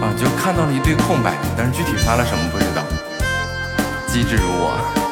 [0.00, 2.82] 啊就看到了一堆空白但是具体发了什么不知道。
[4.06, 5.05] 机智如我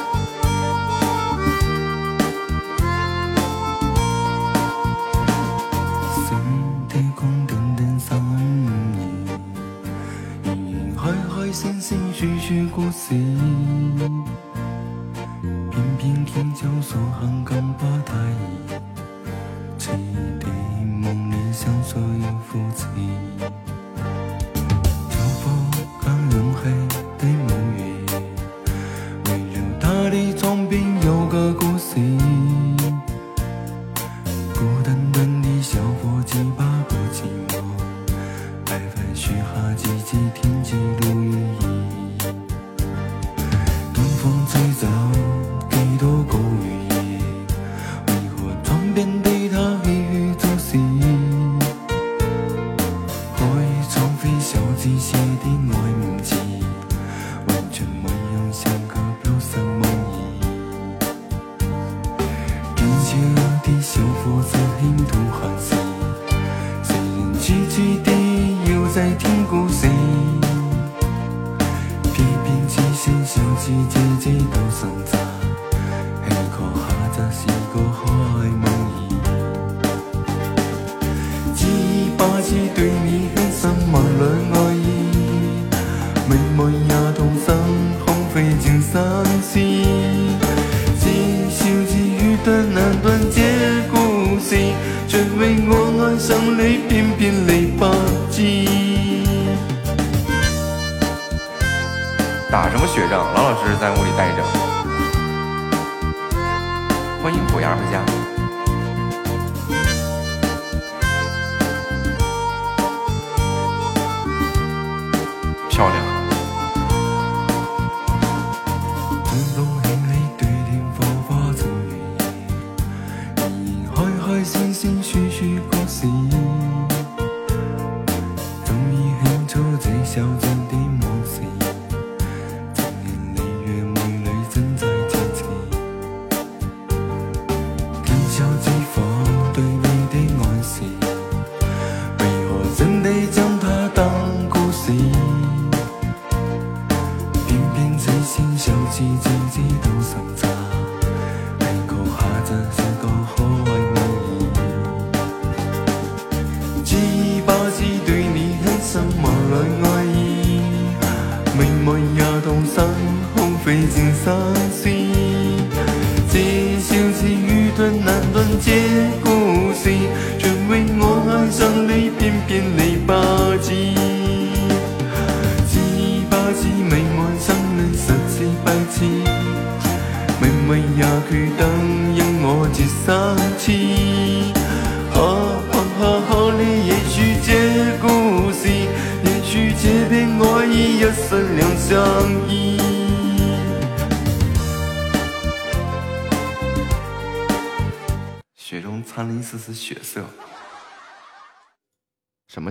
[124.35, 124.74] coisas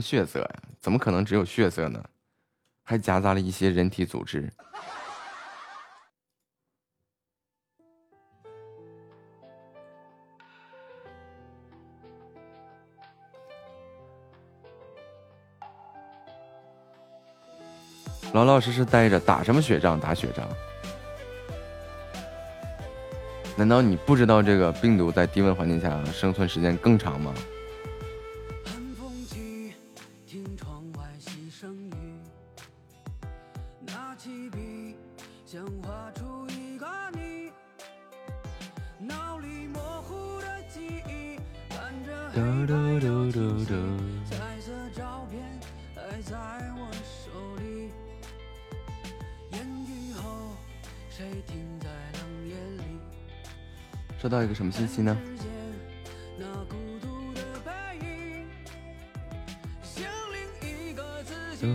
[0.03, 0.49] 血色呀？
[0.81, 2.03] 怎么可能只有血色呢？
[2.83, 4.51] 还夹杂了一些人体组织。
[18.33, 19.97] 老老实实待着，打什么雪仗？
[19.99, 20.45] 打雪仗？
[23.55, 27.33] 难道你不知道这个病毒在低温环境下生存时间更长吗？
[42.35, 43.39] 哒哒哒哒
[43.69, 43.75] 哒
[44.27, 45.39] 彩色照片
[45.93, 46.35] 还在
[46.75, 47.29] 我手
[47.61, 47.91] 里
[50.15, 50.23] 后
[51.11, 51.85] 谁停在
[54.19, 55.15] 里到一个什么信息呢？
[61.61, 61.69] 不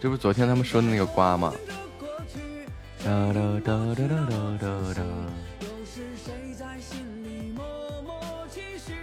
[0.00, 1.52] 这不昨天他们说的那个瓜吗？
[3.04, 5.02] 哒哒哒哒哒哒哒哒。
[5.60, 7.64] 又是谁在心里默
[8.02, 8.94] 默期许？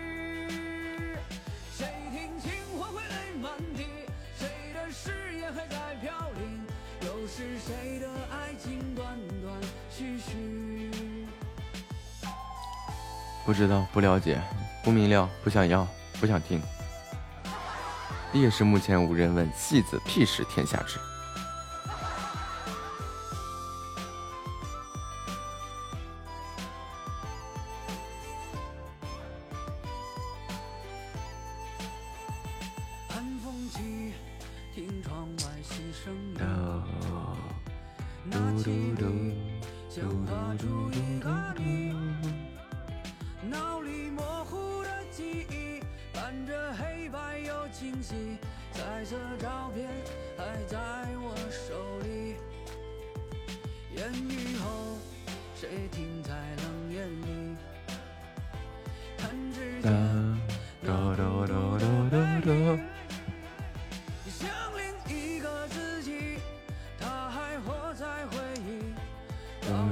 [1.76, 2.50] 谁听情
[2.80, 3.84] 话会泪满地？
[4.38, 6.62] 谁的誓言还在飘零？
[7.02, 9.54] 又是谁的爱情断断
[9.92, 11.26] 续续？
[13.46, 14.42] 不知道，不了解，
[14.82, 15.86] 不明了，不想要，
[16.22, 16.62] 不想听。
[18.32, 20.98] 烈士墓前无人问，戏子屁事天下知。
[43.50, 45.80] 脑里模糊的记忆，
[46.14, 48.38] 伴着黑白又清晰，
[48.74, 49.88] 彩色照片
[50.38, 50.78] 还在
[51.18, 52.36] 我手里。
[53.96, 54.98] 烟雨后，
[55.56, 57.56] 谁停在冷眼里？
[59.18, 59.90] 弹指间哒
[62.42, 62.89] 间，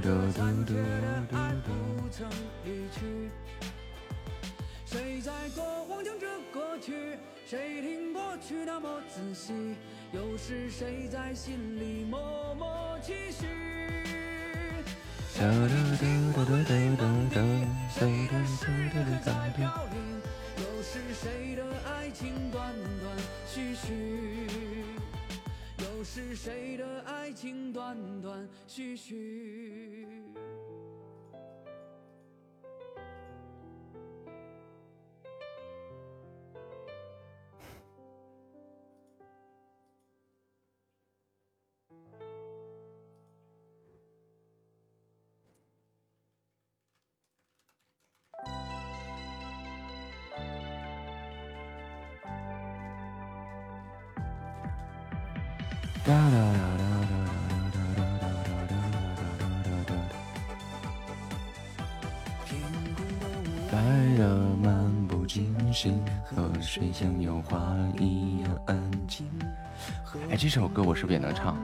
[0.07, 0.73] 的
[1.34, 2.29] 爱不曾
[2.63, 3.29] 离去
[4.85, 7.17] 谁在过往讲着过去？
[7.45, 9.75] 谁听过去那么仔细？
[10.13, 13.45] 又是谁在心里默默期许？
[15.38, 15.51] 哒哒
[15.99, 16.05] 哒
[16.35, 17.03] 哒哒哒
[17.35, 17.38] 哒
[17.89, 19.27] 谁的誓言还在。
[19.57, 20.21] 飘零？
[20.57, 24.66] 又是谁的爱情断断续续？
[25.98, 30.27] 又是谁的爱情断断续续？
[56.07, 58.31] 哒哒哒哒哒哒哒哒
[58.63, 58.79] 哒哒
[59.61, 59.91] 哒哒哒。
[63.73, 63.75] 来
[64.17, 64.21] 的
[64.63, 64.65] 漫
[65.09, 69.27] 不经心，河水像油画一样安静。
[70.29, 71.57] 哎，这首歌我是不是也能唱？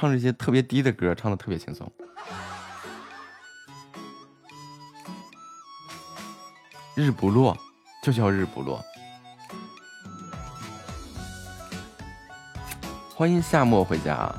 [0.00, 1.92] 唱这些特别低的歌，唱的特别轻松。
[6.94, 7.54] 日不落，
[8.02, 8.82] 就叫日不落。
[13.14, 14.32] 欢迎夏末回家。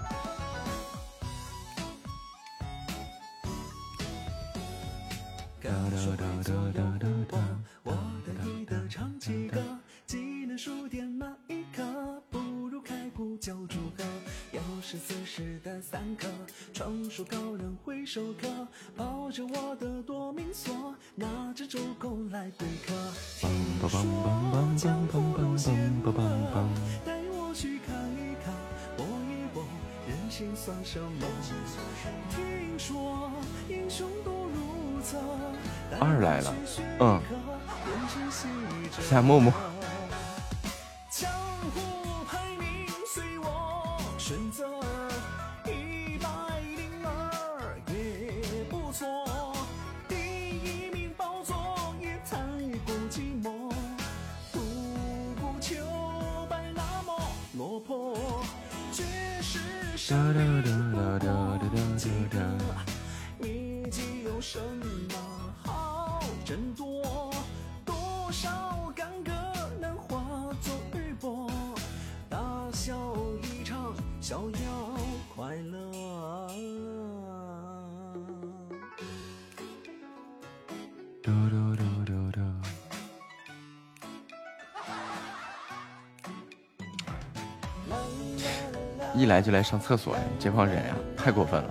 [89.22, 91.69] 一来就来上厕所呀，这帮人呀，太过分了。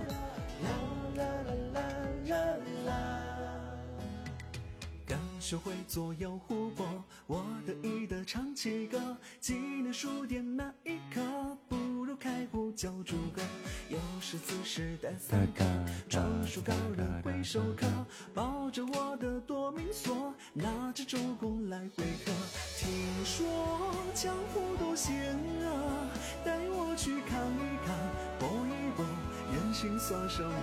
[5.51, 6.85] 学会左右互搏，
[7.27, 11.21] 我得意的唱起歌，技能数点那一刻，
[11.67, 13.41] 不如开壶浇诸葛。
[13.89, 15.65] 又是此时的三刻，
[16.07, 17.85] 专属高人回首客，
[18.33, 22.31] 抱着我的夺命锁，拿着周公来回合。
[22.77, 22.89] 听
[23.25, 26.07] 说江湖多险恶，
[26.45, 27.93] 带我去看一看，
[28.39, 29.05] 搏一搏，
[29.53, 30.53] 人心算什么？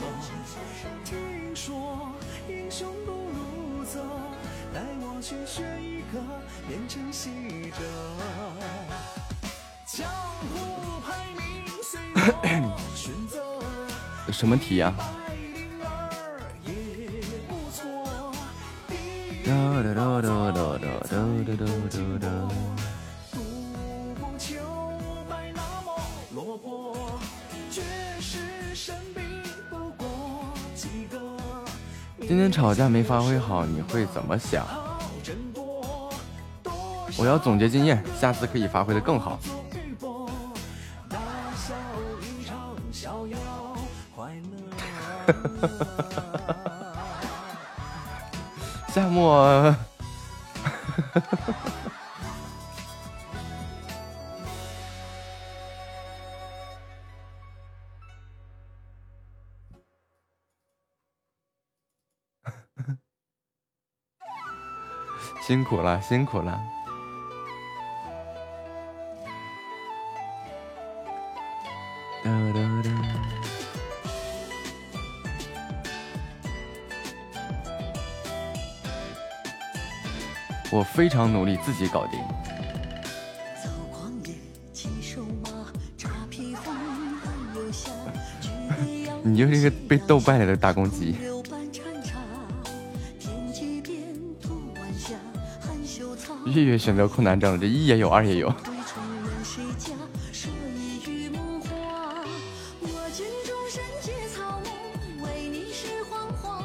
[1.05, 2.11] 听说
[2.49, 4.01] 英雄不如此，
[4.75, 6.21] 带我去学一个，
[6.69, 7.79] 变成习者。
[9.87, 10.09] 江
[10.53, 11.43] 湖排名
[11.83, 13.43] 随我选择，
[14.33, 14.95] 什么题呀、
[16.65, 16.73] 也
[17.49, 18.33] 不错。
[19.45, 19.51] 哒
[19.83, 21.13] 哒哒哒哒哒哒
[21.47, 22.25] 哒哒哒。
[23.33, 23.37] 独
[24.21, 24.47] 孤求
[25.29, 25.89] 败那么
[26.35, 27.19] 落魄，
[27.71, 27.83] 绝
[28.21, 28.39] 世。
[32.29, 34.67] 今天吵架没发挥好，你会怎么想？
[37.17, 39.41] 我要总结经验，下次可以发挥的更好。
[41.09, 41.17] 大
[41.57, 41.75] 笑
[42.21, 43.39] 一场，逍遥
[44.15, 45.33] 快乐。
[48.89, 49.75] 夏末，
[65.49, 66.61] 辛苦了，辛苦了。
[80.71, 82.21] 我非常努力，自己搞定。
[89.25, 91.17] 你就是一个被逗败了的大公鸡。
[96.53, 98.49] 月月选择困难症，这一也有，二也有。
[100.33, 101.69] 说一语梦话。
[102.81, 106.65] 我见众生皆草木，你是黄花。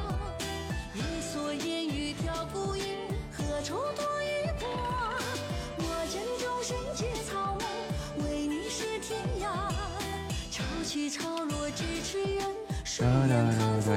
[1.66, 2.16] 烟雨，
[3.32, 3.76] 何处
[4.60, 4.60] 雨。
[5.78, 9.46] 我见众生皆草木，你是天涯。
[10.52, 11.54] 潮起潮落。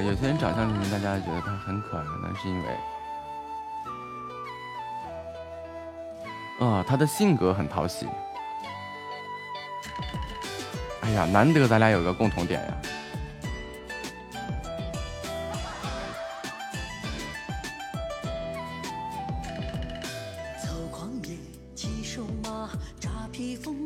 [0.03, 2.96] 有些人长相里面大家觉得他很可爱，那是因为。
[6.59, 8.07] 啊，他的性格很讨喜。
[11.01, 12.81] 哎呀，难得咱俩有个共同点呀。
[20.63, 21.37] 走狂野，
[21.75, 22.69] 骑手马，
[22.99, 23.77] 扎披风，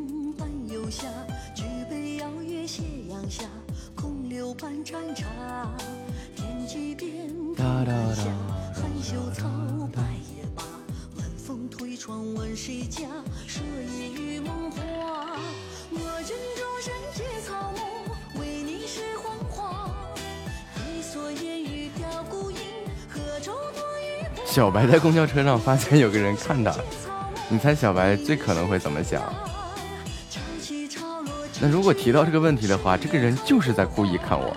[12.04, 13.06] 窗外谁家？
[24.44, 26.74] 小白在公交车上发现有个人看他，
[27.48, 29.22] 你猜小白最可能会怎么想？
[31.60, 34.52] 那如果提到这个问题的话，这个人就是在故意看我。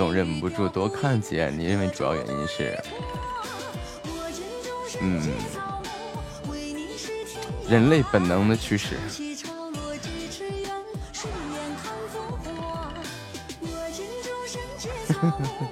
[0.00, 1.54] 总忍不住多看几眼。
[1.54, 2.74] 你认为主要原因是？
[5.02, 5.20] 嗯，
[7.68, 8.96] 人类本能的驱使。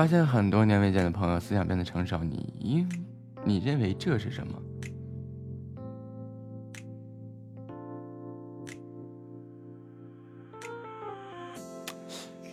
[0.00, 2.88] 发现很多年未见的朋友思想变得成熟，你
[3.44, 4.58] 你认为这是什么？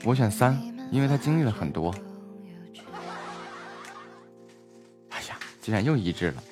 [0.03, 0.61] 我选三，
[0.92, 1.95] 因为他经历了很多。
[5.11, 6.43] 哎呀，竟然又一致了。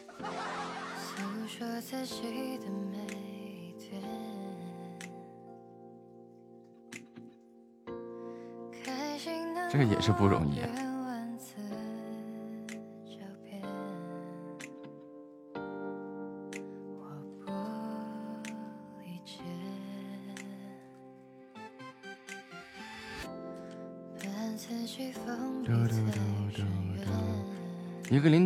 [9.69, 10.61] 这个也是不容易。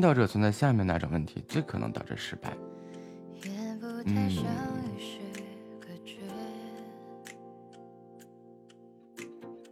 [0.10, 2.52] 一个领导者存在下面哪种问题最可能导致失败？
[4.06, 4.32] 嗯，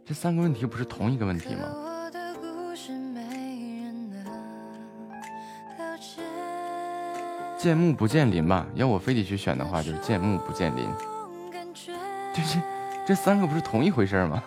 [0.04, 1.74] 这三个问题不是同一个问题吗？
[7.58, 10.88] 见木不见林吧，要我非得去选的话，就是见木不见林。
[12.32, 12.60] 这 这
[13.08, 14.44] 这三个不是同一回事吗？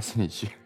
[0.00, 0.63] 是他心理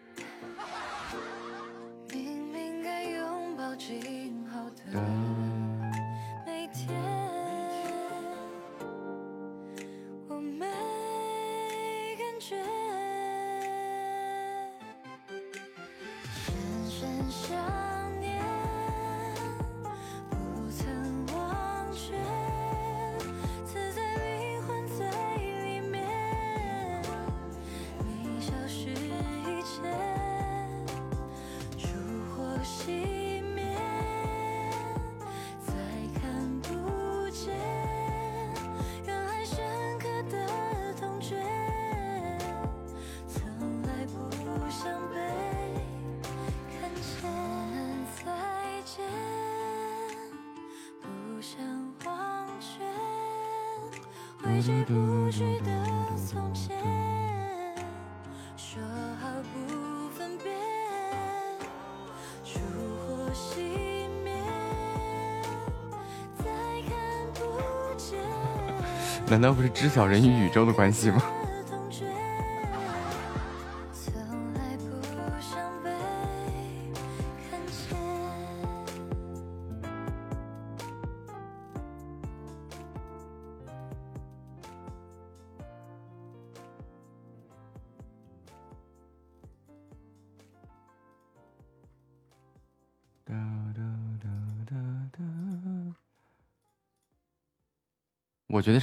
[69.39, 71.23] 难道不是知晓人与宇宙的关系吗？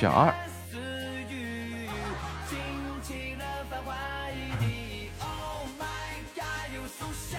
[0.00, 0.32] 小二，
[0.70, 0.78] 私
[1.28, 1.88] 语，
[3.68, 3.82] 的
[4.60, 7.36] 一，oh my god，you so shy，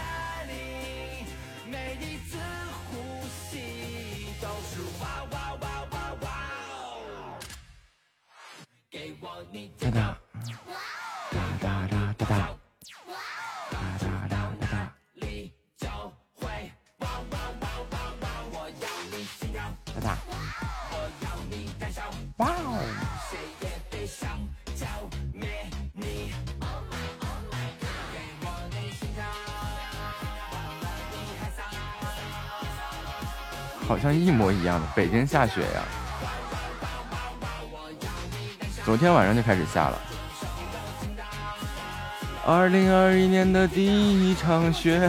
[1.65, 2.37] 每一次
[2.91, 5.87] 呼吸都是哇哇哇
[6.19, 6.27] 哇
[6.73, 7.39] 哦，
[8.91, 10.18] 给我你的。
[33.89, 35.83] 好像一模一样的北京下雪呀。
[38.85, 39.99] 昨天晚上就开始下了。
[42.45, 44.99] 二零二一年的第一场雪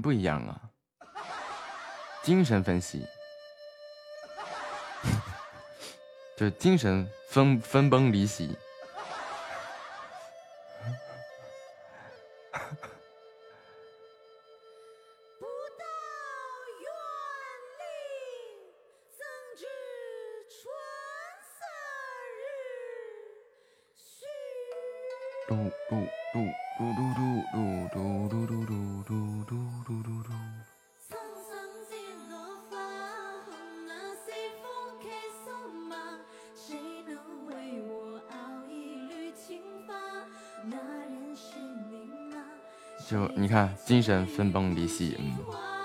[0.00, 0.60] 不一样啊。
[2.22, 3.06] 精神分析。
[6.36, 8.56] 就是精神分分崩离析。
[43.88, 45.77] 精神分崩离析嗯。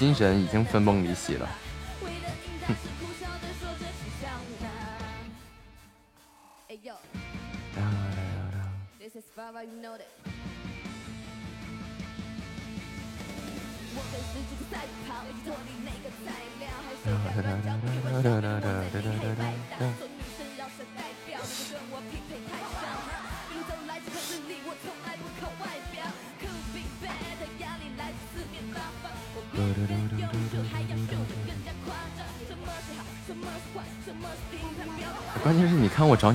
[0.00, 1.46] 精神已经分崩离析了。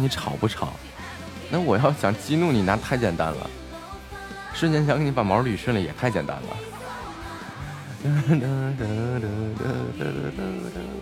[0.06, 0.74] 你吵不吵？
[1.50, 3.50] 那我要想激怒你，那太简单了。
[4.54, 6.50] 瞬间想给你把毛捋顺了，也太简单了。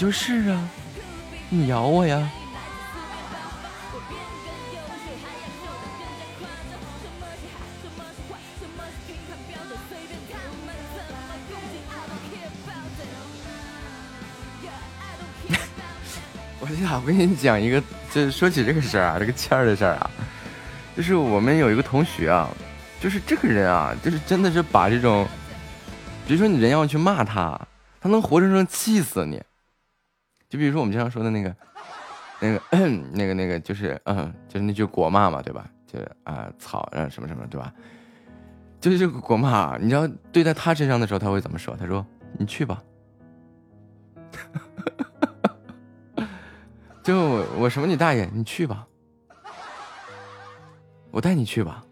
[0.00, 0.58] 就是啊，
[1.50, 2.16] 你咬我呀！
[16.60, 20.10] 我呀，我跟你讲一个，就说起这个事儿啊，这个谦儿的事儿啊，
[20.96, 22.48] 就是我们有一个同学啊，
[23.02, 25.28] 就是这个人啊，就是真的是把这种，
[26.26, 27.60] 比如说你人要去骂他，
[28.00, 29.42] 他能活生生气死你。
[30.50, 31.56] 就比如说我们经常说的那个，
[32.40, 32.60] 那个，
[33.12, 35.64] 那个，那个，就是，嗯，就是那句国骂嘛，对吧？
[35.86, 37.72] 就是啊，草啊，什么什么，对吧？
[38.80, 41.76] 就是这个国骂，你知道对待他身上的时候，他会怎么说？
[41.76, 42.04] 他说
[42.36, 42.82] ：“你去吧。
[47.04, 48.86] ”就我我什么你大爷，你去吧，
[51.12, 51.84] 我带你去吧。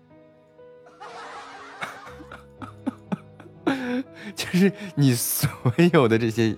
[4.34, 5.48] 就是你所
[5.92, 6.56] 有的这些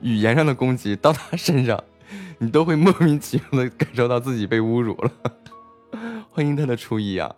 [0.00, 1.82] 语言上的攻击到他身上，
[2.38, 5.12] 你都会莫名其妙的感受到自己被侮辱了。
[6.30, 7.34] 欢迎他的初一啊！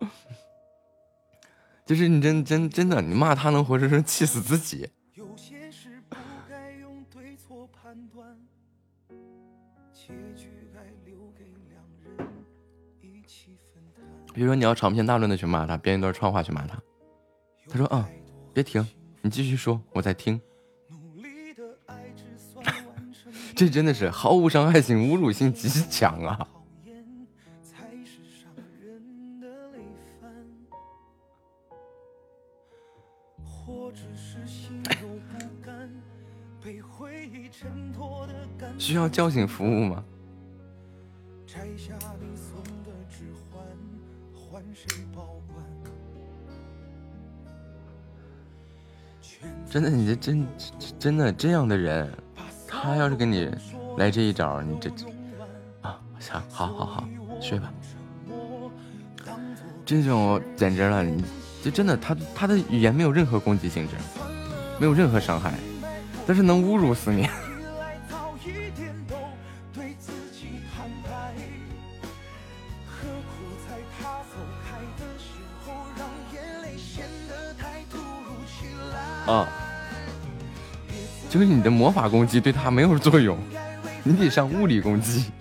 [1.84, 4.88] 就是你真真真的，你骂他能活生生气死自己。
[14.34, 16.78] 比如说你要长篇大论的去骂他，编一段串话去骂他，
[17.68, 18.04] 他说：“嗯，
[18.52, 18.86] 别停，
[19.22, 20.38] 你继续说，我在听。”
[23.56, 26.46] 这真的是毫无伤害性，侮辱性极强啊！
[27.62, 29.78] 才是伤人的累
[30.20, 30.30] 犯，
[33.42, 35.90] 或只是心有不甘，
[36.62, 40.04] 被回忆衬托的感需要叫醒服务吗？
[41.46, 43.64] 摘下你送的指环，
[44.34, 45.64] 换谁保管？
[49.70, 50.46] 真的，你这真
[50.98, 52.12] 真的这样的人，
[52.86, 53.50] 他要是跟你
[53.96, 54.88] 来这一招，你这
[55.82, 57.04] 啊，行，好好好，
[57.40, 57.68] 睡吧。
[59.84, 61.24] 这种简直了，你
[61.64, 63.96] 就真的他他的语言没有任何攻击性质，
[64.78, 65.52] 没有任何伤害，
[66.28, 67.28] 但是能侮辱死你。
[68.08, 68.32] 早
[79.65, 79.65] 一
[81.28, 83.36] 就是你的魔法攻击对他没有作用，
[84.02, 85.30] 你得上物理攻击。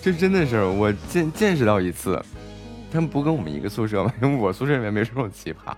[0.00, 2.20] 这真的是我见见识到一次，
[2.92, 4.12] 他们不跟我们一个宿舍吗？
[4.20, 5.74] 因为我宿舍里面没这种奇葩。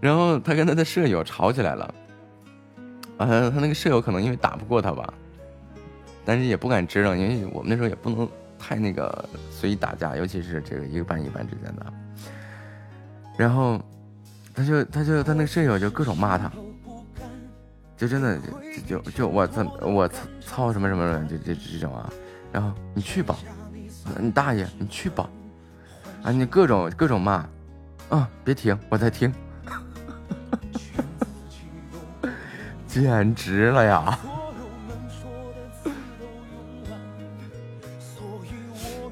[0.00, 1.94] 然后他跟他的舍友吵起来了，
[3.18, 5.12] 啊，他那个舍友可能因为打不过他吧，
[6.24, 8.26] 但是也不敢支棱，因为我们那时候也不能
[8.58, 11.86] 太那个随意打架，尤其是这个一个班一班之间的。
[13.36, 13.78] 然后
[14.54, 16.50] 他就他就他那个舍友就各种骂他，
[17.96, 18.38] 就真的
[18.86, 22.10] 就就就我操我操操什么什么，就就这种啊。
[22.52, 23.36] 然后你去吧，
[24.18, 25.30] 你大爷，你去吧，
[26.22, 27.46] 啊，你各种各种骂，
[28.08, 29.32] 啊，别停，我在听，
[32.88, 34.18] 简直了呀！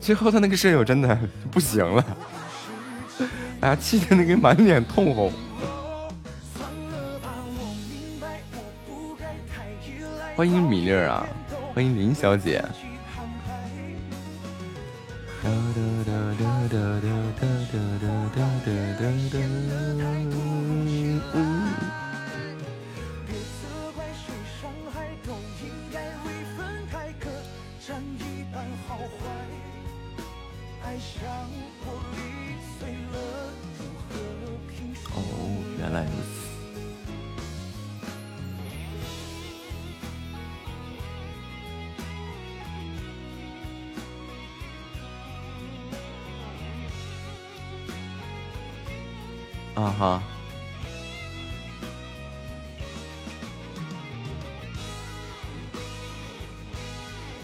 [0.00, 1.16] 最后他那个舍友真的
[1.50, 2.04] 不行了，
[3.60, 5.32] 哎呀，气的那个满脸通红。
[10.36, 11.26] 欢迎米粒儿啊，
[11.74, 12.64] 欢迎林小姐。
[35.98, 36.38] 来如此。
[49.74, 50.22] 啊哈！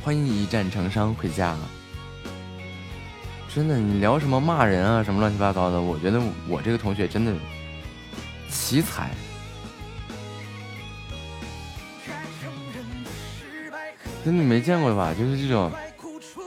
[0.02, 1.56] 欢迎一战成伤回家。
[3.48, 5.80] 真的，你聊什么骂人啊，什么乱七八糟的？
[5.80, 7.32] 我觉得我这个同学真的
[8.54, 9.10] 奇才。
[14.22, 15.70] 那你没见过吧，就是这种，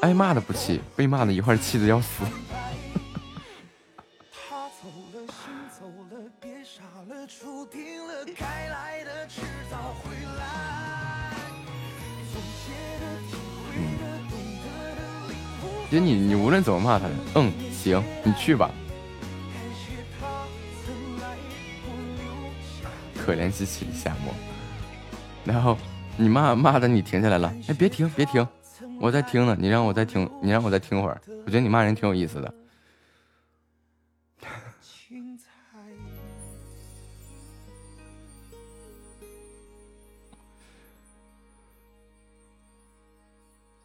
[0.02, 2.24] 挨骂的不气，被骂的一会儿气的要死。
[4.32, 7.28] 他走了，心走了，别傻了。
[7.28, 11.36] 注定了该来的迟早会来。
[12.34, 12.42] 总
[13.00, 13.06] 的，
[13.76, 13.78] 嗯。
[15.92, 17.06] 姐，你你无论怎么骂他，
[17.36, 18.72] 嗯，行，你去吧。
[23.28, 24.34] 可怜兮兮的夏末。
[25.44, 25.78] 然后
[26.16, 28.48] 你骂骂的你停下来了，哎，别停别停，
[29.02, 31.22] 我在听呢，你让我再听，你让我再听会儿。
[31.46, 32.54] 我觉得你骂人挺有意思的。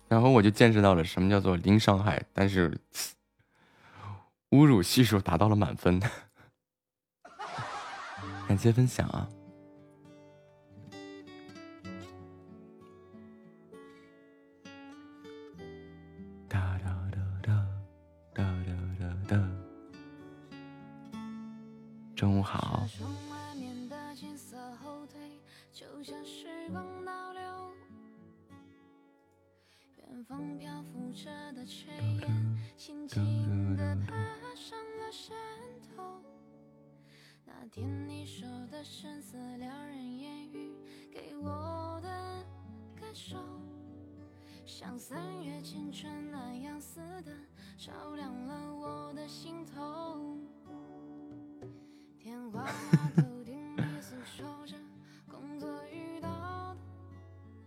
[0.09, 2.79] 然后我就见识到了什么叫做零伤害，但是
[4.51, 6.01] 侮辱系数达到了满分。
[8.53, 9.27] 感谢分享啊！
[16.51, 17.67] 哒哒哒哒
[18.35, 19.49] 哒哒哒哒。
[22.15, 25.19] 中午好，窗外面的景色后退，
[25.73, 27.41] 就像时光倒流。
[29.97, 31.87] 远方漂浮着的炊
[32.21, 34.13] 烟，轻轻地爬
[34.55, 35.52] 上了山头。
[37.63, 40.73] 那天你说的声色撩人言语，
[41.13, 42.45] 给我的
[43.01, 43.37] 感受，
[44.67, 47.33] 像三月清晨那样似的，
[47.79, 50.37] 照亮了我的心头。
[52.19, 54.75] 电话那头听你诉说着
[55.29, 56.29] 工作遇到
[56.75, 56.77] 的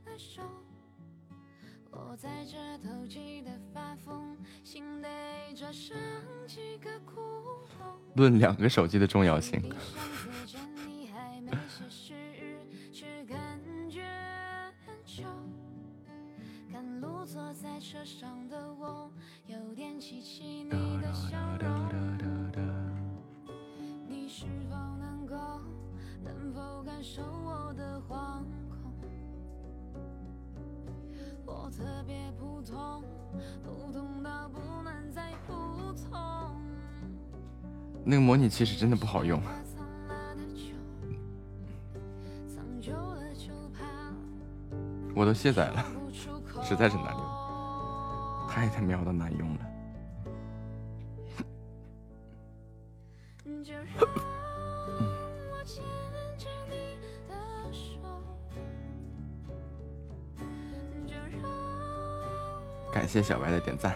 [0.04, 0.42] 难受，
[1.90, 5.08] 我在这头记得发疯，心得
[5.56, 5.98] 抓上
[6.46, 7.35] 几个窟窿。
[8.16, 9.62] 论两个手机的重要性。
[38.36, 39.56] 模拟器是真的不好用啊，
[45.16, 45.86] 我都卸载了，
[46.62, 47.24] 实在是难用，
[48.50, 49.62] 太他喵的难用了。
[62.92, 63.96] 感谢小白的点赞。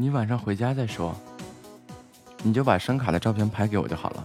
[0.00, 1.12] 你晚上回家再说，
[2.44, 4.24] 你就把声卡的照片拍给我就好了。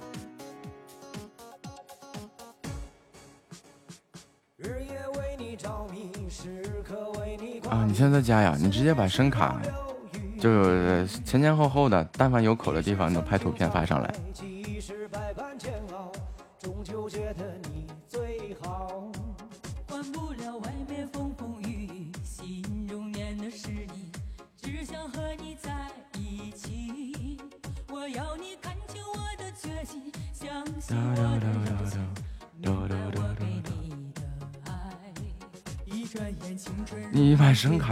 [7.71, 9.59] 啊，你现在在家呀，你直接把声卡，
[10.39, 14.13] 就是前前后后的，但凡有口的地方，你都拍图片发上来。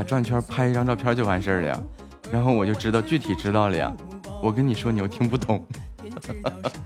[0.04, 1.84] 转圈拍一张照片就完事儿了呀？
[2.32, 3.94] 然后我就知道具体知道了呀。
[4.42, 5.66] 我跟你说，你又听不懂。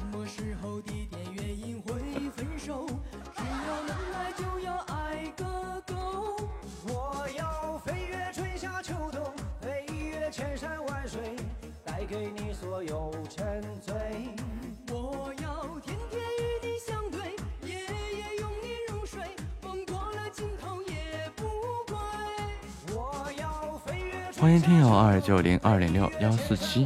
[25.76, 26.86] 二零六幺四七。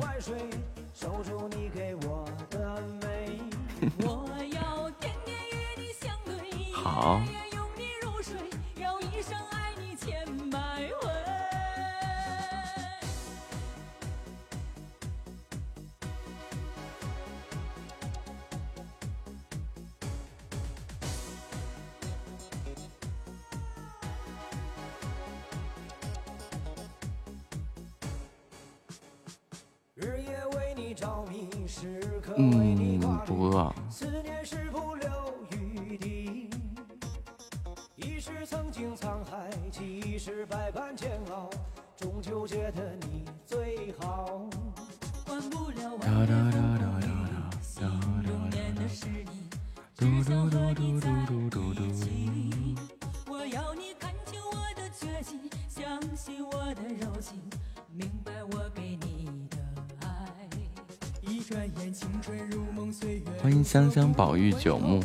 [63.70, 65.00] 香香宝玉九牧，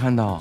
[0.00, 0.40] 看到。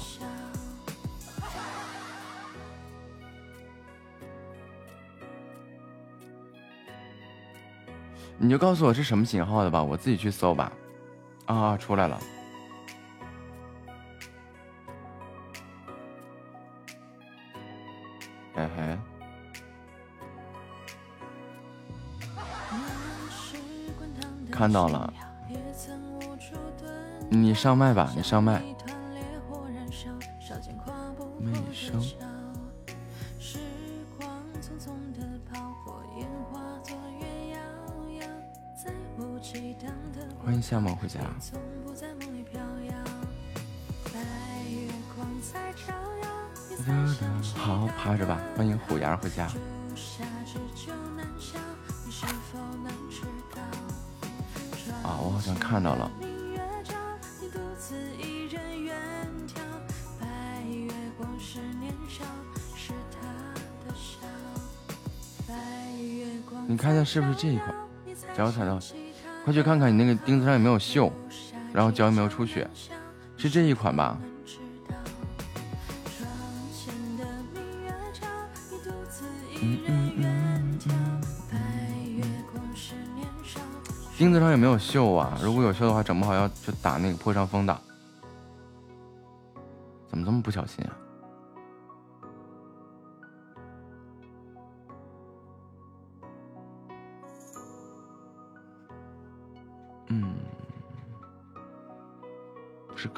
[8.37, 10.71] 你就告诉我是什么型号的吧，我自己去搜吧。
[11.45, 12.17] 啊，出来了。
[18.55, 18.97] 哎嘿，
[24.49, 25.13] 看到了。
[27.29, 28.61] 你上麦吧，你上麦。
[41.09, 41.19] 家。
[41.41, 42.93] 从不在梦里飘摇。
[44.05, 44.19] 白
[44.69, 46.27] 月光在照耀，
[46.69, 48.39] 也在想起好，趴着吧。
[48.55, 49.45] 欢迎虎牙回家。
[55.03, 56.11] 啊，我好像看到了。
[66.67, 67.75] 你看一下是不是这一款？
[68.35, 68.79] 脚踩到，
[69.45, 71.11] 快去看看你那个钉子上有没有锈，
[71.73, 72.69] 然后脚有没有出血，
[73.37, 74.17] 是这一款吧？
[84.17, 85.39] 钉子上有没有锈啊？
[85.41, 87.81] 如果有锈的话，整不好要去打那个破伤风的。
[90.09, 90.91] 怎么这么不小心啊？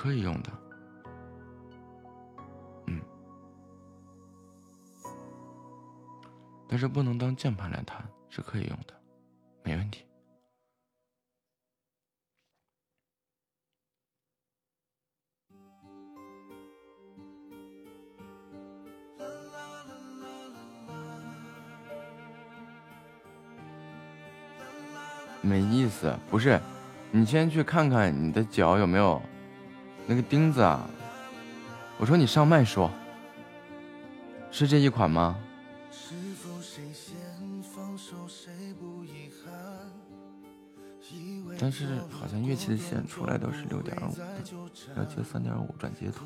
[0.01, 0.49] 可以用的。
[2.87, 2.99] 嗯，
[6.67, 8.99] 但是不能当键盘来弹，是可以用的，
[9.63, 10.03] 没问题。
[25.43, 26.59] 没意思，不是，
[27.11, 29.21] 你先去看看你的脚有没有
[30.11, 30.85] 那个钉子啊。
[31.97, 32.91] 我说你上麦说，
[34.51, 35.37] 是这一款吗？
[41.57, 44.43] 但是好像乐器的线出来都是六点五的，
[44.97, 46.25] 要接三点五转接头。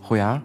[0.00, 0.40] 虎牙，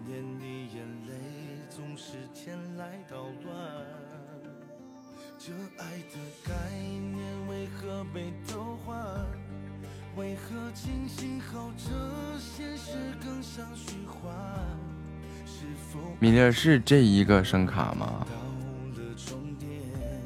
[16.18, 18.26] 米粒是这一个声卡吗？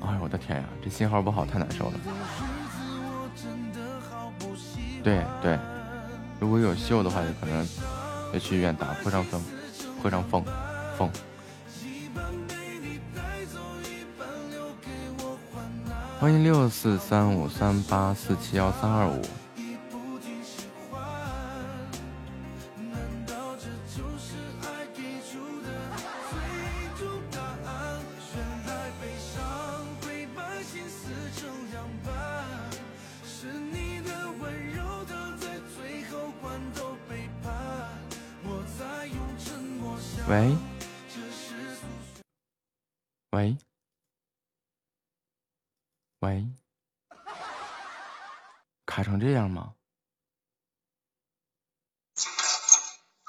[0.00, 1.94] 哎呦我的天呀，这信号不好太难受了。
[5.02, 5.58] 对对，
[6.40, 7.66] 如果有锈的话，就可能
[8.32, 9.42] 得去医院打破伤风，
[10.00, 10.44] 破伤风，
[10.96, 11.10] 风。
[16.20, 19.20] 欢迎六四三五三八四七幺三二五。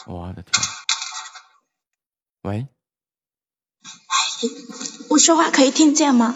[0.10, 0.52] 我的天！
[2.42, 2.68] 喂，
[5.12, 6.34] 我说话可以听见吗？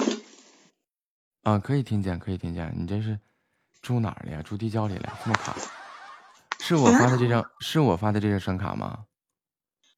[1.41, 2.71] 啊，可以听见，可以听见。
[2.77, 3.19] 你这是
[3.81, 4.43] 住哪儿了呀？
[4.43, 5.17] 住地窖里了？
[5.23, 5.55] 这么卡？
[6.59, 9.05] 是我发的这张，是我发的这个声卡吗？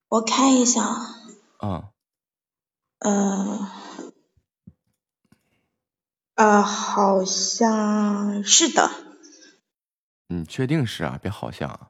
[0.08, 0.82] 我看一下，
[1.62, 1.90] 嗯，
[3.00, 3.72] 呃，
[6.36, 8.90] 呃，好像是的。
[10.28, 11.20] 你确定是啊？
[11.22, 11.90] 别好像啊。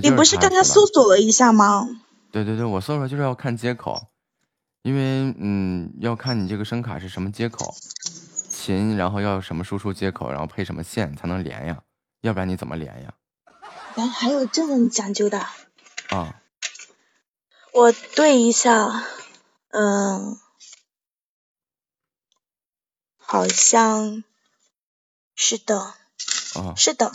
[0.00, 1.86] 你不是它刚才搜索了一下吗？
[2.30, 4.06] 对对对，我搜索就是要看接口，
[4.80, 7.74] 因为嗯，要看你这个声卡是什么接口，
[8.50, 11.82] 琴，然后要什么输出接口，然后配什么线才能连呀，
[12.22, 13.12] 要不然你怎么连呀？
[13.94, 15.46] 然后还有这么讲究的？
[16.08, 16.40] 啊，
[17.74, 19.04] 我对一下，
[19.72, 20.38] 嗯，
[23.18, 24.24] 好像
[25.34, 25.78] 是的，
[26.54, 27.12] 啊是的，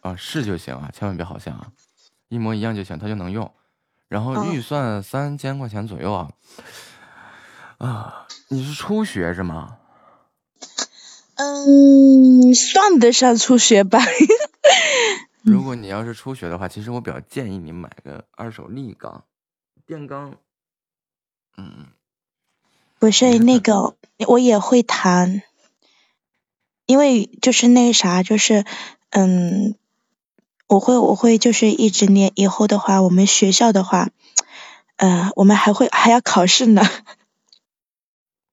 [0.00, 1.70] 啊，是就行啊，千万别好像啊，
[2.28, 3.52] 一模一样就行，它就能用。
[4.08, 6.30] 然后哦预算三千块钱左右啊，
[7.78, 9.78] 啊，你是初学是吗？
[11.34, 13.98] 嗯，算得上初学吧。
[15.42, 19.24] 如果你要是初学的话，其实我比较建议你买个二手立缸、
[19.86, 20.36] 电钢。
[21.56, 21.86] 嗯，
[22.98, 23.96] 不是那个，
[24.26, 25.42] 我也会弹，
[26.86, 28.64] 因为就是那啥，就是
[29.10, 29.76] 嗯，
[30.68, 32.32] 我会我会就是一直练。
[32.34, 34.10] 以后的话，我们学校的话，
[34.96, 36.82] 呃，我们还会还要考试呢。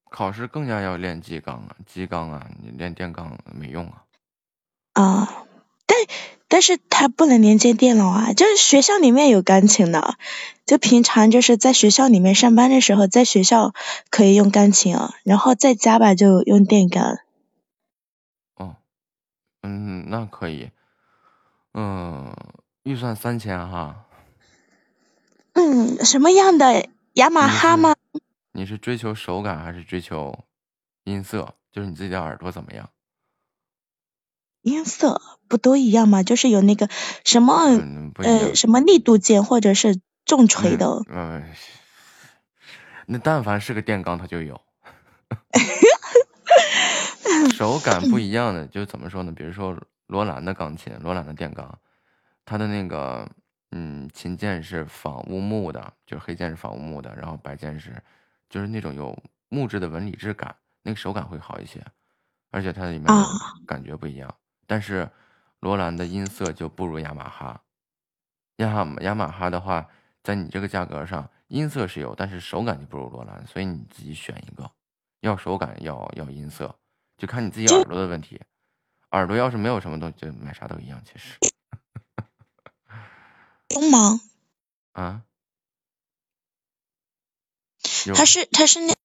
[0.10, 4.04] 考试更加要练机钢啊，机钢啊，你练电钢没用啊。
[4.94, 5.46] 啊，
[5.88, 5.98] 但
[6.48, 10.18] 但是它不能连接电脑啊，就是学校里面有钢琴的，
[10.68, 13.74] 就平常就是在学校里面上班的时候，在学校
[14.12, 17.18] 可以用钢琴啊，然后在家吧就用电钢。
[18.56, 18.76] 哦
[19.64, 20.70] 嗯，那可以。
[21.74, 22.36] 嗯，
[22.84, 24.06] 预算三千哈。
[25.54, 27.96] 嗯，什么样的雅马哈吗？
[28.52, 30.46] 你是追求手感还是追求
[31.04, 31.56] 音色？
[31.72, 32.90] 就是你自己的耳朵怎么样？
[34.62, 36.24] 音色不都一样吗？
[36.24, 36.90] 就是有那个
[37.26, 37.56] 什么、
[38.18, 41.04] 呃什么力度键或者是重锤的。
[41.10, 41.44] 嗯，
[43.08, 44.62] 那但凡是个电钢，它就有。
[47.56, 49.32] 手感不一样的，就怎么说呢？
[49.32, 49.76] 比如说
[50.08, 51.80] 罗兰的钢琴，罗兰的电钢，
[52.46, 53.28] 它的那个
[53.72, 58.02] 嗯琴键是仿乌木的，就是黑键是仿乌木的，然后白键是
[58.50, 59.18] 就是那种有
[59.50, 61.84] 木质的纹理质感，那个手感会好一些，
[62.52, 63.08] 而且它里面
[63.66, 64.36] 感觉不一样。
[64.68, 65.10] 但是
[65.60, 67.62] 罗兰的音色就不如雅马哈，
[68.58, 69.88] 雅马雅马哈的话，
[70.22, 74.70] 在你这个价格上，音色是有，但是手感就不如罗兰，所以你自己选一个，
[75.22, 76.76] 要手感要要音色，
[77.18, 78.42] 就看你自己耳朵的问题。
[79.14, 81.04] 耳朵要是没有什么东西，就买啥都一样。
[81.06, 81.38] 其实
[83.70, 84.20] 松吗？
[84.94, 85.24] 啊，
[88.16, 88.96] 它是它是那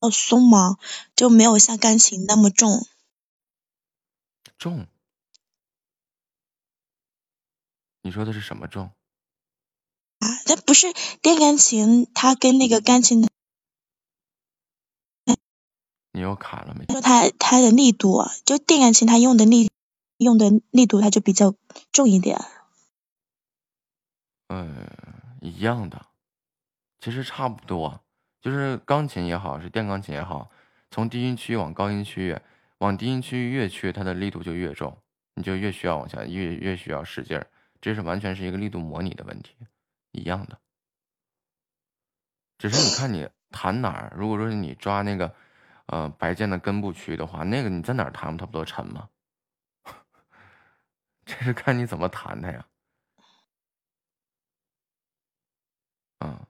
[0.00, 0.76] 哦松吗？
[1.14, 2.86] 就没有像钢琴那么重。
[4.58, 4.88] 重。
[8.02, 8.92] 你说的是什么重？
[10.18, 13.28] 啊，它不是电钢琴，它跟那个钢琴的
[16.16, 16.86] 你又卡了没？
[16.86, 19.70] 说它它的力度啊，就电钢琴它用的力
[20.16, 21.54] 用的力度它就比较
[21.92, 22.40] 重一点。
[24.48, 24.66] 呃，
[25.42, 26.06] 一样的，
[27.00, 28.00] 其实差不多，
[28.40, 30.50] 就是钢琴也好，是电钢琴也好，
[30.90, 32.40] 从低音区往高音区，
[32.78, 34.96] 往低音区越去，它的力度就越重，
[35.34, 37.46] 你就越需要往下，越越需要使劲儿，
[37.82, 39.54] 这是完全是一个力度模拟的问题，
[40.12, 40.58] 一样的。
[42.56, 45.34] 只是你看你弹哪儿，如果说是你抓那个，
[45.86, 49.08] 呃，白键的根部区的话，那个你在哪儿弹它不都沉吗？
[51.24, 52.66] 这是看你怎么弹它呀。
[56.20, 56.46] 嗯，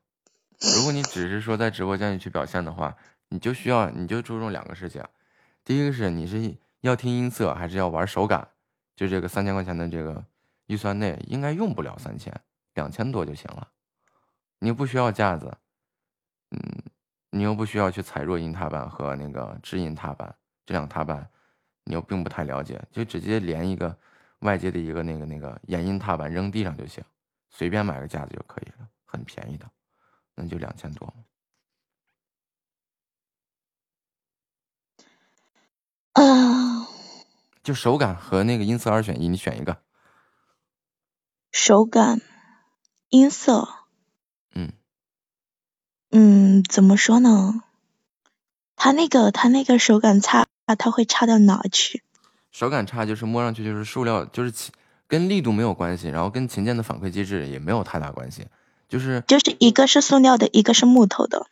[0.76, 2.96] 如果你只是说在直播间里去表现的话，
[3.28, 5.04] 你就需要你就注重两个事情，
[5.64, 8.48] 第一个是你是要听音色还是要玩手感，
[8.94, 10.24] 就这个三千块钱的这个
[10.66, 12.32] 预算内应该用不了三千，
[12.74, 13.72] 两千多就行了，
[14.60, 15.58] 你不需要架子，
[16.52, 16.82] 嗯，
[17.38, 20.34] 你又不需要去踩弱音踏板和那个知音踏板，
[20.64, 21.30] 这两个踏板
[21.84, 23.96] 你又并不太了解，就直接连一个
[24.40, 27.04] 外接的一个那个那个延音踏板扔地上就行，
[27.50, 28.88] 随便买个架子就可以了。
[29.08, 29.70] 很便宜的，
[30.34, 31.14] 那就两千多。
[36.12, 36.86] 啊，
[37.62, 39.78] 就手感和那个音色二选一，你选一个。
[41.52, 42.20] 手感、
[43.08, 43.85] 音色，嗯
[46.10, 47.62] 嗯，怎么说呢？
[48.76, 50.46] 它那个它那个手感差，
[50.78, 52.02] 它会差到哪去？
[52.52, 54.72] 手感差就是摸上去就是塑料，就是琴
[55.08, 58.46] 跟力度没有关系，然后跟琴键的反馈机制也没有太大关系，
[58.88, 61.46] 就是就是一个是塑料的，一个是木头的。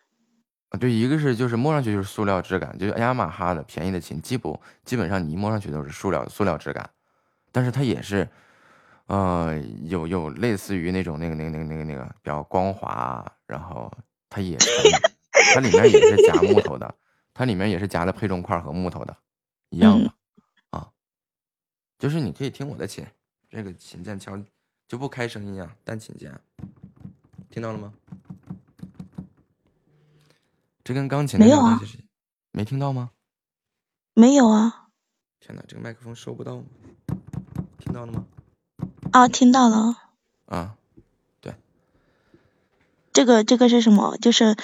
[0.70, 4.52] 啊，对，一个是就是摸上去就是塑料质感，就是雅马哈的便宜的琴，基本
[4.84, 6.90] 基本上你一摸上去都是塑料塑料质感，
[7.52, 8.28] 但是它也是，
[9.06, 13.92] 呃，有有类似于那种那个那个那个那个那个比较光滑，然后
[14.34, 14.68] 它也沉，
[15.54, 16.92] 它里面也是夹木头的，
[17.32, 19.16] 它里面也是夹的配重块和木头的，
[19.68, 20.12] 一样的、
[20.70, 20.90] 啊。
[22.00, 23.06] 就是你可以听我的琴，
[23.48, 24.36] 这个琴键敲
[24.88, 26.36] 就不开声音啊，单琴键，
[27.48, 27.94] 听到了吗？
[30.82, 32.04] 这跟钢琴的没有啊这个东西是
[32.50, 33.12] 没听到吗？
[34.14, 34.88] 没有啊，
[35.38, 36.64] 天哪，这个麦克风收不到吗？
[37.78, 38.26] 听到了吗？
[39.12, 39.96] 啊，听到了，
[40.46, 40.76] 啊，
[43.14, 44.18] 这个这个是什么？
[44.18, 44.56] 就是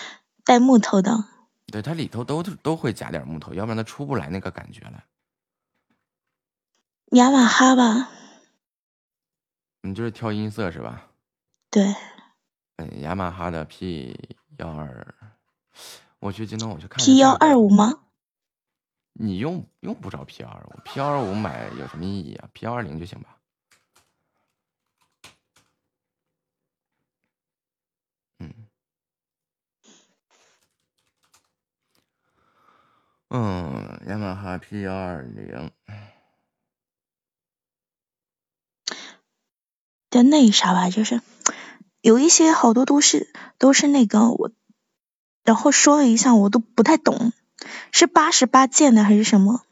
[0.45, 1.25] 带木头的。
[1.69, 5.05] 对，它里头都都会加点木头，要不然它出不来那个感觉来。
[7.13, 8.11] 雅马哈吧？
[9.83, 11.07] 你就是挑音色是吧？
[11.71, 11.95] 对，
[12.77, 15.15] 嗯，雅马哈的 P 幺二，
[16.19, 18.01] 我去京东我去看 P 幺二五吗？
[19.13, 23.37] 你用用不着 P 幺二五，P 幺二五买有什么意义啊？P 幺二零就行吧。
[33.33, 35.71] 嗯，雅马哈 P 幺二零，
[40.11, 41.23] 就那啥吧，就是
[42.01, 44.51] 有一些好多都是都是那个我，
[45.45, 47.33] 然后说了一下我都不太懂，
[47.93, 49.63] 是八十八键的还是什么？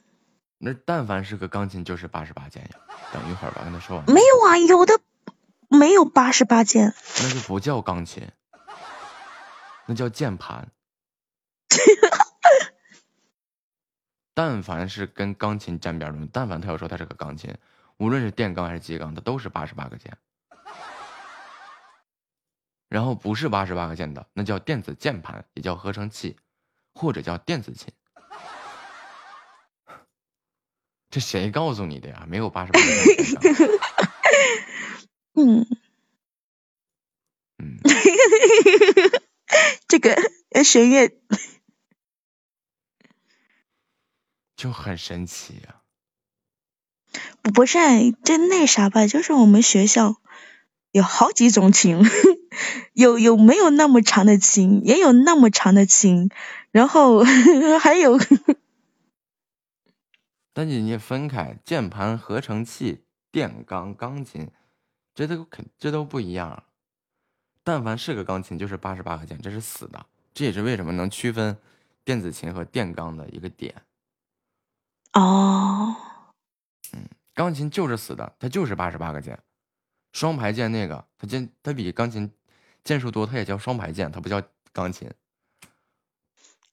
[0.58, 2.70] 那但凡是个钢琴就是八十八键呀。
[3.12, 4.06] 等一会儿吧，跟他说完。
[4.06, 5.00] 没有啊，有的
[5.68, 6.94] 没有八十八键。
[7.20, 8.28] 那就不叫钢琴，
[9.86, 10.70] 那叫键盘。
[14.38, 17.56] 但凡是跟钢琴沾边儿的，但凡他要说他是个钢琴，
[17.96, 20.16] 无论是电钢还是机钢，它都是八十八个键。
[22.88, 26.36] 然后不是八十八个键的，那叫电子键盘，也叫合成器，
[26.94, 27.92] 或者叫电子琴。
[31.10, 32.24] 这谁告诉你的呀？
[32.28, 32.96] 没有八十八个键。
[35.34, 35.66] 嗯
[37.58, 37.76] 嗯，
[39.88, 40.14] 这个
[40.52, 41.10] 呃弦乐
[44.58, 45.76] 就很神奇呀、
[47.54, 47.78] 不是
[48.24, 50.16] 这那啥吧，就是我们学校
[50.90, 52.02] 有好几种琴，
[52.92, 56.28] 有有没有那么长的琴，也有那么长的琴，
[56.72, 57.22] 然后
[57.80, 58.18] 还有
[60.52, 64.50] 但是你分开，键盘、合成器、电钢、钢琴，
[65.14, 66.64] 这都肯这都不一样。
[67.62, 70.04] 但凡是个钢琴，就是八十八个键，这是死的。
[70.34, 71.56] 这也是为什么能区分
[72.04, 73.82] 电子琴和电钢的一个点。
[75.18, 75.96] 哦，
[76.92, 79.38] 嗯钢琴就是死的，它就是八十八个键。
[80.12, 82.32] 双排键那个，它键它比钢琴
[82.84, 84.40] 键数多，它也叫双排键，它不叫
[84.72, 85.10] 钢琴。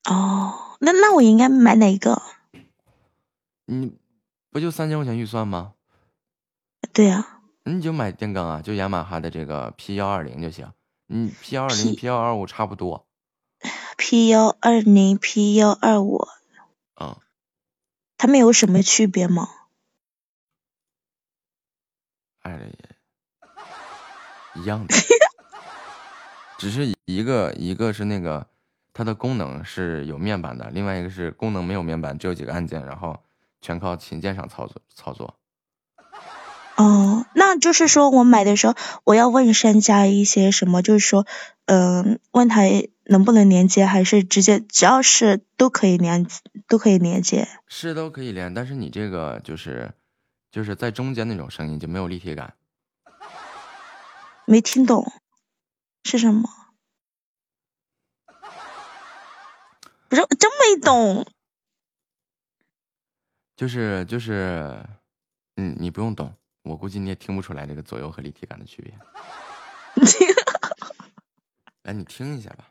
[0.04, 2.22] 哦，那那我应该买哪一个？
[3.66, 3.98] 你
[4.52, 5.74] 不就三千块钱预算吗？
[6.94, 10.72] 对呀、你就买电钢啊，就雅马哈的这个 P 幺二零就行。
[11.08, 13.08] 你，P 幺二零、P 幺二五差不多。
[13.98, 16.28] p 幺二零、P 幺二五，
[17.02, 17.18] 嗯，
[18.18, 19.50] 它们有什么区别吗？
[22.42, 22.72] 哎，
[24.56, 24.96] 一样的，
[26.58, 28.48] 只是一个一个是那个
[28.94, 33.20] 它的功能是有面板的，另外一个是功能没有面板，只有几个按键，然后
[33.62, 35.36] 全靠琴键上操作操作。
[36.78, 41.26] 哦，那就是说我买的时候，我要问商家一些什么，就是说，
[41.66, 42.62] 嗯、问他
[43.06, 46.26] 能不能连接，还是直接只要是都可以连，
[46.68, 47.48] 都可以连接。
[47.68, 49.94] 是都可以连，但是你这个就是
[50.52, 52.56] 就是在中间那种声音就没有立体感。
[54.46, 55.12] 没听懂
[56.04, 56.50] 是什么？
[60.08, 61.26] 不是真没懂。
[63.56, 64.86] 就是就是，
[65.56, 68.94] 嗯，你不用懂，我估计你也听不出来这个左右和立体感的区别。
[71.84, 72.70] 来，你听一下吧。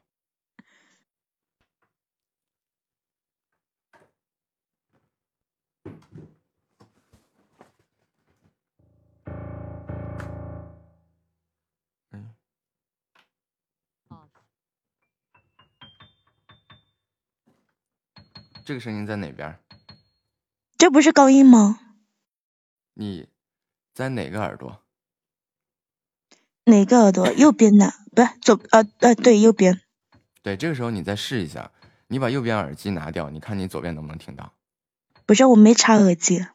[18.64, 19.58] 这个声音在哪边？
[20.78, 21.78] 这不是高音吗？
[22.94, 23.28] 你
[23.92, 24.80] 在哪个耳朵？
[26.64, 27.30] 哪个耳朵？
[27.32, 29.82] 右边的，不是左呃呃对，右边。
[30.42, 31.72] 对，这个时候你再试一下，
[32.08, 34.54] 你把右边耳机拿掉，你看你左边能不能听到？
[35.26, 36.46] 不是我没插耳机。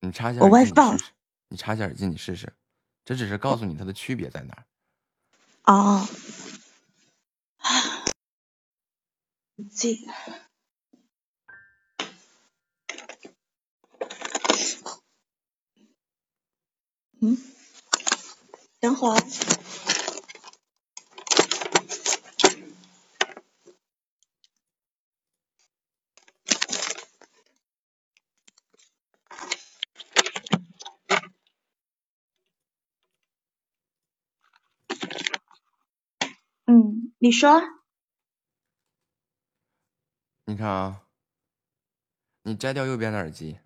[0.00, 0.72] 你插一下我耳机，
[1.48, 2.52] 你插一下耳机，你试试。
[3.04, 4.64] 这只是告诉你它的区别在哪儿。
[5.72, 6.08] 哦。
[9.76, 9.96] 这
[17.22, 17.36] 嗯。
[18.80, 19.20] 等会儿
[36.66, 37.60] 嗯你说。
[40.46, 41.02] 你看啊。
[42.42, 43.58] 你摘掉右边的耳机。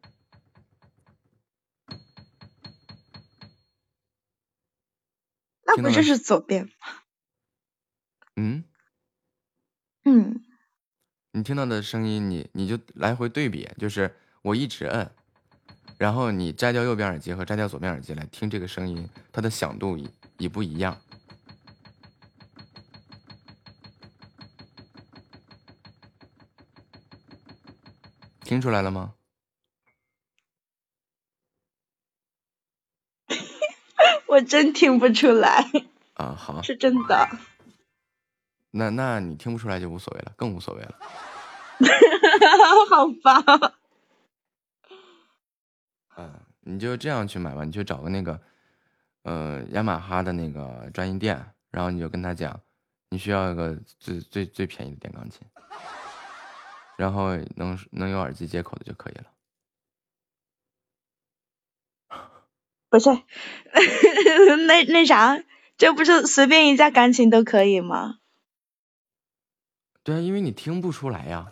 [5.77, 6.71] 那不就是左边吗？
[8.37, 8.65] 嗯，
[10.05, 10.45] 嗯，
[11.33, 15.11] 你听到的声音，你你就来回对比，就是我一直摁，
[15.99, 21.01] 然后你摘掉右边耳机和摘掉左边耳机来听这个声音，它的响度一一不一样？
[28.41, 29.15] 听出来了吗？
[34.27, 35.71] 我真听不出来，
[36.15, 37.29] 啊，好，是真的。
[38.71, 40.99] 那那你听不出来就无所谓了，更无所谓了。
[42.91, 43.73] 好吧，
[46.17, 48.41] 嗯，你就这样去买吧，你就找个那个，
[49.23, 52.61] 呃，雅马哈的那个专营店，然后你就跟他讲，
[53.11, 55.43] 你需要一个最最最便宜的电钢琴，
[56.97, 59.25] 然后能能有耳机接口的就可以了。
[62.95, 63.11] 不是，
[64.69, 65.43] 那那啥，
[65.77, 68.21] 这不是随便一架钢琴都可以吗？
[70.05, 71.51] 对啊，因为你听不出来呀。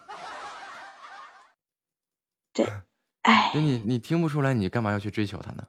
[2.55, 2.65] 对，
[3.23, 5.67] 哎，就你你听不出来，你干嘛要去追求它呢？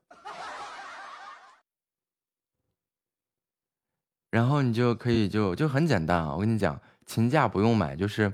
[4.29, 8.31] 然后你就可以就就很简单啊，我跟你讲，琴架不用买，就是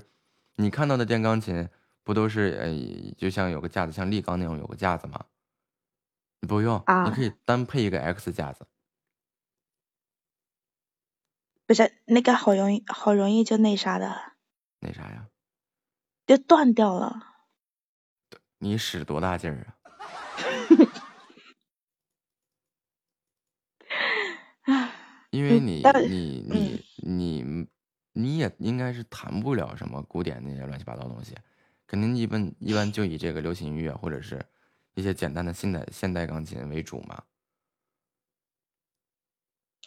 [0.56, 1.70] 你看到的电钢琴
[2.04, 5.24] 不都是呃，就像有个架子，像立钢那种有个架子吗？
[6.40, 8.66] 你不用，啊你可以单配一个 X 架子。
[11.66, 14.32] 不是那个好容易好容易就那啥的，
[14.80, 15.28] 那啥呀？
[16.26, 17.26] 就断掉了。
[18.58, 19.66] 你使多大劲儿
[24.64, 24.92] 啊？
[25.30, 27.68] 因为你你你你
[28.12, 31.36] 你也应该是弹不了什么古典那些乱七八糟东西，
[31.86, 34.44] 肯定一般一般就以这个流行音乐或者是
[35.00, 37.24] 一些简单的现代现代钢琴为主嘛，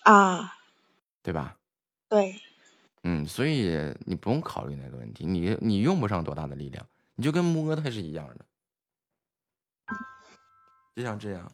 [0.01, 0.58] 啊，
[1.22, 1.56] 对吧？
[2.09, 2.42] 对，
[3.03, 6.83] 嗯，所以你不用考虑那个问题，你你用不上多大的力量，
[7.14, 8.45] 你就跟摸它是一样的，
[10.95, 11.51] 就像这样。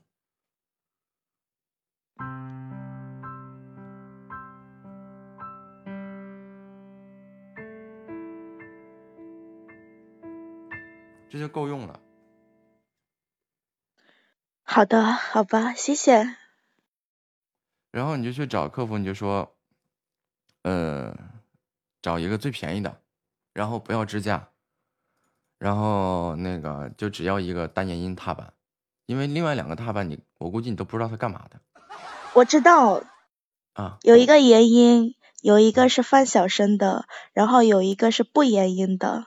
[11.30, 12.00] 这就够用了。
[14.72, 16.36] 好的，好吧，谢谢。
[17.90, 19.56] 然后你就去找客服，你就说，
[20.62, 21.12] 呃，
[22.04, 23.02] 找一个最便宜的，
[23.52, 24.50] 然后不要支架，
[25.58, 28.54] 然后那个就只要一个单延音踏板，
[29.08, 31.60] 因为另外两个踏板你我估计你都不知道它干嘛的
[32.36, 33.02] 我知道
[33.74, 33.98] 啊。
[34.04, 39.26] 有一个延音，有一个是放小声的，然后有一个是不延音的。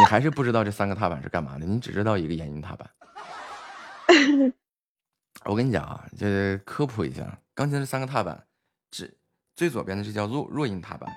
[0.00, 2.90] 你还是不知道这三个踏板是干嘛的，你只知道一个延音踏板。
[5.44, 8.46] 我跟你讲啊，这科普一下，钢琴这三个踏板，
[8.90, 9.14] 只
[9.54, 11.12] 最左边的是叫弱弱音踏板，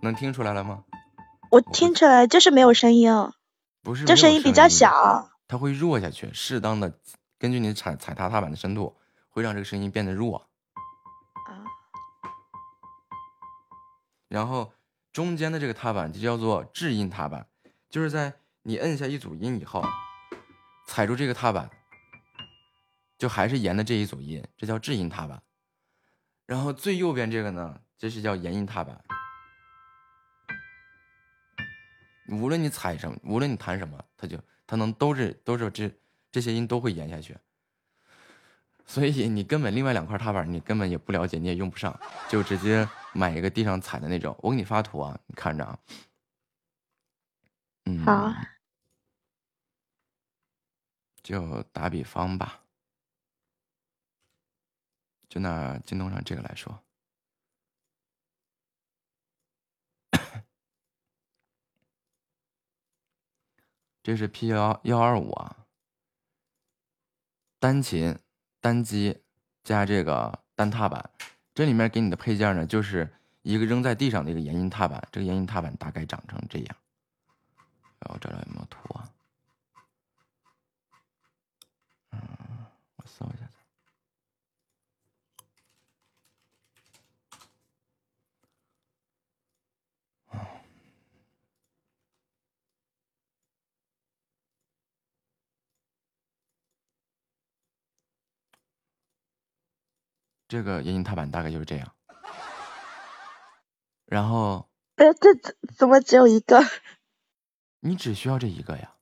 [0.00, 0.84] 能听出来了吗？
[1.50, 3.10] 我听出来就是没有声音，
[3.82, 5.28] 不是，这声音比较小。
[5.48, 7.00] 它会弱下去，适当的
[7.36, 8.96] 根据你踩踩踏踏板的深度，
[9.28, 10.48] 会让这个声音变得弱。
[11.48, 11.66] 啊。
[14.28, 14.72] 然后
[15.16, 17.48] 中间的这个踏板就叫做制音踏板，
[17.88, 19.82] 就是在你摁下一组音以后，
[20.86, 21.70] 踩住这个踏板，
[23.16, 25.42] 就还是沿的这一组音，这叫制音踏板。
[26.44, 29.02] 然后最右边这个呢，这是叫延音踏板。
[32.28, 35.90] 无论你踩什么，无论你弹什么，它就它能都是都是这
[36.30, 37.34] 这些音都会延下去。
[38.86, 41.98] 所以你根本另外两块踏板你根本也不了解，你也用不上，
[42.28, 44.34] 就直接买一个地上踩的那种。
[44.40, 45.78] 我给你发图啊，你看着啊。
[47.84, 48.32] 嗯，好，
[51.22, 52.62] 就打比方吧，
[55.28, 56.82] 就拿京东上这个来说，
[64.02, 65.66] 这是 P 幺幺二五啊，
[67.58, 68.18] 单琴。
[68.60, 69.18] 单机
[69.62, 71.10] 加这个单踏板，
[71.54, 73.12] 这里面给你的配件呢，就是
[73.42, 75.06] 一个扔在地上的一个延音踏板。
[75.10, 76.76] 这个延音踏板大概长成这样。
[77.98, 79.08] 然后找找有没有图啊？
[82.10, 82.20] 嗯，
[82.96, 83.48] 我搜一下。
[100.48, 101.92] 这个延音踏板大概就是这样。
[104.04, 106.60] 然后哎，这怎怎么只有一个？
[107.80, 108.94] 你只需要这一个呀，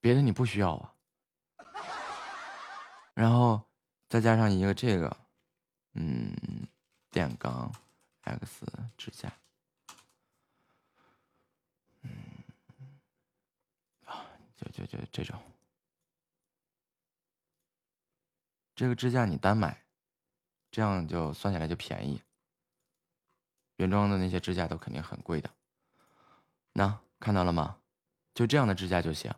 [0.00, 0.94] 别的你不需要啊。
[3.14, 3.62] 然后
[4.08, 5.14] 再加上一个这个，
[5.92, 6.34] 嗯，
[7.10, 7.70] 电钢
[8.22, 9.30] X 支架，
[12.02, 12.10] 嗯，
[14.06, 14.24] 啊，
[14.56, 15.38] 就就就这种，
[18.82, 19.84] 这个支架你单买，
[20.72, 22.20] 这样就算下来就便宜。
[23.76, 25.48] 原装的那些支架都肯定很贵的。
[26.72, 27.76] 那看到了吗？
[28.34, 29.32] 就这样的支架就行，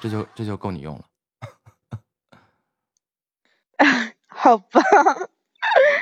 [0.00, 1.04] 这就这就够你用了。
[4.28, 4.80] 好吧。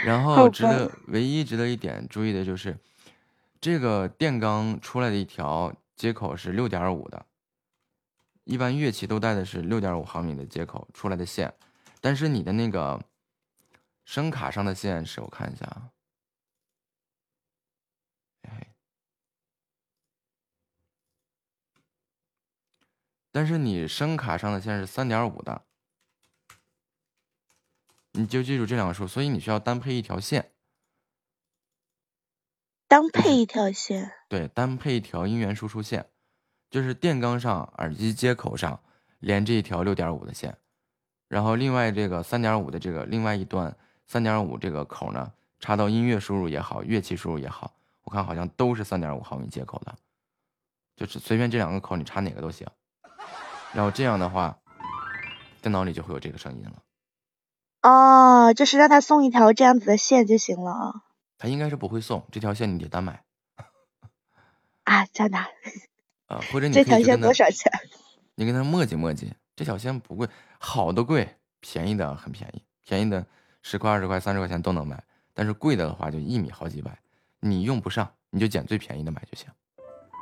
[0.04, 2.78] 然 后值得唯一值得一点注意的就是，
[3.60, 7.26] 这个电钢出来的一条接口是六点五的，
[8.44, 11.54] 一般乐器都带的是六点五毫米的接口出来的线，
[12.00, 13.04] 但是你的那个
[14.04, 15.90] 声卡上的线是我看一下啊，
[18.42, 18.74] 哎，
[23.32, 25.64] 但是你声卡上的线是三点五的。
[28.16, 30.52] 你就记住这两个数，所以你需要单配一条线，
[32.86, 34.12] 单配一条线。
[34.28, 36.08] 对，单配一条音源输出线，
[36.74, 38.80] 就是电钢上耳机接口上
[39.20, 40.58] 连这一条六点五的线，
[41.28, 43.76] 然后另外这个三点五的这个另外一端
[44.08, 49.94] 三点五这个口呢，插到音乐输入也好，乐器输入也好，我看好像都是三点五毫米接口的，
[50.96, 52.66] 就是随便这两个口你插哪个都行，
[53.72, 54.58] 然后这样的话，
[55.62, 56.82] 电脑里就会有这个声音了。
[57.88, 61.02] 哦，就是让他送一条这样子的线就行了啊。
[61.38, 63.22] 他应该是不会送这条线，你得单买
[64.82, 65.38] 啊，真的？
[66.26, 67.72] 啊、或者你这条线可以去跟他多少钱？
[68.34, 70.28] 你跟他磨叽磨叽，这条线不贵，
[70.58, 73.26] 好的贵，便宜的很便宜，便宜的
[73.62, 76.98] 十块、二十块、三十块钱都能买，但是贵的话就一米好几百，
[77.40, 79.48] 你用不上，你就捡最便宜的买就行。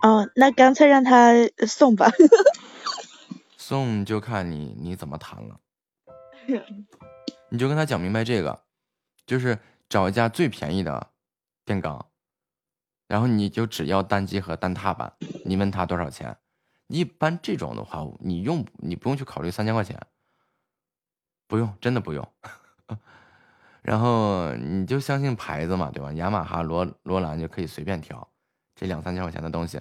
[0.02, 1.32] 哦，那干脆让他
[1.66, 2.10] 送吧。
[3.56, 5.60] 送就看你你怎么谈了，
[7.48, 8.60] 你就跟他讲明白这个，
[9.24, 9.56] 就是
[9.88, 11.10] 找一家最便宜的
[11.64, 12.04] 电钢，
[13.12, 15.12] 然后你就只要单机和单踏板，
[15.44, 16.34] 你问他多少钱，
[16.86, 20.00] 一般这种的话，你用你不用去考虑三千块钱，
[21.46, 22.26] 不用，真的不用。
[23.82, 26.10] 然后你就相信牌子嘛，对吧？
[26.14, 28.26] 雅马哈、罗罗兰就可以随便挑，
[28.74, 29.78] 这两三千块钱的东西，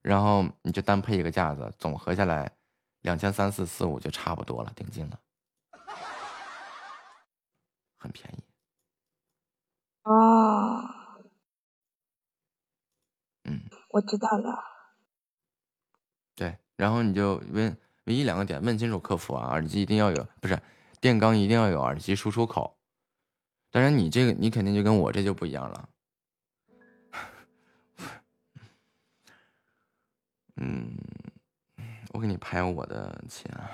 [0.00, 2.48] 然后你就单配一个架子，总合下来
[3.00, 5.18] 两千三四四五就差不多了，顶劲了，
[7.98, 8.44] 很便宜。
[10.04, 10.99] 哦，嗯，
[13.90, 14.64] 我知道了。
[16.34, 20.58] 对，然后你就问唯一两个点，问清楚客服啊，耳机一定要有，不是
[21.00, 22.76] 电钢一定要有耳机输出口。
[23.70, 25.88] 当然，你这个你肯定就跟我这就不一样了。
[30.56, 30.96] 嗯，
[32.12, 33.70] 我给你拍我的琴啊。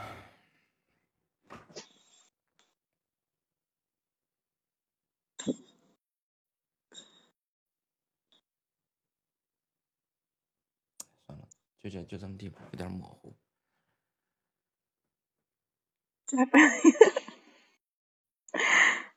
[11.89, 13.36] 就这就这么地吧，有点模糊。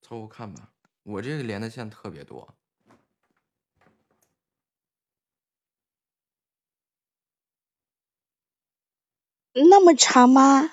[0.00, 0.72] 凑合看吧，
[1.02, 2.56] 我这个连的线特别多。
[9.52, 10.70] 那么长吗？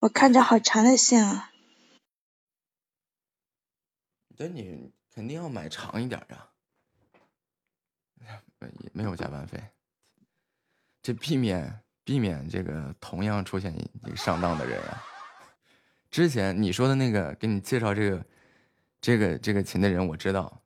[0.00, 1.52] 我看着好长的线啊。
[4.36, 6.50] 但你肯定要买长一点儿啊，
[8.58, 9.62] 没没有加班费，
[11.02, 15.02] 这避免避免这个同样出现这个上当的人啊。
[16.10, 18.24] 之前你说的那个给你介绍这个
[19.00, 20.62] 这个这个琴的人，我知道，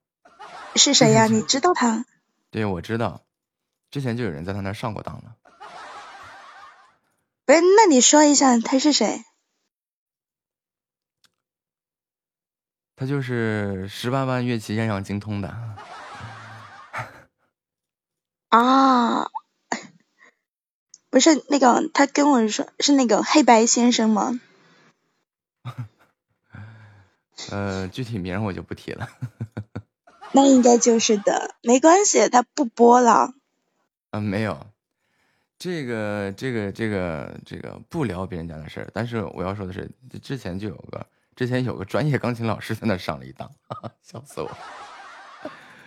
[0.77, 1.27] 是谁呀？
[1.31, 2.05] 你知道他？
[2.51, 3.25] 对，我知道，
[3.91, 5.37] 之前就有人在他那儿上过当了。
[7.45, 9.25] 不是，那你说一下他是谁？
[13.01, 15.49] 他就是十八般乐器样样精通的。
[18.51, 19.25] 啊，
[21.09, 24.39] 不是那个，他跟我说是那个黑白先生吗？
[27.51, 29.09] 呃，具体名我就不提了。
[30.33, 33.33] 那应该就是的，没关系，他不播了。
[34.11, 34.67] 啊，没有，
[35.59, 38.91] 这个这个这个这个不聊别人家的事儿。
[38.93, 39.91] 但是我要说的是，
[40.23, 41.07] 之前就有个
[41.41, 44.51] 之前有个专业钢琴老师在那上了一当， 哈哈笑死我。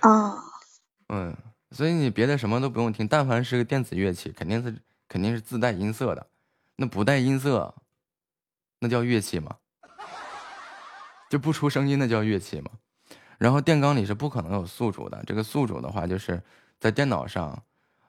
[0.01, 0.35] 哦，
[1.09, 1.37] 嗯，
[1.69, 6.25] 所以你别的什么都不用听，但凡是个电子乐器，肯定是肯定是自带音色的，
[6.75, 7.75] 那不带音色，
[8.79, 9.57] 那叫乐器吗？
[11.29, 12.71] 就不出声音那叫乐器吗？
[13.37, 16.41] 然后电钢里是不可能有宿主的，这个宿主的话就是
[16.79, 17.61] 在电脑上，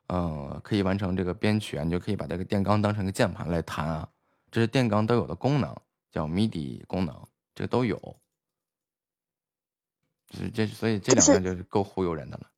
[0.06, 4.08] 嗯、可以完成这个编曲啊，你就可以把这个电钢当成个键盘来弹啊，
[4.50, 5.76] 这是电钢都有的功能，
[6.10, 7.14] 叫 MIDI 功能，
[7.54, 8.20] 这都有。
[10.28, 12.50] 这这，所以这两个就是够忽悠人的了。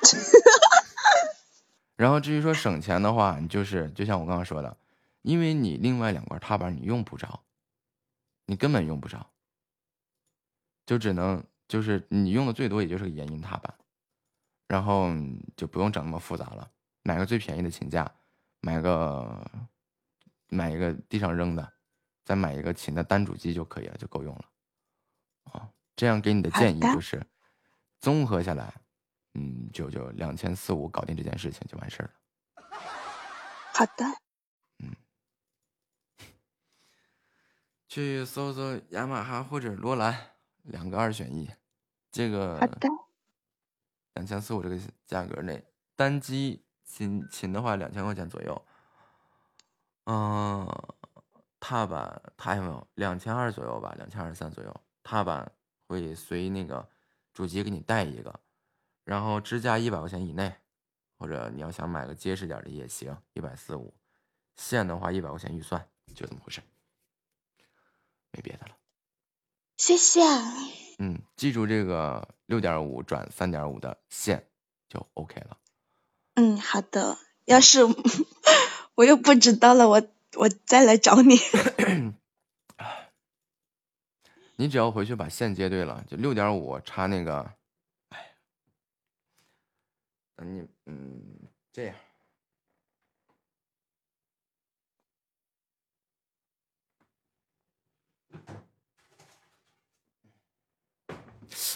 [1.96, 4.76] 然后至于说省钱的话，你就是就像我刚刚说的，
[5.22, 7.44] 因为你另外两块踏板你用不着，
[8.46, 9.30] 你根本用不着，
[10.84, 13.72] 就只能就是你用的最多也就是个延音踏板，
[14.66, 15.08] 然后
[15.56, 16.70] 就不用整那么复杂了，
[17.02, 18.12] 买个最便宜的琴架，
[18.60, 19.50] 买个
[20.48, 21.72] 买一个地上扔的，
[22.24, 24.44] 再买一个琴的单主机就可以了，就够用了。
[25.52, 27.24] 啊，这样给你的建议就是，
[28.00, 28.74] 综合下来，
[29.34, 32.12] 嗯，就就两千四五搞定这件事情就完事儿了。
[33.74, 34.04] 好的，
[34.78, 34.94] 嗯
[37.88, 41.48] 去搜搜雅马哈或者罗兰，两个二选一。
[42.10, 42.88] 这个好的，
[44.14, 45.64] 两千四五这个价格内，
[45.96, 48.66] 单机琴琴的话两千块钱左右。
[50.04, 50.64] 嗯，
[51.66, 53.94] 踏板它有没有两千二左右吧？
[53.96, 54.80] 两千二三左右。
[55.02, 55.50] 踏板
[55.86, 56.86] 会随那个
[57.32, 58.38] 主机给你带一个，
[59.02, 60.54] 然后支架一百块钱以内，
[61.18, 63.94] 或者你要想买个结实点的也行，一百四五。
[64.56, 66.60] 线的话一百块钱预算，就这么回事，
[68.30, 68.76] 没别的了。
[69.78, 70.20] 谢谢。
[70.98, 74.46] 嗯，记住这个六点五转三点五的线
[74.90, 75.56] 就 OK 了。
[76.34, 77.16] 嗯，好的。
[77.46, 77.80] 要是
[78.96, 80.06] 我又不知道了，我
[80.36, 81.36] 我再来找你。
[84.56, 87.54] 你只要回去把线接对了，就六点五插那个，
[88.10, 88.36] 哎，
[90.36, 91.96] 等你嗯这样，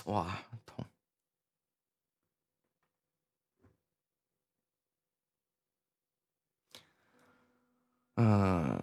[0.06, 0.38] 哇
[8.20, 8.76] 嗯，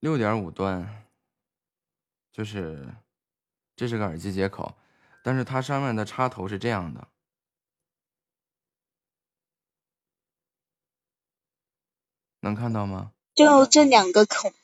[0.00, 1.06] 六点五端。
[2.32, 2.88] 就是
[3.76, 4.74] 这是个耳机接口，
[5.22, 7.06] 但是它上面的插头是这样的，
[12.40, 13.12] 能看到吗？
[13.34, 14.54] 就这两个孔，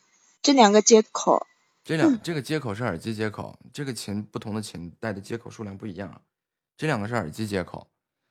[0.40, 1.46] 这两个接口。
[1.84, 6.22] 这两这个接口是耳机接口，这个琴不同的琴带的接口数量不一样，
[6.78, 7.86] 这两个是耳机接口，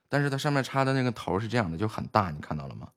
[0.09, 2.91] 但是它上面插的那个头是这样的，就很大，你看到了吗？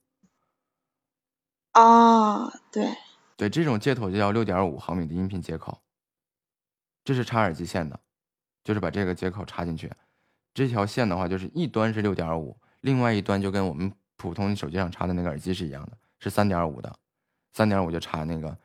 [1.74, 2.96] 哦，对，
[3.36, 5.78] 对，这种接口就叫六点五毫米的音频接口。
[7.04, 7.98] 这是插耳机线的，
[8.62, 9.90] 就是把这个接口插进去。
[10.52, 16.94] 这条线的话，就是一端是六点五，另外一端就跟我们普通手机上插的那个耳机是一样的，是三点五的。
[17.52, 18.58] 三点五就插那个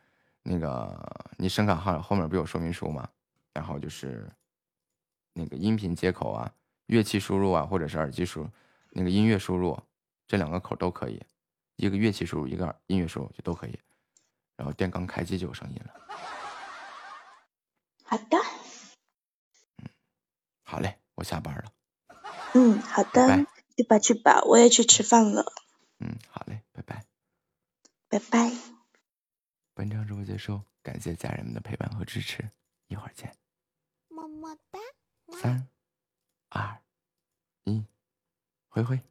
[0.43, 3.07] 那个你声卡号后面不有说明书吗？
[3.53, 4.29] 然后就是
[5.33, 6.51] 那个音频接口啊、
[6.87, 8.47] 乐器输入啊，或者是耳机输
[8.91, 9.79] 那个音乐输入，
[10.27, 11.21] 这两个口都可以。
[11.75, 13.79] 一个乐器输入，一个音乐输入就都可以。
[14.55, 15.93] 然后电钢开机就有声音了。
[18.03, 18.37] 好的，
[19.77, 19.89] 嗯
[20.63, 21.65] 好嘞，我下班了。
[22.53, 23.45] 嗯，好的，拜拜
[23.75, 25.51] 去吧去吧，我也去吃饭了，
[25.99, 27.05] 嗯，好嘞，拜拜。
[28.07, 28.51] 拜拜。
[29.73, 32.49] 本场直播结束，感谢家人们的陪伴和支持，
[32.87, 33.35] 一会儿见。
[34.07, 34.79] 么么哒。
[35.41, 35.67] 三、
[36.49, 36.81] 二、
[37.65, 37.83] 一，
[38.69, 39.01] 挥挥。